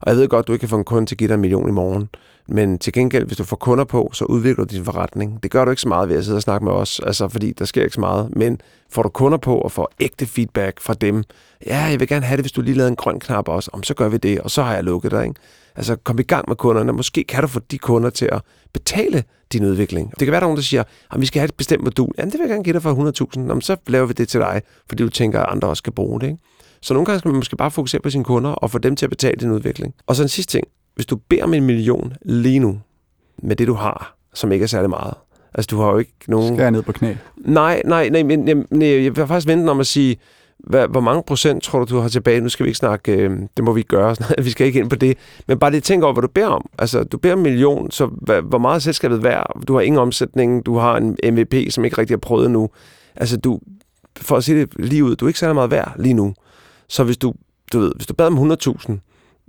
Og 0.00 0.10
jeg 0.10 0.16
ved 0.16 0.28
godt, 0.28 0.48
du 0.48 0.52
ikke 0.52 0.60
kan 0.60 0.68
få 0.68 0.76
en 0.76 0.84
kunde 0.84 1.06
til 1.06 1.14
at 1.14 1.18
give 1.18 1.28
dig 1.28 1.34
en 1.34 1.40
million 1.40 1.68
i 1.68 1.72
morgen, 1.72 2.08
men 2.48 2.78
til 2.78 2.92
gengæld, 2.92 3.26
hvis 3.26 3.36
du 3.36 3.44
får 3.44 3.56
kunder 3.56 3.84
på, 3.84 4.10
så 4.12 4.24
udvikler 4.24 4.64
du 4.64 4.76
din 4.76 4.84
forretning. 4.84 5.42
Det 5.42 5.50
gør 5.50 5.64
du 5.64 5.70
ikke 5.70 5.82
så 5.82 5.88
meget 5.88 6.08
ved 6.08 6.16
at 6.16 6.24
sidde 6.24 6.36
og 6.36 6.42
snakke 6.42 6.64
med 6.64 6.72
os, 6.72 7.00
altså 7.00 7.28
fordi 7.28 7.52
der 7.52 7.64
sker 7.64 7.82
ikke 7.82 7.94
så 7.94 8.00
meget. 8.00 8.36
Men 8.36 8.60
får 8.90 9.02
du 9.02 9.08
kunder 9.08 9.38
på 9.38 9.58
og 9.58 9.72
får 9.72 9.92
ægte 10.00 10.26
feedback 10.26 10.80
fra 10.80 10.94
dem, 10.94 11.24
ja, 11.66 11.78
jeg 11.78 12.00
vil 12.00 12.08
gerne 12.08 12.26
have 12.26 12.36
det, 12.36 12.42
hvis 12.42 12.52
du 12.52 12.60
lige 12.60 12.76
lavede 12.76 12.90
en 12.90 12.96
grøn 12.96 13.20
knap 13.20 13.48
også, 13.48 13.70
om 13.72 13.82
så 13.82 13.94
gør 13.94 14.08
vi 14.08 14.16
det, 14.16 14.40
og 14.40 14.50
så 14.50 14.62
har 14.62 14.74
jeg 14.74 14.84
lukket 14.84 15.10
dig. 15.10 15.24
Ikke? 15.24 15.40
Altså 15.76 15.96
kom 15.96 16.18
i 16.18 16.22
gang 16.22 16.44
med 16.48 16.56
kunderne. 16.56 16.92
Måske 16.92 17.24
kan 17.24 17.42
du 17.42 17.48
få 17.48 17.60
de 17.70 17.78
kunder 17.78 18.10
til 18.10 18.28
at 18.32 18.42
betale 18.72 19.24
din 19.52 19.64
udvikling. 19.64 20.10
Det 20.10 20.18
kan 20.18 20.32
være, 20.32 20.40
der 20.40 20.46
er 20.46 20.48
nogen, 20.48 20.56
der 20.56 20.62
siger, 20.62 20.84
at 21.12 21.20
vi 21.20 21.26
skal 21.26 21.40
have 21.40 21.48
et 21.48 21.54
bestemt 21.54 21.84
modul. 21.84 22.12
Ja, 22.18 22.24
det 22.24 22.32
vil 22.32 22.40
jeg 22.40 22.48
gerne 22.48 22.64
give 22.64 22.72
dig 22.72 22.82
for 22.82 23.30
100.000. 23.36 23.40
Jamen, 23.40 23.60
så 23.60 23.76
laver 23.86 24.06
vi 24.06 24.12
det 24.12 24.28
til 24.28 24.40
dig, 24.40 24.62
fordi 24.88 25.02
du 25.02 25.08
tænker, 25.08 25.40
at 25.40 25.52
andre 25.52 25.68
også 25.68 25.80
skal 25.80 25.92
bruge 25.92 26.20
det. 26.20 26.26
Ikke? 26.26 26.38
Så 26.82 26.94
nogle 26.94 27.06
gange 27.06 27.18
skal 27.18 27.28
man 27.28 27.36
måske 27.36 27.56
bare 27.56 27.70
fokusere 27.70 28.00
på 28.02 28.10
sine 28.10 28.24
kunder 28.24 28.50
og 28.50 28.70
få 28.70 28.78
dem 28.78 28.96
til 28.96 29.06
at 29.06 29.10
betale 29.10 29.36
din 29.36 29.50
udvikling. 29.50 29.94
Og 30.06 30.16
så 30.16 30.22
en 30.22 30.28
sidste 30.28 30.52
ting. 30.52 30.66
Hvis 30.94 31.06
du 31.06 31.16
beder 31.28 31.44
om 31.44 31.54
en 31.54 31.64
million 31.64 32.12
lige 32.22 32.58
nu, 32.58 32.80
med 33.42 33.56
det 33.56 33.66
du 33.66 33.74
har, 33.74 34.16
som 34.34 34.52
ikke 34.52 34.62
er 34.62 34.66
særlig 34.66 34.90
meget. 34.90 35.14
Altså, 35.54 35.68
du 35.70 35.80
har 35.80 35.90
jo 35.90 35.98
ikke 35.98 36.12
nogen... 36.28 36.54
Skal 36.54 36.62
jeg 36.62 36.70
ned 36.70 36.82
på 36.82 36.92
knæ? 36.92 37.14
Nej, 37.36 37.82
nej, 37.84 38.08
nej, 38.08 38.22
men 38.22 38.48
jeg, 38.48 38.56
jeg, 38.70 39.04
jeg 39.04 39.16
vil 39.16 39.26
faktisk 39.26 39.46
vente 39.46 39.70
om 39.70 39.80
at 39.80 39.86
sige, 39.86 40.16
hvad, 40.58 40.88
hvor 40.88 41.00
mange 41.00 41.22
procent 41.26 41.62
tror 41.62 41.78
du, 41.78 41.94
du 41.94 42.00
har 42.00 42.08
tilbage? 42.08 42.40
Nu 42.40 42.48
skal 42.48 42.64
vi 42.64 42.68
ikke 42.68 42.78
snakke, 42.78 43.12
øh, 43.12 43.38
det 43.56 43.64
må 43.64 43.72
vi 43.72 43.80
ikke 43.80 43.88
gøre, 43.88 44.16
vi 44.44 44.50
skal 44.50 44.66
ikke 44.66 44.80
ind 44.80 44.90
på 44.90 44.96
det. 44.96 45.18
Men 45.48 45.58
bare 45.58 45.70
lige 45.70 45.80
tænk 45.80 46.02
over, 46.02 46.12
hvad 46.12 46.22
du 46.22 46.28
beder 46.28 46.46
om. 46.46 46.66
Altså, 46.78 47.04
du 47.04 47.18
beder 47.18 47.34
om 47.34 47.38
en 47.38 47.42
million, 47.42 47.90
så 47.90 48.06
hvad, 48.06 48.42
hvor 48.42 48.58
meget 48.58 48.74
er 48.76 48.80
selskabet 48.80 49.22
værd? 49.22 49.60
Du 49.68 49.74
har 49.74 49.80
ingen 49.80 49.98
omsætning, 49.98 50.66
du 50.66 50.76
har 50.76 50.96
en 50.96 51.16
MVP, 51.24 51.54
som 51.70 51.84
ikke 51.84 51.98
rigtig 51.98 52.14
har 52.14 52.18
prøvet 52.18 52.50
nu. 52.50 52.68
Altså, 53.16 53.36
du, 53.36 53.60
for 54.16 54.36
at 54.36 54.44
sige 54.44 54.60
det 54.60 54.72
lige 54.78 55.04
ud, 55.04 55.16
du 55.16 55.24
er 55.24 55.28
ikke 55.28 55.38
særlig 55.38 55.54
meget 55.54 55.70
værd 55.70 55.92
lige 55.98 56.14
nu. 56.14 56.34
Så 56.88 57.04
hvis 57.04 57.16
du, 57.16 57.34
du 57.72 57.78
ved, 57.78 57.92
hvis 57.96 58.06
du 58.06 58.14
beder 58.14 58.30
om 58.30 58.50
100.000, 58.52 58.98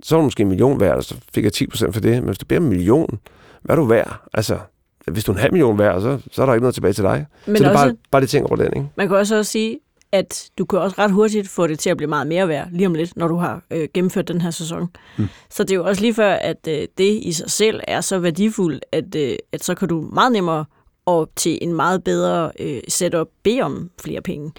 så 0.02 0.16
er 0.16 0.20
du 0.20 0.24
måske 0.24 0.40
en 0.40 0.48
million 0.48 0.80
værd, 0.80 0.96
og 0.96 1.04
så 1.04 1.14
fik 1.34 1.44
jeg 1.44 1.52
10% 1.54 1.90
for 1.90 2.00
det. 2.00 2.12
Men 2.12 2.24
hvis 2.24 2.38
du 2.38 2.46
beder 2.46 2.60
om 2.60 2.64
en 2.64 2.70
million, 2.70 3.18
hvad 3.62 3.76
er 3.76 3.80
du 3.80 3.86
værd? 3.86 4.22
Altså, 4.34 4.58
hvis 5.06 5.24
du 5.24 5.32
er 5.32 5.36
en 5.36 5.40
halv 5.40 5.52
million 5.52 5.78
værd, 5.78 6.00
så, 6.00 6.18
så 6.32 6.42
er 6.42 6.46
der 6.46 6.52
ikke 6.52 6.62
noget 6.62 6.74
tilbage 6.74 6.92
til 6.92 7.04
dig. 7.04 7.26
Men 7.46 7.56
så 7.56 7.62
det 7.62 7.68
er 7.68 7.72
også, 7.72 7.84
bare, 7.84 7.96
bare 8.10 8.20
det 8.20 8.28
tænker 8.28 8.48
over 8.48 8.56
den, 8.56 8.66
ikke? 8.66 8.88
Man 8.96 9.08
kan 9.08 9.16
også, 9.16 9.38
også 9.38 9.52
sige, 9.52 9.78
at 10.12 10.50
du 10.58 10.64
kan 10.64 10.78
også 10.78 10.96
ret 10.98 11.10
hurtigt 11.10 11.48
få 11.48 11.66
det 11.66 11.78
til 11.78 11.90
at 11.90 11.96
blive 11.96 12.08
meget 12.08 12.26
mere 12.26 12.48
værd 12.48 12.68
lige 12.72 12.86
om 12.86 12.94
lidt, 12.94 13.16
når 13.16 13.28
du 13.28 13.36
har 13.36 13.62
øh, 13.70 13.88
gennemført 13.94 14.28
den 14.28 14.40
her 14.40 14.50
sæson. 14.50 14.88
Mm. 15.18 15.26
Så 15.50 15.62
det 15.62 15.70
er 15.70 15.76
jo 15.76 15.84
også 15.84 16.02
lige 16.02 16.14
før, 16.14 16.32
at 16.32 16.68
øh, 16.68 16.86
det 16.98 17.20
i 17.22 17.32
sig 17.32 17.50
selv 17.50 17.80
er 17.88 18.00
så 18.00 18.18
værdifuldt, 18.18 18.84
at, 18.92 19.14
øh, 19.14 19.36
at 19.52 19.64
så 19.64 19.74
kan 19.74 19.88
du 19.88 20.08
meget 20.12 20.32
nemmere 20.32 20.64
og 21.06 21.28
til 21.36 21.58
en 21.62 21.72
meget 21.72 22.04
bedre 22.04 22.50
øh, 22.60 22.80
setup 22.88 23.28
bede 23.42 23.60
om 23.60 23.90
flere 24.00 24.20
penge, 24.20 24.52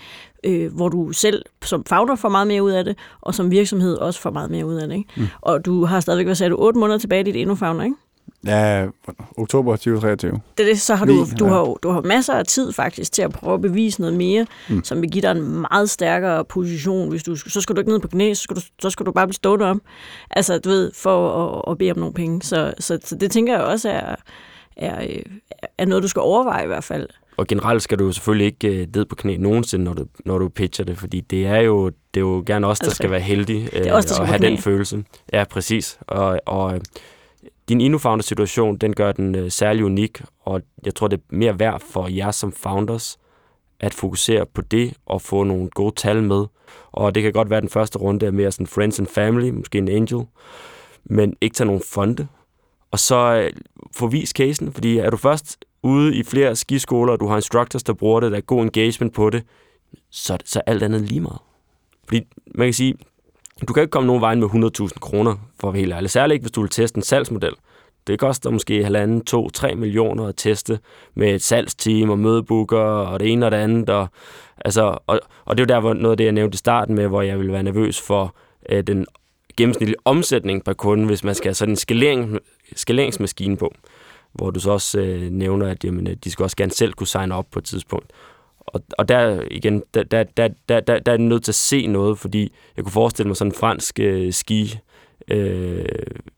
øh, 0.44 0.76
hvor 0.76 0.90
du 0.90 1.12
selv 1.12 1.46
som 1.66 1.84
founder 1.86 2.16
får 2.16 2.30
meget 2.30 2.48
mere 2.48 2.64
ud 2.64 2.72
af 2.72 2.86
det, 2.86 2.98
og 3.22 3.36
som 3.36 3.52
virksomhed 3.52 3.96
også 3.96 4.22
får 4.22 4.32
meget 4.32 4.52
mere 4.52 4.66
ud 4.66 4.76
af 4.76 4.88
det. 4.88 4.96
Ikke? 4.96 5.10
Mm. 5.18 5.28
Og 5.42 5.66
du 5.66 5.86
har 5.86 6.00
stadigvæk, 6.00 6.26
hvad 6.26 6.36
sagde 6.36 6.50
du, 6.50 6.56
otte 6.60 6.80
måneder 6.80 7.00
tilbage 7.00 7.22
i 7.22 7.24
dit 7.24 7.36
endnu 7.36 7.56
founder, 7.56 7.84
ikke? 7.84 7.96
Ja, 8.46 8.88
oktober 9.38 9.76
2023. 9.76 10.32
Det 10.58 10.64
er 10.64 10.70
det, 10.70 10.82
så 10.82 10.96
har 10.96 11.06
du, 11.06 11.26
du, 11.40 11.46
har, 11.46 11.64
du 11.84 11.90
har 11.90 12.02
masser 12.02 12.34
af 12.34 12.46
tid 12.46 12.74
faktisk 12.74 13.12
til 13.12 13.22
at 13.22 13.32
prøve 13.32 13.54
at 13.54 13.62
bevise 13.62 14.02
noget 14.02 14.16
mere, 14.18 14.46
mm. 14.70 14.84
som 14.84 15.02
vil 15.02 15.12
give 15.12 15.22
dig 15.22 15.32
en 15.32 15.66
meget 15.72 15.90
stærkere 15.90 16.46
position. 16.46 17.10
Hvis 17.10 17.24
du, 17.24 17.36
så 17.36 17.62
skal 17.62 17.76
du 17.76 17.82
ikke 17.82 17.92
ned 17.92 18.00
på 18.00 18.08
knæ, 18.08 18.34
så 18.34 18.42
skal 18.42 18.56
du, 18.56 18.62
så 18.82 18.90
skal 18.90 19.06
du 19.06 19.12
bare 19.12 19.28
blive 19.28 19.34
stående 19.34 19.66
om. 19.66 19.82
Altså, 20.30 20.60
du 20.60 20.70
ved, 20.70 20.92
for 20.96 21.44
at, 21.44 21.72
at 21.72 21.78
bede 21.78 21.92
om 21.92 21.98
nogle 21.98 22.14
penge. 22.14 22.42
Så, 22.42 22.74
så, 22.80 23.00
så 23.04 23.16
det 23.16 23.32
tænker 23.32 23.54
jeg 23.54 23.64
også 23.64 23.90
er, 23.90 24.16
er, 24.78 25.08
er 25.78 25.86
noget, 25.86 26.04
du 26.04 26.08
skal 26.08 26.20
overveje 26.20 26.64
i 26.64 26.68
hvert 26.68 26.84
fald. 26.84 27.08
Og 27.38 27.48
generelt 27.48 27.84
skal 27.84 28.00
du 28.00 28.06
jo 28.06 28.12
selvfølgelig 28.12 28.46
ikke 28.46 28.68
øh, 28.68 28.88
ned 28.96 29.06
på 29.06 29.16
knæ 29.16 29.38
nogensinde, 29.38 29.86
når 29.86 29.94
du, 29.94 30.06
når 30.26 30.38
du 30.38 30.50
pitcher 30.50 30.86
det, 30.86 30.98
fordi 30.98 31.22
det 31.22 31.46
er 31.46 31.60
jo, 31.60 31.90
det 31.90 31.96
er 32.16 32.22
jo 32.22 32.44
gerne 32.46 32.68
os, 32.68 32.80
der 32.80 32.86
altså, 32.86 32.96
skal 32.96 33.12
være 33.12 33.20
heldige 33.20 33.70
øh, 33.74 33.94
og 34.20 34.28
have 34.28 34.40
den 34.40 34.58
følelse. 34.58 35.04
Ja, 35.34 35.44
præcis. 35.44 36.00
Og, 36.08 36.40
og 36.46 36.82
din 37.70 37.82
InnoFounder-situation, 37.82 38.78
den 38.78 38.94
gør 38.94 39.12
den 39.12 39.36
øh, 39.36 39.52
særlig 39.52 39.86
unik, 39.86 40.22
og 40.40 40.62
jeg 40.86 40.96
tror, 40.96 41.08
det 41.08 41.18
er 41.20 41.36
mere 41.36 41.60
værd 41.60 41.82
for 41.92 42.08
jer 42.08 42.32
som 42.32 42.52
founders 42.52 43.18
at 43.80 43.94
fokusere 43.94 44.46
på 44.46 44.62
det 44.62 44.94
og 45.06 45.22
få 45.22 45.44
nogle 45.44 45.70
gode 45.70 45.96
tal 45.96 46.24
med. 46.24 46.46
Og 46.92 47.16
det 47.16 47.24
kan 47.24 47.34
godt 47.34 47.50
være, 47.50 47.58
at 47.58 47.64
den 47.64 47.70
første 47.70 48.00
runde 48.00 48.26
er 48.26 48.32
mere 48.32 48.52
sådan 48.52 48.68
friends 48.68 49.00
and 49.00 49.08
family, 49.08 49.50
måske 49.50 49.78
en 49.78 49.88
angel, 49.88 50.26
men 51.04 51.36
ikke 51.42 51.54
tage 51.54 51.66
nogen 51.66 51.82
fonde. 51.86 52.28
Og 52.92 53.00
så 53.00 53.16
øh, 53.16 53.52
få 53.96 54.08
vis 54.08 54.30
casen, 54.30 54.74
fordi 54.74 54.98
er 54.98 55.10
du 55.10 55.18
først 55.18 55.66
ude 55.84 56.16
i 56.16 56.24
flere 56.24 56.56
skiskoler, 56.56 57.14
og 57.14 57.20
du 57.20 57.28
har 57.28 57.36
instructors, 57.36 57.84
der 57.84 57.94
bruger 57.94 58.20
det, 58.20 58.32
der 58.32 58.38
er 58.38 58.42
god 58.42 58.64
engagement 58.64 59.14
på 59.14 59.30
det, 59.30 59.44
så, 60.10 60.38
så 60.46 60.62
alt 60.66 60.84
andet 60.84 61.02
lige 61.02 61.22
meget. 61.22 61.40
Fordi 62.08 62.28
man 62.56 62.68
kan 62.68 62.74
sige, 62.74 62.96
du 63.68 63.74
kan 63.74 63.82
ikke 63.84 63.92
komme 63.92 64.08
nogen 64.08 64.22
vej 64.22 64.36
med 64.36 64.48
100.000 64.48 65.00
kroner, 65.00 65.36
for 65.60 65.68
at 65.68 65.74
være 65.74 65.82
helt 65.82 65.94
ærlig. 65.94 66.10
Særligt 66.10 66.34
ikke, 66.34 66.44
hvis 66.44 66.52
du 66.52 66.62
vil 66.62 66.70
teste 66.70 66.98
en 66.98 67.04
salgsmodel. 67.04 67.54
Det 68.08 68.20
koster 68.20 68.50
måske 68.50 68.84
halvanden, 68.84 69.22
to, 69.26 69.50
tre 69.50 69.76
millioner 69.76 70.28
at 70.28 70.36
teste 70.38 70.80
med 71.16 71.36
et 71.36 71.44
salgsteam 71.44 72.10
og 72.10 72.20
mødebooker 72.20 72.80
og 72.80 73.20
det 73.20 73.32
ene 73.32 73.46
og 73.46 73.52
det 73.52 73.58
andet. 73.58 73.90
Og, 73.90 74.08
altså, 74.58 74.98
og, 75.08 75.20
og 75.46 75.58
det 75.58 75.64
er 75.64 75.66
jo 75.66 75.76
der, 75.76 75.80
hvor 75.80 75.94
noget 75.94 76.12
af 76.12 76.18
det, 76.18 76.24
jeg 76.24 76.34
nævnte 76.34 76.56
i 76.56 76.58
starten 76.58 76.96
med, 76.96 77.08
hvor 77.08 77.22
jeg 77.22 77.38
ville 77.38 77.54
være 77.54 77.64
nervøs 77.64 78.02
for 78.02 78.36
øh, 78.70 78.84
den 78.84 79.06
gennemsnitlige 79.58 79.98
omsætning 80.06 80.64
per 80.64 80.74
kunde, 80.74 81.06
hvis 81.06 81.24
man 81.24 81.36
skal 81.36 81.50
have 81.50 81.54
sådan 81.54 81.72
en 81.72 81.76
skalering, 81.76 82.40
skaleringsmaskine 82.76 83.58
på. 83.58 83.74
Hvor 84.34 84.52
du 84.52 84.60
så 84.60 84.72
også 84.72 85.00
øh, 85.00 85.22
nævner, 85.22 85.68
at 85.68 85.84
jamen, 85.84 86.08
øh, 86.08 86.16
de 86.24 86.32
skal 86.32 86.44
også 86.44 86.56
gerne 86.56 86.72
selv 86.72 86.94
kunne 86.94 87.08
signe 87.08 87.36
op 87.36 87.46
på 87.52 87.60
et 87.60 87.66
tidspunkt 87.66 88.12
og, 88.74 88.82
og 88.98 89.10
der 89.10 89.42
igen, 89.52 89.84
der, 89.94 90.04
der, 90.04 90.24
der, 90.24 90.48
der, 90.70 90.80
der, 90.80 91.00
der 91.00 91.12
er 91.12 91.18
nødt 91.18 91.44
til 91.44 91.52
at 91.52 91.56
se 91.56 91.88
noget, 91.88 92.20
fordi 92.20 92.52
jeg 92.78 92.86
kunne 92.86 92.92
forestille 92.92 93.28
mig 93.28 93.38
sådan 93.38 93.52
en 93.52 93.56
fransk 93.56 94.00
øh, 94.00 94.34
ski 94.34 94.80
øh, 95.28 95.86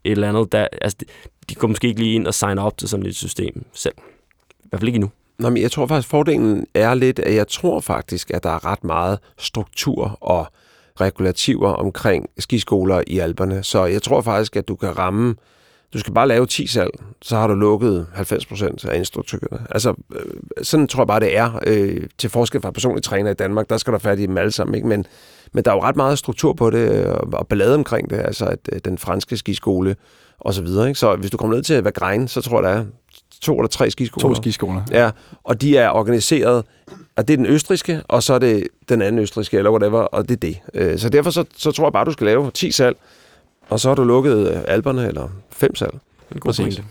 et 0.04 0.12
eller 0.12 0.30
andet. 0.30 0.52
Der, 0.52 0.67
altså, 0.82 0.98
de, 1.00 1.06
de 1.50 1.56
går 1.56 1.67
måske 1.67 1.88
ikke 1.88 2.00
lige 2.00 2.15
ind 2.15 2.28
og 2.28 2.34
signer 2.34 2.63
op 2.63 2.78
til 2.78 2.89
sådan 2.89 3.06
et 3.06 3.15
system 3.15 3.65
selv. 3.74 3.96
I 4.50 4.67
hvert 4.70 4.80
fald 4.80 4.88
ikke 4.88 4.96
endnu. 4.96 5.12
Nå, 5.39 5.50
men 5.50 5.62
jeg 5.62 5.72
tror 5.72 5.88
faktisk, 5.88 6.10
fordelen 6.10 6.67
er 6.74 6.94
lidt, 6.94 7.20
at 7.20 7.36
jeg 7.36 7.48
tror 7.48 7.80
faktisk, 7.80 8.32
at 8.32 8.44
der 8.44 8.50
er 8.50 8.65
ret 8.65 8.84
meget 8.84 9.20
struktur 9.38 10.17
og 10.22 10.46
regulativer 11.02 11.70
omkring 11.70 12.30
skiskoler 12.38 13.04
i 13.08 13.20
Alperne. 13.20 13.63
Så 13.63 13.86
jeg 13.86 14.02
tror 14.02 14.22
faktisk, 14.22 14.56
at 14.56 14.67
du 14.67 14.76
kan 14.76 14.98
ramme 14.98 15.36
du 15.93 15.99
skal 15.99 16.13
bare 16.13 16.27
lave 16.27 16.45
10 16.45 16.67
salg, 16.67 16.91
så 17.21 17.36
har 17.36 17.47
du 17.47 17.54
lukket 17.54 18.08
90 18.13 18.45
procent 18.45 18.86
af 18.86 18.97
instruktørerne. 18.97 19.65
Altså, 19.69 19.93
øh, 20.15 20.25
sådan 20.63 20.88
tror 20.88 21.01
jeg 21.01 21.08
bare, 21.08 21.19
det 21.19 21.38
er. 21.38 21.60
Øh, 21.67 22.01
til 22.17 22.30
forskel 22.30 22.62
fra 22.62 22.71
personlige 22.71 23.01
træner 23.01 23.32
i 23.32 23.34
Danmark, 23.34 23.69
der 23.69 23.77
skal 23.77 23.93
der 23.93 23.99
fat 23.99 24.19
i 24.19 24.25
dem 24.25 24.38
alle 24.38 24.51
sammen. 24.51 24.75
Ikke? 24.75 24.88
Men, 24.88 25.06
men 25.51 25.63
der 25.63 25.71
er 25.71 25.75
jo 25.75 25.82
ret 25.82 25.95
meget 25.95 26.17
struktur 26.19 26.54
på 26.54 26.69
det, 26.69 27.06
og, 27.06 27.27
og 27.34 27.47
ballade 27.47 27.75
omkring 27.75 28.10
det. 28.10 28.15
Altså, 28.17 28.45
at, 28.45 28.60
øh, 28.71 28.80
den 28.86 28.97
franske 28.97 29.38
skiskole 29.38 29.95
og 30.39 30.54
så 30.54 30.62
videre. 30.62 30.88
Ikke? 30.88 30.99
Så 30.99 31.15
hvis 31.15 31.32
du 31.32 31.38
kommer 31.38 31.56
ned 31.56 31.63
til 31.63 31.84
Vagrein, 31.84 32.27
så 32.27 32.41
tror 32.41 32.62
jeg, 32.62 32.73
der 32.73 32.80
er 32.80 32.86
to 33.41 33.58
eller 33.58 33.67
tre 33.67 33.91
skiskoler. 33.91 34.27
To 34.27 34.36
skiskoler. 34.41 34.82
Ja, 34.91 35.12
og 35.43 35.62
de 35.62 35.77
er 35.77 35.89
organiseret, 35.89 36.65
og 37.15 37.27
det 37.27 37.34
er 37.34 37.38
den 37.38 37.45
østriske, 37.45 38.01
og 38.08 38.23
så 38.23 38.34
er 38.34 38.39
det 38.39 38.67
den 38.89 39.01
anden 39.01 39.21
østriske, 39.21 39.58
eller 39.58 39.71
whatever, 39.71 39.99
og 39.99 40.30
det 40.30 40.36
er 40.36 40.39
det. 40.39 40.60
Øh, 40.73 40.99
Så 40.99 41.10
derfor 41.10 41.32
så, 41.32 41.45
så 41.58 41.71
tror 41.71 41.86
jeg 41.86 41.93
bare, 41.93 42.06
du 42.06 42.12
skal 42.12 42.25
lave 42.25 42.51
10 42.51 42.71
salg, 42.71 42.97
og 43.69 43.80
så 43.80 43.88
har 43.88 43.95
du 43.95 44.04
lukket 44.04 44.47
øh, 44.52 44.62
alberne, 44.67 45.08
eller 45.08 45.28
fem 45.50 45.76
salg. 45.76 45.93
En 46.32 46.39
god 46.39 46.50
Præcis. 46.50 46.65
pointe. 46.65 46.84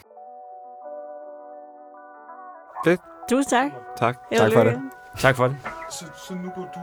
Tusind 3.30 3.50
tak. 3.50 3.70
Tak. 3.98 4.16
Held 4.32 4.40
Tak 4.40 4.52
for 4.52 4.64
lykke. 4.64 4.78
Tak 5.18 5.36
for 5.36 5.44
det. 5.48 5.56
Så, 5.90 6.04
så 6.28 6.34
nu 6.34 6.50
går 6.54 6.68
du 6.74 6.80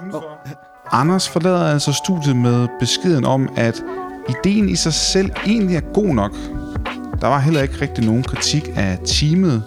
udenfor? 0.00 0.38
Anders 0.92 1.28
forlader 1.28 1.72
altså 1.72 1.92
studiet 1.92 2.36
med 2.36 2.68
beskeden 2.80 3.24
om, 3.24 3.48
at 3.56 3.84
ideen 4.28 4.68
i 4.68 4.76
sig 4.76 4.92
selv 4.92 5.30
egentlig 5.46 5.76
er 5.76 5.92
god 5.94 6.14
nok. 6.14 6.32
Der 7.20 7.26
var 7.26 7.38
heller 7.38 7.62
ikke 7.62 7.80
rigtig 7.80 8.04
nogen 8.06 8.22
kritik 8.22 8.68
af 8.76 8.98
teamet, 9.06 9.64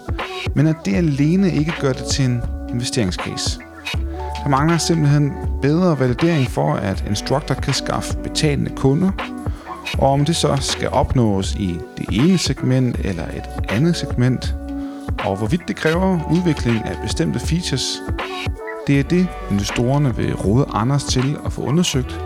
men 0.55 0.67
at 0.67 0.75
det 0.85 0.95
alene 0.95 1.51
ikke 1.53 1.73
gør 1.81 1.93
det 1.93 2.03
til 2.05 2.25
en 2.25 2.41
investeringscase. 2.69 3.59
Der 4.43 4.49
mangler 4.49 4.77
simpelthen 4.77 5.33
bedre 5.61 5.99
validering 5.99 6.47
for, 6.47 6.73
at 6.73 7.03
Instructor 7.09 7.55
kan 7.55 7.73
skaffe 7.73 8.17
betalende 8.17 8.71
kunder, 8.75 9.11
og 9.97 10.09
om 10.09 10.25
det 10.25 10.35
så 10.35 10.57
skal 10.59 10.89
opnås 10.89 11.55
i 11.59 11.77
det 11.97 12.05
ene 12.11 12.37
segment 12.37 12.97
eller 13.03 13.23
et 13.23 13.49
andet 13.69 13.95
segment, 13.95 14.55
og 15.25 15.37
hvorvidt 15.37 15.61
det 15.67 15.75
kræver 15.75 16.19
udvikling 16.31 16.85
af 16.85 16.97
bestemte 17.03 17.39
features, 17.39 18.01
det 18.87 18.99
er 18.99 19.03
det, 19.03 19.27
investorerne 19.51 20.15
vil 20.15 20.35
råde 20.35 20.65
Anders 20.73 21.03
til 21.03 21.37
at 21.45 21.53
få 21.53 21.61
undersøgt, 21.61 22.19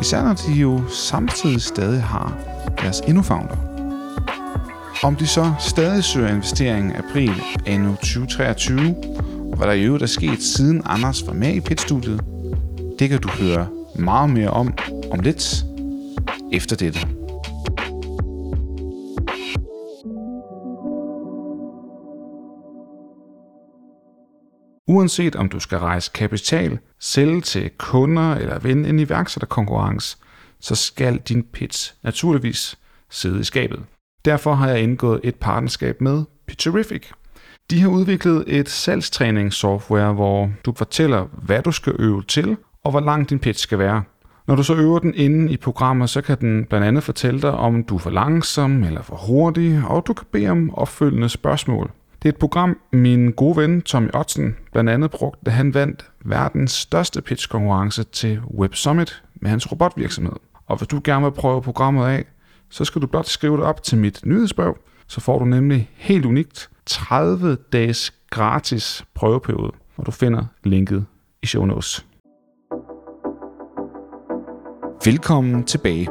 især 0.00 0.22
når 0.22 0.34
de 0.34 0.52
jo 0.52 0.80
samtidig 0.88 1.62
stadig 1.62 2.02
har 2.02 2.38
deres 2.82 3.02
InnoFounder. 3.06 3.56
Om 5.02 5.16
de 5.16 5.26
så 5.26 5.52
stadig 5.58 6.04
søger 6.04 6.28
investering 6.28 6.96
april 6.96 7.32
anno 7.66 7.94
2023, 7.94 8.94
og 9.50 9.56
hvad 9.56 9.66
der 9.66 9.72
i 9.72 9.82
øvrigt 9.82 10.02
er 10.02 10.06
sket 10.06 10.42
siden 10.42 10.82
Anders 10.84 11.26
var 11.26 11.32
med 11.32 11.54
i 11.54 11.60
pitstudiet, 11.60 12.20
det 12.98 13.08
kan 13.08 13.20
du 13.20 13.28
høre 13.28 13.66
meget 13.94 14.30
mere 14.30 14.50
om 14.50 14.74
om 15.10 15.20
lidt 15.20 15.64
efter 16.52 16.76
dette. 16.76 17.00
Uanset 24.88 25.36
om 25.36 25.48
du 25.48 25.60
skal 25.60 25.78
rejse 25.78 26.10
kapital, 26.14 26.78
sælge 27.00 27.40
til 27.40 27.70
kunder 27.78 28.34
eller 28.34 28.58
vinde 28.58 28.88
en 28.88 28.98
iværksætterkonkurrence, 28.98 30.16
så 30.60 30.74
skal 30.74 31.16
din 31.16 31.42
pitch 31.42 31.94
naturligvis 32.02 32.78
sidde 33.10 33.40
i 33.40 33.44
skabet. 33.44 33.84
Derfor 34.24 34.54
har 34.54 34.68
jeg 34.68 34.82
indgået 34.82 35.20
et 35.24 35.34
partnerskab 35.34 36.00
med 36.00 36.24
Pitcherific. 36.46 37.06
De 37.70 37.80
har 37.80 37.88
udviklet 37.88 38.44
et 38.46 38.68
salgstræningssoftware, 38.68 40.12
hvor 40.12 40.50
du 40.64 40.72
fortæller, 40.76 41.26
hvad 41.32 41.62
du 41.62 41.72
skal 41.72 41.92
øve 41.98 42.22
til, 42.22 42.56
og 42.84 42.90
hvor 42.90 43.00
lang 43.00 43.30
din 43.30 43.38
pitch 43.38 43.62
skal 43.62 43.78
være. 43.78 44.02
Når 44.50 44.56
du 44.56 44.62
så 44.62 44.74
øver 44.74 44.98
den 44.98 45.14
inde 45.14 45.52
i 45.52 45.56
programmet, 45.56 46.10
så 46.10 46.20
kan 46.20 46.40
den 46.40 46.64
blandt 46.64 46.86
andet 46.86 47.02
fortælle 47.02 47.42
dig, 47.42 47.50
om 47.52 47.84
du 47.84 47.94
er 47.94 47.98
for 47.98 48.10
langsom 48.10 48.84
eller 48.84 49.02
for 49.02 49.16
hurtig, 49.16 49.82
og 49.86 50.06
du 50.06 50.12
kan 50.12 50.26
bede 50.32 50.48
om 50.48 50.74
opfølgende 50.74 51.28
spørgsmål. 51.28 51.90
Det 52.22 52.28
er 52.28 52.32
et 52.32 52.38
program, 52.38 52.78
min 52.92 53.32
gode 53.32 53.56
ven 53.56 53.82
Tommy 53.82 54.08
Otzen 54.14 54.56
blandt 54.72 54.90
andet 54.90 55.10
brugte, 55.10 55.40
da 55.46 55.50
han 55.50 55.74
vandt 55.74 56.10
verdens 56.24 56.72
største 56.72 57.22
pitchkonkurrence 57.22 58.04
til 58.04 58.40
Web 58.58 58.74
Summit 58.74 59.22
med 59.34 59.50
hans 59.50 59.72
robotvirksomhed. 59.72 60.36
Og 60.66 60.76
hvis 60.76 60.88
du 60.88 61.00
gerne 61.04 61.24
vil 61.24 61.32
prøve 61.32 61.62
programmet 61.62 62.06
af, 62.06 62.24
så 62.70 62.84
skal 62.84 63.02
du 63.02 63.06
blot 63.06 63.26
skrive 63.26 63.56
det 63.56 63.64
op 63.64 63.82
til 63.82 63.98
mit 63.98 64.20
nyhedsbrev, 64.24 64.76
så 65.06 65.20
får 65.20 65.38
du 65.38 65.44
nemlig 65.44 65.90
helt 65.94 66.26
unikt 66.26 66.70
30 66.86 67.56
dages 67.72 68.14
gratis 68.30 69.04
prøveperiode, 69.14 69.72
og 69.96 70.06
du 70.06 70.10
finder 70.10 70.44
linket 70.64 71.06
i 71.42 71.46
show 71.46 71.64
notes. 71.64 72.06
Velkommen 75.04 75.64
tilbage. 75.64 76.08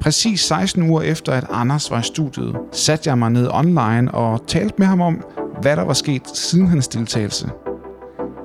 Præcis 0.00 0.40
16 0.40 0.90
uger 0.90 1.02
efter, 1.02 1.32
at 1.32 1.46
Anders 1.50 1.90
var 1.90 2.00
i 2.00 2.02
studiet, 2.02 2.56
satte 2.72 3.10
jeg 3.10 3.18
mig 3.18 3.30
ned 3.30 3.48
online 3.52 4.14
og 4.14 4.46
talte 4.46 4.74
med 4.78 4.86
ham 4.86 5.00
om, 5.00 5.24
hvad 5.62 5.76
der 5.76 5.82
var 5.82 5.92
sket 5.92 6.28
siden 6.28 6.66
hans 6.66 6.88
deltagelse. 6.88 7.50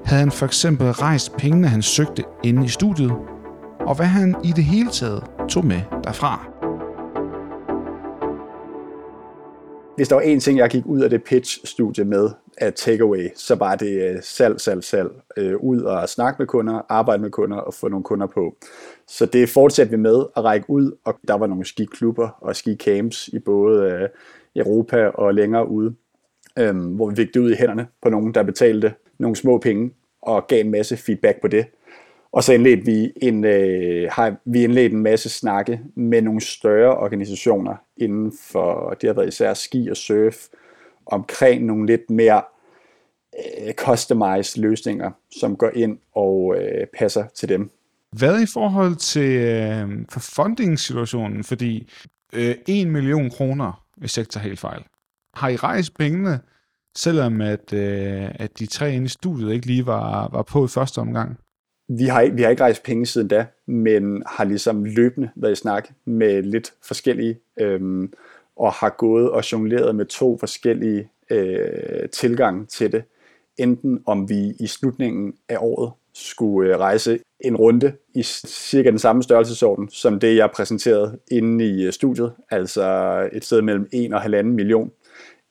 Havde 0.05 0.19
han 0.19 0.31
for 0.31 0.45
eksempel 0.45 0.91
rejst 0.91 1.37
pengene, 1.37 1.67
han 1.67 1.81
søgte 1.81 2.23
inde 2.43 2.65
i 2.65 2.67
studiet, 2.67 3.11
og 3.79 3.95
hvad 3.95 4.05
han 4.05 4.35
i 4.43 4.51
det 4.51 4.63
hele 4.63 4.89
taget 4.89 5.23
tog 5.49 5.65
med 5.65 5.81
derfra. 6.03 6.47
Hvis 9.95 10.07
der 10.07 10.15
var 10.15 10.21
én 10.21 10.39
ting, 10.39 10.57
jeg 10.57 10.69
gik 10.69 10.85
ud 10.85 11.01
af 11.01 11.09
det 11.09 11.23
pitch-studie 11.23 12.05
med 12.05 12.29
af 12.57 12.73
takeaway, 12.73 13.29
så 13.35 13.55
var 13.55 13.75
det 13.75 14.09
øh, 14.09 14.17
salg, 14.21 14.61
salg, 14.61 14.83
salg. 14.83 15.09
Øh, 15.37 15.55
ud 15.55 15.81
og 15.81 16.09
snakke 16.09 16.35
med 16.39 16.47
kunder, 16.47 16.81
arbejde 16.89 17.21
med 17.21 17.31
kunder 17.31 17.57
og 17.57 17.73
få 17.73 17.87
nogle 17.87 18.03
kunder 18.03 18.27
på. 18.27 18.57
Så 19.07 19.25
det 19.25 19.49
fortsatte 19.49 19.91
vi 19.91 19.97
med 19.97 20.25
at 20.37 20.43
række 20.43 20.69
ud, 20.69 20.91
og 21.05 21.19
der 21.27 21.33
var 21.33 21.47
nogle 21.47 21.65
skiklubber 21.65 22.29
og 22.41 22.55
skicamps 22.55 23.27
i 23.27 23.39
både 23.39 23.91
øh, 23.91 24.09
Europa 24.55 25.07
og 25.07 25.33
længere 25.33 25.67
ude, 25.67 25.95
øh, 26.59 26.75
hvor 26.77 27.09
vi 27.09 27.15
fik 27.15 27.33
det 27.33 27.39
ud 27.39 27.51
i 27.51 27.55
hænderne 27.55 27.87
på 28.01 28.09
nogen, 28.09 28.33
der 28.33 28.43
betalte 28.43 28.93
nogle 29.19 29.35
små 29.35 29.57
penge 29.57 29.91
og 30.21 30.47
gav 30.47 30.59
en 30.59 30.71
masse 30.71 30.97
feedback 30.97 31.41
på 31.41 31.47
det. 31.47 31.65
Og 32.31 32.43
så 32.43 32.53
indledte 32.53 32.85
vi 32.85 33.11
en, 33.21 33.45
øh, 33.45 34.09
har 34.11 34.35
vi 34.45 34.63
indledt 34.63 34.93
en 34.93 35.03
masse 35.03 35.29
snakke 35.29 35.79
med 35.95 36.21
nogle 36.21 36.41
større 36.41 36.97
organisationer 36.97 37.75
inden 37.97 38.33
for, 38.51 38.97
det 39.01 39.07
har 39.07 39.13
været 39.13 39.27
især 39.27 39.53
ski 39.53 39.87
og 39.91 39.97
surf, 39.97 40.35
omkring 41.05 41.65
nogle 41.65 41.85
lidt 41.85 42.09
mere 42.09 42.41
øh, 43.67 43.73
customized 43.73 44.61
løsninger, 44.61 45.11
som 45.39 45.55
går 45.55 45.71
ind 45.75 45.97
og 46.15 46.55
øh, 46.57 46.87
passer 46.97 47.25
til 47.35 47.49
dem. 47.49 47.69
Hvad 48.11 48.41
i 48.41 48.45
forhold 48.53 48.95
til 48.95 49.31
øh, 49.31 49.89
for 50.09 50.19
funding-situationen? 50.19 51.43
Fordi 51.43 51.89
øh, 52.33 52.55
1 52.67 52.87
million 52.87 53.29
kroner, 53.29 53.83
hvis 53.97 54.17
jeg 54.17 54.21
ikke 54.21 54.31
tager 54.31 54.43
helt 54.43 54.59
fejl. 54.59 54.83
Har 55.33 55.49
I 55.49 55.55
rejst 55.55 55.97
pengene, 55.97 56.39
selvom 56.95 57.41
at, 57.41 57.73
øh, 57.73 58.29
at 58.35 58.59
de 58.59 58.65
tre 58.65 58.93
inde 58.93 59.05
i 59.05 59.09
studiet 59.09 59.53
ikke 59.53 59.65
lige 59.67 59.85
var, 59.85 60.29
var 60.31 60.41
på 60.41 60.65
i 60.65 60.67
første 60.67 60.99
omgang? 60.99 61.37
Vi 61.89 62.05
har, 62.05 62.21
ikke- 62.21 62.35
vi 62.35 62.41
har 62.41 62.49
ikke 62.49 62.63
rejst 62.63 62.83
penge 62.83 63.05
siden 63.05 63.27
da, 63.27 63.45
men 63.67 64.23
har 64.27 64.43
ligesom 64.43 64.83
løbende 64.85 65.29
været 65.35 65.51
i 65.51 65.55
snak 65.55 65.89
med 66.05 66.43
lidt 66.43 66.73
forskellige, 66.87 67.39
øhm, 67.59 68.13
og 68.55 68.73
har 68.73 68.89
gået 68.89 69.31
og 69.31 69.51
jongleret 69.51 69.95
med 69.95 70.05
to 70.05 70.37
forskellige 70.37 71.09
øh, 71.29 72.09
tilgange 72.09 72.65
til 72.65 72.91
det. 72.91 73.03
Enten 73.57 74.03
om 74.05 74.29
vi 74.29 74.53
i 74.59 74.67
slutningen 74.67 75.33
af 75.49 75.57
året 75.59 75.91
skulle 76.13 76.73
øh, 76.73 76.79
rejse 76.79 77.19
en 77.39 77.55
runde 77.55 77.93
i 78.15 78.23
cirka 78.23 78.89
den 78.89 78.99
samme 78.99 79.23
størrelsesorden, 79.23 79.89
som 79.89 80.19
det 80.19 80.35
jeg 80.35 80.51
præsenterede 80.51 81.19
inde 81.31 81.65
i 81.65 81.85
øh, 81.85 81.93
studiet, 81.93 82.33
altså 82.49 83.29
et 83.33 83.45
sted 83.45 83.61
mellem 83.61 83.89
1 83.91 84.13
og 84.13 84.25
1,5 84.25 84.41
million, 84.43 84.91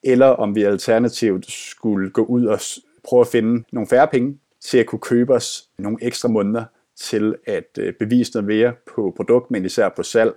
eller 0.02 0.26
om 0.26 0.54
vi 0.54 0.62
alternativt 0.62 1.50
skulle 1.50 2.10
gå 2.10 2.24
ud 2.24 2.46
og 2.46 2.60
prøve 3.04 3.20
at 3.20 3.26
finde 3.26 3.64
nogle 3.72 3.88
færre 3.88 4.08
penge 4.08 4.38
til 4.60 4.78
at 4.78 4.86
kunne 4.86 5.00
købe 5.00 5.34
os 5.34 5.68
nogle 5.78 5.98
ekstra 6.00 6.28
måneder 6.28 6.64
til 6.96 7.34
at 7.46 7.78
øh, 7.78 7.92
bevise 7.98 8.32
noget 8.34 8.46
mere 8.46 8.72
på 8.94 9.12
produkt, 9.16 9.50
men 9.50 9.64
især 9.64 9.88
på 9.88 10.02
salg, 10.02 10.32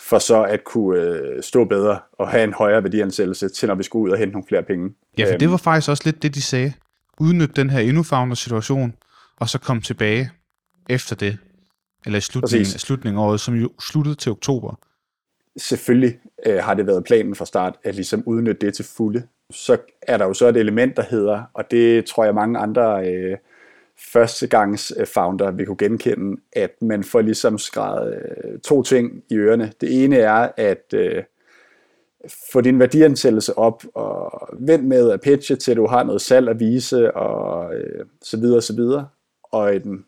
for 0.00 0.18
så 0.18 0.42
at 0.44 0.64
kunne 0.64 1.00
øh, 1.00 1.42
stå 1.42 1.64
bedre 1.64 1.98
og 2.12 2.28
have 2.28 2.44
en 2.44 2.52
højere 2.52 2.82
værdiansættelse 2.82 3.48
til, 3.48 3.68
når 3.68 3.74
vi 3.74 3.82
skulle 3.82 4.02
ud 4.04 4.10
og 4.10 4.18
hente 4.18 4.32
nogle 4.32 4.46
flere 4.48 4.62
penge. 4.62 4.94
Ja, 5.18 5.24
for 5.24 5.30
Øhm, 5.30 5.38
det 5.38 5.50
var 5.50 5.56
faktisk 5.56 5.90
også 5.90 6.02
lidt 6.06 6.22
det, 6.22 6.34
de 6.34 6.42
sagde. 6.42 6.72
Udnyt 7.20 7.56
den 7.56 7.70
her 7.70 7.80
InnoFounder-situation, 7.80 8.94
og 9.36 9.48
så 9.48 9.58
komme 9.58 9.82
tilbage 9.82 10.30
efter 10.88 11.16
det. 11.16 11.38
Eller 12.06 12.18
i 12.18 12.20
slutningen, 12.20 12.64
Præcis. 12.64 12.80
slutningen 12.80 13.18
af 13.22 13.26
året, 13.26 13.40
som 13.40 13.54
jo 13.54 13.70
sluttede 13.80 14.14
til 14.14 14.32
oktober. 14.32 14.74
selvfølgelig 15.56 16.18
øh, 16.46 16.58
har 16.58 16.74
det 16.74 16.86
været 16.86 17.04
planen 17.04 17.34
fra 17.34 17.46
start 17.46 17.74
at 17.84 17.94
ligesom 17.94 18.22
udnytte 18.26 18.66
det 18.66 18.74
til 18.74 18.84
fulde. 18.96 19.22
Så 19.50 19.76
er 20.02 20.16
der 20.16 20.24
jo 20.24 20.34
så 20.34 20.48
et 20.48 20.56
element, 20.56 20.96
der 20.96 21.02
hedder, 21.10 21.42
og 21.54 21.70
det 21.70 22.04
tror 22.04 22.24
jeg 22.24 22.34
mange 22.34 22.58
andre 22.58 23.08
øh, 23.08 23.36
førstegangs 23.98 24.92
øh, 24.96 25.06
founder 25.06 25.50
vil 25.50 25.66
kunne 25.66 25.76
genkende, 25.76 26.40
at 26.52 26.82
man 26.82 27.04
får 27.04 27.20
ligesom 27.20 27.58
skrevet 27.58 28.14
øh, 28.14 28.58
to 28.60 28.82
ting 28.82 29.22
i 29.30 29.36
ørerne. 29.36 29.72
Det 29.80 30.04
ene 30.04 30.16
er 30.16 30.48
at 30.56 30.94
øh, 30.94 31.22
få 32.52 32.60
din 32.60 32.78
værdiansættelse 32.78 33.58
op 33.58 33.82
og 33.94 34.48
vent 34.58 34.84
med 34.84 35.10
at 35.10 35.20
pitche 35.20 35.56
til 35.56 35.76
du 35.76 35.86
har 35.86 36.04
noget 36.04 36.20
salg 36.20 36.48
at 36.48 36.60
vise 36.60 37.16
og 37.16 37.74
øh, 37.74 38.06
så 38.22 38.36
videre 38.36 38.58
og 38.58 38.62
så 38.62 38.76
videre. 38.76 39.08
Og 39.42 39.74
i 39.74 39.78
den 39.78 40.04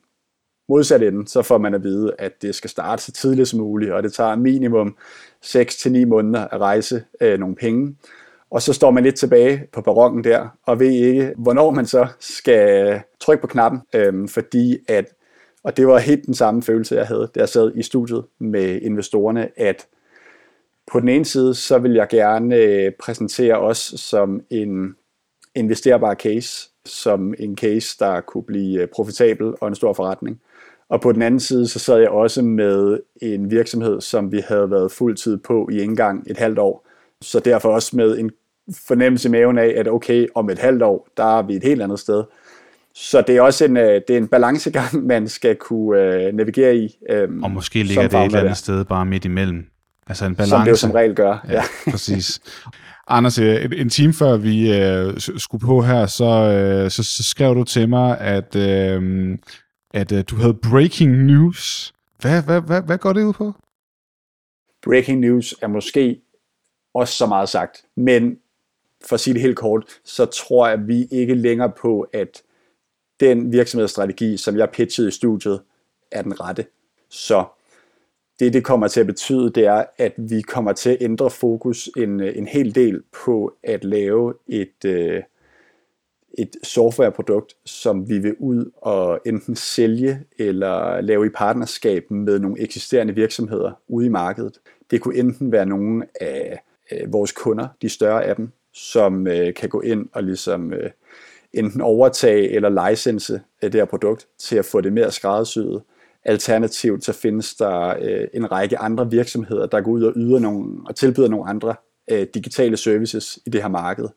modsatte 0.68 1.09
ende, 1.09 1.28
så 1.28 1.43
får 1.43 1.59
man 1.59 1.74
at 1.74 1.82
vide, 1.82 2.14
at 2.18 2.43
det 2.43 2.55
skal 2.55 2.70
starte 2.70 3.03
så 3.03 3.12
tidligt 3.12 3.49
som 3.49 3.61
muligt, 3.61 3.93
og 3.93 4.03
det 4.03 4.12
tager 4.12 4.36
minimum 4.36 4.97
6-9 5.45 6.07
måneder 6.07 6.49
at 6.49 6.61
rejse 6.61 7.05
øh, 7.20 7.39
nogle 7.39 7.57
penge. 7.57 7.97
Og 8.51 8.63
så 8.63 8.73
står 8.73 8.91
man 8.91 9.05
lidt 9.05 9.15
tilbage 9.15 9.63
på 9.73 9.81
barokken 9.81 10.25
der, 10.25 10.49
og 10.67 10.81
ved 10.81 10.91
ikke, 10.91 11.33
hvornår 11.37 11.71
man 11.71 11.87
så 11.87 12.07
skal 12.21 13.01
trykke 13.21 13.41
på 13.41 13.47
knappen, 13.47 13.81
øhm, 13.95 14.29
fordi 14.29 14.79
at, 14.89 15.05
og 15.63 15.77
det 15.77 15.87
var 15.87 15.99
helt 15.99 16.27
den 16.27 16.35
samme 16.35 16.63
følelse, 16.63 16.95
jeg 16.95 17.07
havde, 17.07 17.31
da 17.35 17.41
jeg 17.41 17.49
sad 17.49 17.73
i 17.75 17.83
studiet 17.83 18.25
med 18.39 18.81
investorerne, 18.83 19.49
at 19.57 19.87
på 20.93 21.01
den 21.01 21.09
ene 21.09 21.25
side, 21.25 21.55
så 21.55 21.79
vil 21.79 21.93
jeg 21.93 22.09
gerne 22.11 22.57
øh, 22.57 22.93
præsentere 23.01 23.59
os 23.59 23.79
som 23.97 24.41
en 24.51 24.95
investerbar 25.55 26.15
case, 26.15 26.71
som 26.85 27.35
en 27.39 27.57
case, 27.57 27.97
der 27.99 28.21
kunne 28.21 28.45
blive 28.45 28.83
øh, 28.83 28.89
profitabel 28.89 29.55
og 29.61 29.69
en 29.69 29.75
stor 29.75 29.93
forretning. 29.93 30.41
Og 30.89 31.01
på 31.01 31.13
den 31.13 31.23
anden 31.23 31.41
side, 31.41 31.69
så 31.69 31.79
sad 31.79 31.99
jeg 31.99 32.09
også 32.09 32.43
med 32.43 33.01
en 33.23 33.51
virksomhed, 33.51 34.01
som 34.01 34.33
vi 34.33 34.41
havde 34.49 34.71
været 34.71 34.93
fuldtid 34.93 35.37
på 35.37 35.69
i 35.73 35.83
engang 35.83 36.31
et 36.31 36.37
halvt 36.37 36.59
år. 36.59 36.87
Så 37.23 37.41
derfor 37.41 37.69
også 37.69 37.97
med 37.97 38.19
en 38.19 38.31
fornemmelse 38.87 39.29
i 39.29 39.31
maven 39.31 39.59
af, 39.59 39.75
at 39.77 39.89
okay, 39.89 40.27
om 40.35 40.51
et 40.51 40.59
halvt 40.59 40.83
år, 40.83 41.09
der 41.16 41.39
er 41.39 41.43
vi 41.43 41.55
et 41.55 41.64
helt 41.64 41.83
andet 41.83 41.99
sted. 41.99 42.25
Så 42.95 43.23
det 43.27 43.37
er 43.37 43.43
også 43.43 43.64
en, 43.64 43.77
øh, 43.77 44.01
det 44.09 44.11
er 44.11 44.16
en 44.16 44.29
balancegang, 44.29 45.05
man 45.07 45.29
skal 45.29 45.57
kunne 45.57 46.29
uh, 46.29 46.35
navigere 46.35 46.77
i. 46.77 46.99
Um, 47.29 47.43
Og 47.43 47.51
måske 47.51 47.83
ligger 47.83 48.09
det 48.09 48.19
et 48.19 48.25
eller 48.25 48.41
andet 48.41 48.57
sted 48.57 48.85
bare 48.85 49.07
midt 49.07 49.25
imellem. 49.25 49.66
Altså 50.07 50.25
en 50.27 50.35
balance. 50.35 50.51
Som 50.51 50.64
det 50.64 50.71
jo 50.71 50.77
som 50.77 50.91
regel 50.91 51.14
gør. 51.14 51.47
Ja, 51.49 51.53
ja. 51.53 51.62
præcis. 51.91 52.41
Anders, 53.09 53.39
en, 53.39 53.73
en 53.73 53.89
time 53.89 54.12
før 54.12 54.37
vi 54.37 54.71
uh, 54.71 55.39
skulle 55.39 55.66
på 55.66 55.83
her, 55.83 56.07
så, 56.07 56.25
uh, 56.25 56.91
så, 56.91 57.03
så 57.03 57.25
skrev 57.25 57.55
du 57.55 57.64
til 57.64 57.89
mig, 57.89 58.19
at, 58.21 58.57
uh, 58.57 59.39
at 59.95 60.12
uh, 60.12 60.19
du 60.31 60.37
havde 60.37 60.55
breaking 60.71 61.25
news. 61.25 61.93
Hvad, 62.21 62.43
hvad, 62.43 62.61
hvad, 62.61 62.83
hvad 62.83 62.99
går 62.99 63.12
det 63.12 63.25
ud 63.25 63.33
på? 63.33 63.55
Breaking 64.85 65.21
news 65.21 65.55
er 65.62 65.66
måske 65.66 66.21
også 66.95 67.14
så 67.14 67.27
meget 67.27 67.49
sagt, 67.49 67.77
men 67.97 68.37
for 69.05 69.15
at 69.15 69.21
sige 69.21 69.35
det 69.35 69.43
helt 69.43 69.57
kort, 69.57 69.85
så 70.05 70.25
tror 70.25 70.67
jeg, 70.67 70.75
at 70.81 70.89
vi 70.89 71.05
ikke 71.11 71.35
længere 71.35 71.73
på, 71.81 72.07
at 72.13 72.43
den 73.21 73.53
virksomhedsstrategi, 73.53 74.37
som 74.37 74.57
jeg 74.57 74.71
pitchede 74.71 75.09
i 75.09 75.11
studiet, 75.11 75.61
er 76.13 76.23
den 76.23 76.41
rette. 76.41 76.67
Så 77.09 77.45
det, 78.41 78.53
det 78.53 78.65
kommer 78.65 78.89
til 78.89 79.01
at 79.01 79.07
betyde, 79.07 79.51
det 79.51 79.67
er, 79.67 79.85
at 79.99 80.13
vi 80.17 80.41
kommer 80.41 80.73
til 80.73 80.91
at 80.91 80.97
ændre 81.01 81.31
fokus 81.31 81.91
en, 81.97 82.21
en 82.21 82.47
hel 82.47 82.75
del 82.75 83.03
på 83.25 83.53
at 83.63 83.85
lave 83.85 84.35
et, 84.47 84.85
øh, 84.85 85.23
et 86.39 86.57
softwareprodukt, 86.63 87.57
som 87.65 88.09
vi 88.09 88.19
vil 88.19 88.35
ud 88.39 88.71
og 88.77 89.21
enten 89.27 89.57
sælge 89.57 90.21
eller 90.39 91.01
lave 91.01 91.27
i 91.27 91.29
partnerskab 91.29 92.11
med 92.11 92.39
nogle 92.39 92.61
eksisterende 92.61 93.15
virksomheder 93.15 93.73
ude 93.89 94.07
i 94.07 94.09
markedet. 94.09 94.61
Det 94.91 95.01
kunne 95.01 95.17
enten 95.17 95.53
være 95.53 95.67
nogle 95.67 96.07
af 96.21 96.61
vores 97.07 97.33
kunder, 97.33 97.69
de 97.83 97.89
større 97.89 98.25
af 98.25 98.37
dem, 98.37 98.53
som 98.79 99.26
øh, 99.26 99.55
kan 99.55 99.68
gå 99.68 99.81
ind 99.81 100.09
og 100.12 100.24
ligesom 100.24 100.72
øh, 100.72 100.91
enten 101.53 101.81
overtage 101.81 102.51
eller 102.51 102.89
license 102.91 103.43
øh, 103.62 103.72
det 103.72 103.81
her 103.81 103.85
produkt 103.85 104.26
til 104.39 104.57
at 104.57 104.64
få 104.64 104.81
det 104.81 104.93
mere 104.93 105.11
skræddersyet. 105.11 105.83
Alternativt 106.24 107.05
så 107.05 107.12
findes 107.12 107.55
der 107.55 107.95
øh, 108.01 108.29
en 108.35 108.53
række 108.53 108.79
andre 108.79 109.11
virksomheder, 109.11 109.66
der 109.66 109.81
går 109.81 109.91
ud 109.91 110.03
og 110.03 110.12
yder 110.16 110.39
nogle, 110.39 110.81
og 110.87 110.97
tilbyder 110.97 111.29
nogle 111.29 111.51
andre 111.51 111.74
øh, 112.11 112.26
digitale 112.35 112.76
services 112.76 113.39
i 113.47 113.51
det 113.51 113.62
her 113.62 113.68
marked 113.68 114.09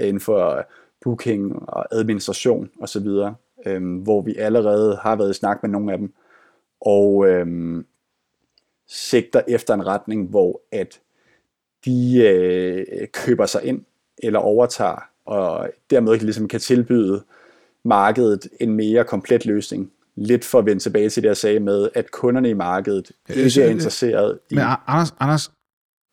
øh, 0.00 0.08
inden 0.08 0.20
for 0.20 0.66
booking 1.04 1.68
og 1.68 1.86
administration 1.94 2.70
osv., 2.80 3.06
øh, 3.66 4.02
hvor 4.02 4.22
vi 4.22 4.36
allerede 4.36 4.96
har 5.02 5.16
været 5.16 5.30
i 5.30 5.34
snak 5.34 5.62
med 5.62 5.70
nogle 5.70 5.92
af 5.92 5.98
dem, 5.98 6.12
og 6.80 7.28
øh, 7.28 7.46
sigter 8.88 9.42
efter 9.48 9.74
en 9.74 9.86
retning, 9.86 10.28
hvor 10.28 10.60
at 10.72 11.00
de 11.84 12.26
øh, 12.26 13.08
køber 13.12 13.46
sig 13.46 13.64
ind 13.64 13.84
eller 14.22 14.38
overtager, 14.38 15.08
og 15.24 15.70
dermed 15.90 16.18
ligesom 16.18 16.48
kan 16.48 16.60
tilbyde 16.60 17.24
markedet 17.84 18.48
en 18.60 18.74
mere 18.74 19.04
komplet 19.04 19.46
løsning. 19.46 19.90
Lidt 20.16 20.44
for 20.44 20.58
at 20.58 20.66
vende 20.66 20.82
tilbage 20.82 21.10
til 21.10 21.22
det, 21.22 21.28
jeg 21.28 21.36
sagde 21.36 21.60
med, 21.60 21.88
at 21.94 22.10
kunderne 22.10 22.50
i 22.50 22.54
markedet 22.54 23.10
ikke 23.28 23.62
er 23.62 23.68
interesseret 23.68 24.38
i... 24.50 24.54
Men 24.54 24.64
Anders, 24.86 25.14
Anders, 25.20 25.50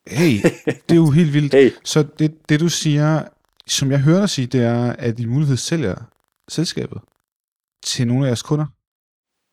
hey, 0.06 0.36
det 0.66 0.90
er 0.90 0.96
jo 0.96 1.10
helt 1.10 1.34
vildt. 1.34 1.54
Hey. 1.54 1.70
Så 1.84 2.06
det, 2.18 2.48
det 2.48 2.60
du 2.60 2.68
siger, 2.68 3.22
som 3.66 3.90
jeg 3.90 4.00
hører 4.00 4.18
dig 4.18 4.28
sige, 4.28 4.46
det 4.46 4.62
er, 4.62 4.92
at 4.92 5.20
I 5.20 5.26
mulighed 5.26 5.56
sælger 5.56 5.96
selskabet 6.48 7.00
til 7.84 8.06
nogle 8.06 8.24
af 8.24 8.28
jeres 8.28 8.42
kunder? 8.42 8.66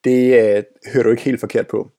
Det 0.04 0.34
øh, 0.34 0.64
hører 0.94 1.04
du 1.04 1.10
ikke 1.10 1.24
helt 1.24 1.40
forkert 1.40 1.68
på. 1.68 1.92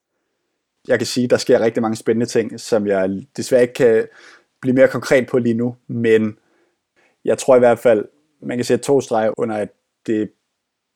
Jeg 0.88 0.98
kan 0.98 1.06
sige, 1.06 1.24
at 1.24 1.30
der 1.30 1.36
sker 1.36 1.60
rigtig 1.60 1.82
mange 1.82 1.96
spændende 1.96 2.26
ting, 2.26 2.60
som 2.60 2.86
jeg 2.86 3.26
desværre 3.36 3.62
ikke 3.62 3.74
kan 3.74 4.06
blive 4.60 4.74
mere 4.74 4.88
konkret 4.88 5.26
på 5.26 5.38
lige 5.38 5.54
nu, 5.54 5.76
men 5.88 6.38
jeg 7.26 7.38
tror 7.38 7.56
i 7.56 7.58
hvert 7.58 7.78
fald, 7.78 8.04
man 8.42 8.58
kan 8.58 8.64
sætte 8.64 8.84
to 8.84 9.00
streger 9.00 9.32
under, 9.36 9.56
at 9.56 9.68
det 10.06 10.30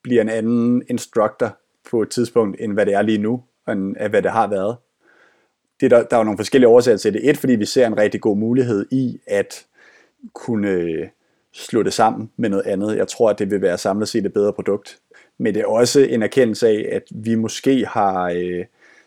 bliver 0.03 0.23
en 0.23 0.29
anden 0.29 0.83
instructor 0.91 1.57
på 1.91 2.03
et 2.03 2.11
tidspunkt, 2.11 2.57
end 2.61 2.73
hvad 2.73 2.87
det 2.87 2.95
er 2.95 3.03
lige 3.03 3.19
nu, 3.19 3.43
end 3.69 3.97
hvad 4.09 4.23
det 4.23 4.31
har 4.31 4.47
været. 4.47 4.77
Det 5.81 5.91
der, 5.91 6.03
der 6.03 6.17
er 6.17 6.21
jo 6.21 6.25
nogle 6.25 6.39
forskellige 6.39 6.69
årsager 6.69 6.97
til 6.97 7.13
det. 7.13 7.31
Et, 7.31 7.37
fordi 7.37 7.55
vi 7.55 7.65
ser 7.65 7.87
en 7.87 7.97
rigtig 7.97 8.21
god 8.21 8.37
mulighed 8.37 8.87
i 8.91 9.21
at 9.27 9.67
kunne 10.33 10.71
øh, 10.71 11.09
slå 11.53 11.83
det 11.83 11.93
sammen 11.93 12.31
med 12.37 12.49
noget 12.49 12.67
andet. 12.67 12.97
Jeg 12.97 13.09
tror, 13.09 13.31
at 13.31 13.39
det 13.39 13.51
vil 13.51 13.63
være 13.63 13.79
samlet 13.79 14.09
set 14.09 14.27
et 14.27 14.33
bedre 14.33 14.53
produkt. 14.53 14.99
Men 15.39 15.55
det 15.55 15.61
er 15.61 15.67
også 15.67 16.01
en 16.01 16.23
erkendelse 16.23 16.69
af, 16.69 16.89
at 16.93 17.03
vi 17.11 17.35
måske 17.35 17.87
har 17.87 18.31
øh, 18.37 18.65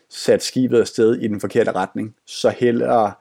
sat 0.08 0.42
skibet 0.42 0.80
afsted 0.80 1.14
i 1.14 1.28
den 1.28 1.40
forkerte 1.40 1.72
retning. 1.72 2.14
Så 2.26 2.50
hellere 2.50 3.12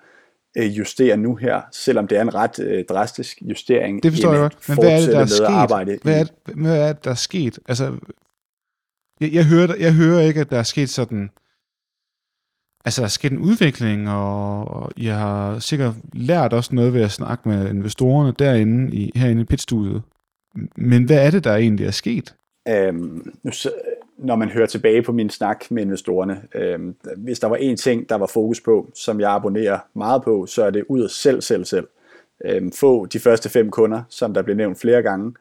øh, 0.58 0.78
justere 0.78 1.18
nu 1.18 1.36
her, 1.36 1.62
selvom 1.72 2.08
det 2.08 2.18
er 2.18 2.22
en 2.22 2.36
ret 2.36 2.60
øh, 2.60 2.86
drastisk 2.86 3.38
justering. 3.41 4.04
Det 4.04 4.12
forstår 4.12 4.32
jeg 4.32 4.39
godt. 4.39 4.70
Men 4.70 4.78
hvad 4.78 4.91
er 4.91 4.99
det, 4.99 5.12
der 5.12 5.20
er 5.20 5.26
sket? 5.26 5.45
Arbejde 5.45 5.97
hvad, 6.04 6.20
er 6.20 6.24
det, 6.24 6.56
hvad 6.56 6.89
er 6.89 6.93
det, 6.93 7.04
der 7.04 7.12
er 7.12 7.16
sket? 7.16 7.60
Altså, 7.68 7.97
jeg, 9.22 9.34
jeg, 9.34 9.45
hører, 9.45 9.76
jeg 9.80 9.93
hører 9.93 10.22
ikke, 10.22 10.41
at 10.41 10.49
der 10.49 10.60
er 10.60 10.64
sket 10.64 10.89
sådan... 10.89 11.30
Altså, 12.86 13.01
der 13.01 13.06
er 13.06 13.10
sket 13.10 13.32
en 13.32 13.38
udvikling, 13.38 14.10
og, 14.10 14.68
og 14.68 14.91
jeg 14.97 15.18
har 15.18 15.60
sikkert 15.60 15.93
lært 16.14 16.54
også 16.54 16.76
noget 16.76 16.93
ved 16.93 17.01
at 17.01 17.12
snakke 17.12 17.49
med 17.49 17.70
investorerne 17.70 18.34
derinde, 18.39 18.95
i, 18.95 19.12
herinde 19.16 19.41
i 19.41 19.45
pitstudiet. 19.45 20.01
Men 20.76 21.04
hvad 21.04 21.26
er 21.26 21.32
det, 21.32 21.43
der 21.43 21.56
egentlig 21.56 21.86
er 21.86 21.91
sket? 21.91 22.36
Øhm, 22.68 23.34
nu, 23.43 23.51
når 24.18 24.36
man 24.36 24.49
hører 24.49 24.66
tilbage 24.66 25.03
på 25.03 25.11
min 25.11 25.30
snak 25.30 25.72
med 25.72 25.84
investorerne, 25.84 26.47
Øh, 26.55 26.80
hvis 27.18 27.39
der 27.39 27.47
var 27.47 27.55
en 27.55 27.78
ting, 27.78 28.09
der 28.09 28.16
var 28.16 28.28
fokus 28.28 28.61
på, 28.61 28.91
som 28.93 29.20
jeg 29.20 29.32
abonnerer 29.32 29.80
meget 29.93 30.24
på, 30.24 30.45
så 30.45 30.64
er 30.64 30.70
det 30.70 30.86
ud 30.89 31.01
af 31.01 31.09
selv, 31.09 31.41
selv, 31.41 31.66
selv. 31.66 31.88
Øh, 32.45 32.72
få 32.80 33.05
de 33.05 33.20
første 33.20 33.49
fem 33.49 33.72
kunder, 33.72 34.03
som 34.09 34.34
der 34.34 34.41
blev 34.41 34.55
nævnt 34.55 34.80
flere 34.80 35.01
gange. 35.01 35.34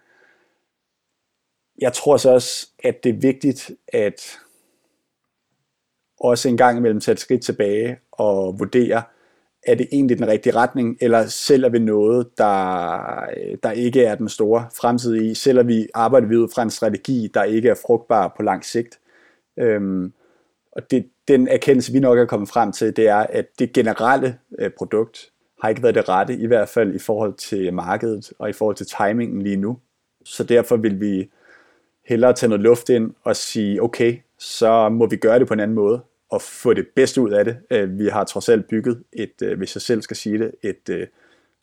Jeg 1.81 1.93
tror 1.93 2.17
så 2.17 2.31
også, 2.31 2.69
at 2.85 3.05
det 3.05 3.11
er 3.11 3.21
vigtigt, 3.21 3.71
at 3.89 4.39
også 6.21 6.49
en 6.49 6.57
gang 6.57 6.79
imellem 6.79 7.01
tage 7.01 7.13
et 7.13 7.21
skridt 7.21 7.43
tilbage 7.43 7.99
og 8.13 8.59
vurdere, 8.59 9.03
er 9.67 9.75
det 9.75 9.89
egentlig 9.93 10.19
den 10.19 10.29
rigtige 10.29 10.57
retning, 10.57 10.97
eller 11.01 11.27
sælger 11.27 11.69
vi 11.69 11.79
noget, 11.79 12.39
der, 12.39 13.23
øh, 13.37 13.59
der 13.63 13.71
ikke 13.71 14.05
er 14.05 14.15
den 14.15 14.29
store 14.29 14.67
fremtid 14.81 15.15
i? 15.15 15.35
Sælger 15.35 15.63
vi, 15.63 15.89
arbejder 15.95 16.27
vi 16.27 16.37
ud 16.37 16.49
fra 16.55 16.63
en 16.63 16.71
strategi, 16.71 17.31
der 17.35 17.43
ikke 17.43 17.69
er 17.69 17.75
frugtbar 17.87 18.35
på 18.37 18.43
lang 18.43 18.65
sigt? 18.65 18.99
Øhm, 19.59 20.13
og 20.73 20.91
det, 20.91 21.07
den 21.29 21.49
erkendelse, 21.49 21.93
vi 21.93 22.01
nok 22.01 22.19
er 22.19 22.27
kommet 22.27 22.49
frem 22.49 22.73
til, 22.73 22.97
det 22.97 23.09
er, 23.09 23.17
at 23.17 23.47
det 23.59 23.73
generelle 23.73 24.39
øh, 24.59 24.71
produkt 24.79 25.31
har 25.63 25.69
ikke 25.69 25.83
været 25.83 25.95
det 25.95 26.09
rette, 26.09 26.37
i 26.37 26.47
hvert 26.47 26.69
fald 26.69 26.95
i 26.95 26.99
forhold 26.99 27.35
til 27.35 27.75
markedet 27.75 28.33
og 28.39 28.51
i 28.51 28.53
forhold 28.53 28.77
til 28.77 28.87
timingen 28.87 29.43
lige 29.43 29.57
nu. 29.57 29.79
Så 30.25 30.45
derfor 30.45 30.77
vil 30.77 31.01
vi 31.01 31.31
hellere 32.07 32.33
tage 32.33 32.49
noget 32.49 32.63
luft 32.63 32.89
ind 32.89 33.15
og 33.25 33.37
sige, 33.37 33.83
okay, 33.83 34.17
så 34.39 34.89
må 34.89 35.07
vi 35.07 35.17
gøre 35.17 35.39
det 35.39 35.49
på 35.49 35.55
en 35.55 35.61
anden 35.61 35.75
måde 35.75 36.01
og 36.33 36.43
få 36.43 36.75
det 36.75 36.87
bedste 36.97 37.21
ud 37.21 37.31
af 37.31 37.45
det. 37.45 37.57
Øh, 37.71 37.99
vi 37.99 38.09
har 38.09 38.25
trods 38.25 38.49
alt 38.49 38.69
bygget 38.69 39.03
et, 39.13 39.43
øh, 39.43 39.59
hvis 39.59 39.77
jeg 39.77 39.83
selv 39.83 40.03
skal 40.03 40.17
sige 40.17 40.39
det, 40.39 40.53
et 40.63 40.89
øh, 40.91 41.07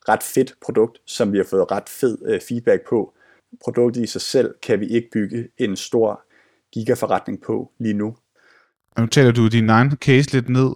ret 0.08 0.22
fedt 0.22 0.54
produkt, 0.62 0.98
som 1.06 1.32
vi 1.32 1.38
har 1.38 1.44
fået 1.44 1.70
ret 1.70 1.88
fed 1.88 2.40
feedback 2.48 2.88
på. 2.88 3.14
Produktet 3.64 4.02
i 4.02 4.06
sig 4.06 4.20
selv 4.20 4.54
kan 4.62 4.80
vi 4.80 4.86
ikke 4.86 5.08
bygge 5.12 5.48
en 5.58 5.76
stor 5.76 6.22
gigaforretning 6.72 7.42
på 7.42 7.70
lige 7.78 7.94
nu. 7.94 8.16
Og 8.96 9.02
nu 9.02 9.06
taler 9.06 9.32
du 9.32 9.48
din 9.48 9.70
egen 9.70 9.90
case 9.96 10.32
lidt 10.32 10.48
ned. 10.48 10.70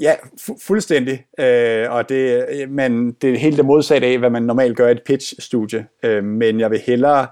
Ja, 0.00 0.14
fu- 0.40 0.58
fuldstændig. 0.66 1.26
Øh, 1.40 1.90
og 1.90 2.08
det, 2.08 2.46
men 2.70 3.12
det 3.12 3.34
er 3.34 3.38
helt 3.38 3.56
det 3.56 3.64
modsatte 3.64 4.06
af, 4.06 4.18
hvad 4.18 4.30
man 4.30 4.42
normalt 4.42 4.76
gør 4.76 4.88
i 4.88 4.92
et 4.92 5.02
pitch-studie. 5.06 5.86
Øh, 6.02 6.24
men 6.24 6.60
jeg 6.60 6.70
vil 6.70 6.78
hellere 6.78 7.26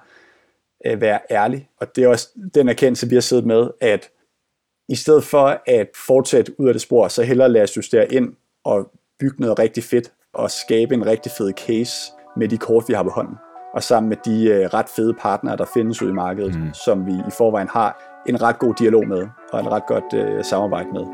øh, 0.86 1.00
være 1.00 1.20
ærlig. 1.30 1.68
Og 1.80 1.96
det 1.96 2.04
er 2.04 2.08
også 2.08 2.28
den 2.54 2.68
erkendelse, 2.68 3.08
vi 3.08 3.14
har 3.16 3.20
siddet 3.20 3.46
med, 3.46 3.70
at 3.80 4.10
i 4.88 4.94
stedet 4.94 5.24
for 5.24 5.60
at 5.66 5.88
fortsætte 6.06 6.60
ud 6.60 6.68
af 6.68 6.74
det 6.74 6.82
spor, 6.82 7.08
så 7.08 7.22
hellere 7.22 7.48
lade 7.48 7.64
os 7.64 7.76
justere 7.76 8.12
ind 8.12 8.32
og 8.64 8.90
bygge 9.20 9.40
noget 9.40 9.58
rigtig 9.58 9.84
fedt 9.84 10.12
og 10.34 10.50
skabe 10.50 10.94
en 10.94 11.06
rigtig 11.06 11.32
fed 11.38 11.52
case 11.52 11.92
med 12.36 12.48
de 12.48 12.58
kort, 12.58 12.84
vi 12.88 12.94
har 12.94 13.02
på 13.02 13.10
hånden. 13.10 13.34
Og 13.74 13.82
sammen 13.82 14.08
med 14.08 14.16
de 14.24 14.44
øh, 14.44 14.66
ret 14.66 14.88
fede 14.96 15.14
partnere, 15.14 15.56
der 15.56 15.64
findes 15.74 16.02
ude 16.02 16.10
i 16.10 16.14
markedet, 16.14 16.54
mm. 16.54 16.74
som 16.74 17.06
vi 17.06 17.12
i 17.12 17.30
forvejen 17.38 17.68
har 17.68 18.22
en 18.28 18.42
ret 18.42 18.58
god 18.58 18.74
dialog 18.74 19.08
med 19.08 19.26
og 19.52 19.60
et 19.60 19.66
ret 19.66 19.86
godt 19.86 20.14
øh, 20.14 20.44
samarbejde 20.44 20.88
med. 20.92 21.04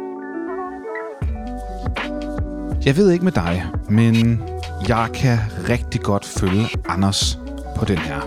Jeg 2.84 2.96
ved 2.96 3.10
ikke 3.10 3.24
med 3.24 3.32
dig, 3.32 3.64
men 3.88 4.14
jeg 4.88 5.08
kan 5.14 5.38
rigtig 5.68 6.00
godt 6.00 6.24
følge 6.24 6.64
Anders 6.88 7.38
på 7.76 7.84
den 7.84 7.98
her. 7.98 8.20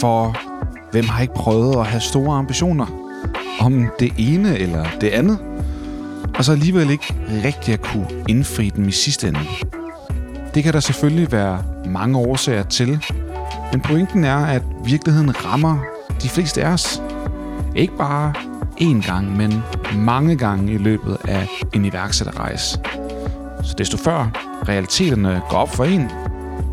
For 0.00 0.36
hvem 0.90 1.04
har 1.04 1.22
ikke 1.22 1.34
prøvet 1.34 1.76
at 1.76 1.86
have 1.86 2.00
store 2.00 2.36
ambitioner 2.36 3.01
om 3.60 3.86
det 3.98 4.12
ene 4.18 4.58
eller 4.58 4.84
det 5.00 5.08
andet, 5.08 5.38
og 6.34 6.44
så 6.44 6.52
alligevel 6.52 6.90
ikke 6.90 7.14
rigtig 7.44 7.74
at 7.74 7.82
kunne 7.82 8.08
indfri 8.28 8.70
dem 8.76 8.88
i 8.88 8.92
sidste 8.92 9.28
ende? 9.28 9.40
Det 10.54 10.64
kan 10.64 10.72
der 10.72 10.80
selvfølgelig 10.80 11.32
være 11.32 11.64
mange 11.86 12.18
årsager 12.18 12.62
til, 12.62 13.04
men 13.72 13.80
pointen 13.80 14.24
er, 14.24 14.46
at 14.46 14.62
virkeligheden 14.84 15.44
rammer 15.44 15.78
de 16.22 16.28
fleste 16.28 16.64
af 16.64 16.72
os. 16.72 17.02
Ikke 17.76 17.96
bare 17.96 18.32
én 18.80 19.06
gang, 19.06 19.36
men 19.36 19.62
mange 19.94 20.36
gange 20.36 20.72
i 20.72 20.78
løbet 20.78 21.16
af 21.28 21.48
en 21.74 21.84
iværksætterrejse. 21.84 22.78
Så 23.62 23.74
desto 23.78 23.96
før 23.96 24.30
realiteterne 24.68 25.42
går 25.50 25.56
op 25.56 25.74
for 25.74 25.84
en, 25.84 26.10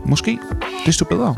måske 0.06 0.40
desto 0.86 1.06
bedre. 1.06 1.36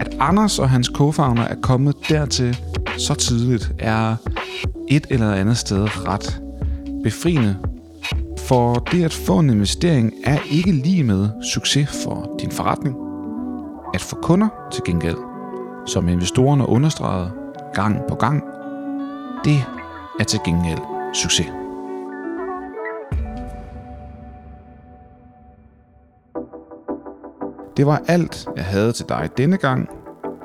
At 0.00 0.08
Anders 0.20 0.58
og 0.58 0.70
hans 0.70 0.90
co-founder 0.94 1.42
er 1.42 1.54
kommet 1.62 1.94
dertil 2.08 2.58
så 2.98 3.14
tidligt, 3.14 3.72
er 3.78 4.16
et 4.88 5.06
eller 5.10 5.32
andet 5.32 5.56
sted 5.56 6.08
ret 6.08 6.42
befriende. 7.02 7.56
For 8.38 8.74
det 8.74 9.04
at 9.04 9.12
få 9.12 9.38
en 9.38 9.50
investering 9.50 10.12
er 10.24 10.38
ikke 10.50 10.72
lige 10.72 11.04
med 11.04 11.28
succes 11.54 12.04
for 12.04 12.36
din 12.40 12.50
forretning. 12.50 12.96
At 13.94 14.00
få 14.00 14.16
kunder 14.22 14.48
til 14.72 14.82
gengæld, 14.86 15.16
som 15.86 16.08
investorerne 16.08 16.68
understregede 16.68 17.32
gang 17.74 18.00
på 18.08 18.14
gang, 18.14 18.44
det 19.44 19.64
er 20.20 20.24
til 20.24 20.40
gengæld 20.44 20.80
succes. 21.14 21.46
Det 27.76 27.86
var 27.86 28.02
alt, 28.08 28.48
jeg 28.56 28.64
havde 28.64 28.92
til 28.92 29.08
dig 29.08 29.30
denne 29.36 29.56
gang. 29.56 29.88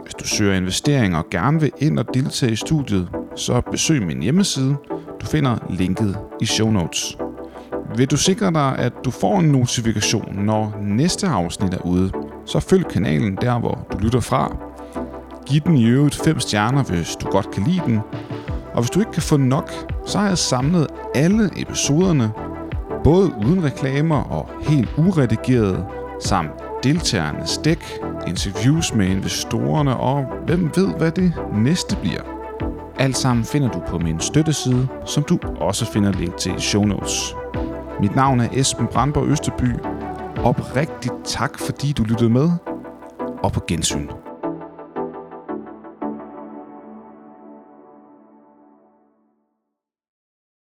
Hvis 0.03 0.13
du 0.13 0.27
søger 0.27 0.55
investeringer 0.55 1.17
og 1.17 1.29
gerne 1.31 1.59
vil 1.59 1.71
ind 1.77 1.99
og 1.99 2.05
deltage 2.13 2.51
i 2.51 2.55
studiet, 2.55 3.09
så 3.39 3.61
besøg 3.71 4.07
min 4.07 4.23
hjemmeside. 4.23 4.75
Du 5.21 5.25
finder 5.25 5.57
linket 5.69 6.17
i 6.41 6.45
show 6.45 6.71
notes. 6.71 7.17
Vil 7.95 8.11
du 8.11 8.17
sikre 8.17 8.51
dig, 8.51 8.75
at 8.77 8.93
du 9.05 9.11
får 9.11 9.39
en 9.39 9.45
notifikation, 9.45 10.35
når 10.35 10.77
næste 10.81 11.27
afsnit 11.27 11.73
er 11.73 11.85
ude, 11.85 12.11
så 12.45 12.59
følg 12.59 12.87
kanalen 12.87 13.37
der, 13.41 13.59
hvor 13.59 13.87
du 13.93 13.97
lytter 13.97 14.19
fra. 14.19 14.57
Giv 15.45 15.61
den 15.61 15.77
i 15.77 15.85
øvrigt 15.85 16.15
5 16.15 16.39
stjerner, 16.39 16.83
hvis 16.83 17.15
du 17.15 17.27
godt 17.29 17.51
kan 17.51 17.63
lide 17.63 17.81
den. 17.85 17.99
Og 18.73 18.81
hvis 18.81 18.89
du 18.89 18.99
ikke 18.99 19.11
kan 19.11 19.21
få 19.21 19.37
nok, 19.37 19.71
så 20.05 20.17
har 20.17 20.27
jeg 20.27 20.37
samlet 20.37 20.87
alle 21.15 21.49
episoderne, 21.57 22.31
både 23.03 23.31
uden 23.45 23.63
reklamer 23.63 24.23
og 24.23 24.49
helt 24.61 24.89
uredigeret, 24.97 25.85
samt 26.23 26.51
deltagernes 26.83 27.57
dæk, 27.57 27.83
interviews 28.27 28.93
med 28.93 29.07
investorerne 29.07 29.97
og 29.97 30.25
hvem 30.45 30.71
ved, 30.75 30.87
hvad 30.97 31.11
det 31.11 31.33
næste 31.53 31.95
bliver. 31.95 32.38
Alt 32.99 33.17
sammen 33.17 33.45
finder 33.45 33.69
du 33.69 33.79
på 33.87 33.97
min 33.97 34.19
støtteside, 34.19 34.87
som 35.05 35.23
du 35.23 35.39
også 35.59 35.85
finder 35.85 36.11
link 36.11 36.37
til 36.37 36.55
i 36.57 36.59
show 36.59 36.85
notes. 36.85 37.35
Mit 38.01 38.15
navn 38.15 38.39
er 38.39 38.49
Esben 38.53 38.87
Brandborg 38.87 39.27
Østerby. 39.27 39.75
Oprigtigt 40.37 41.13
tak, 41.25 41.59
fordi 41.59 41.91
du 41.91 42.03
lyttede 42.03 42.29
med, 42.29 42.51
og 43.43 43.51
på 43.51 43.61
gensyn. 43.67 44.07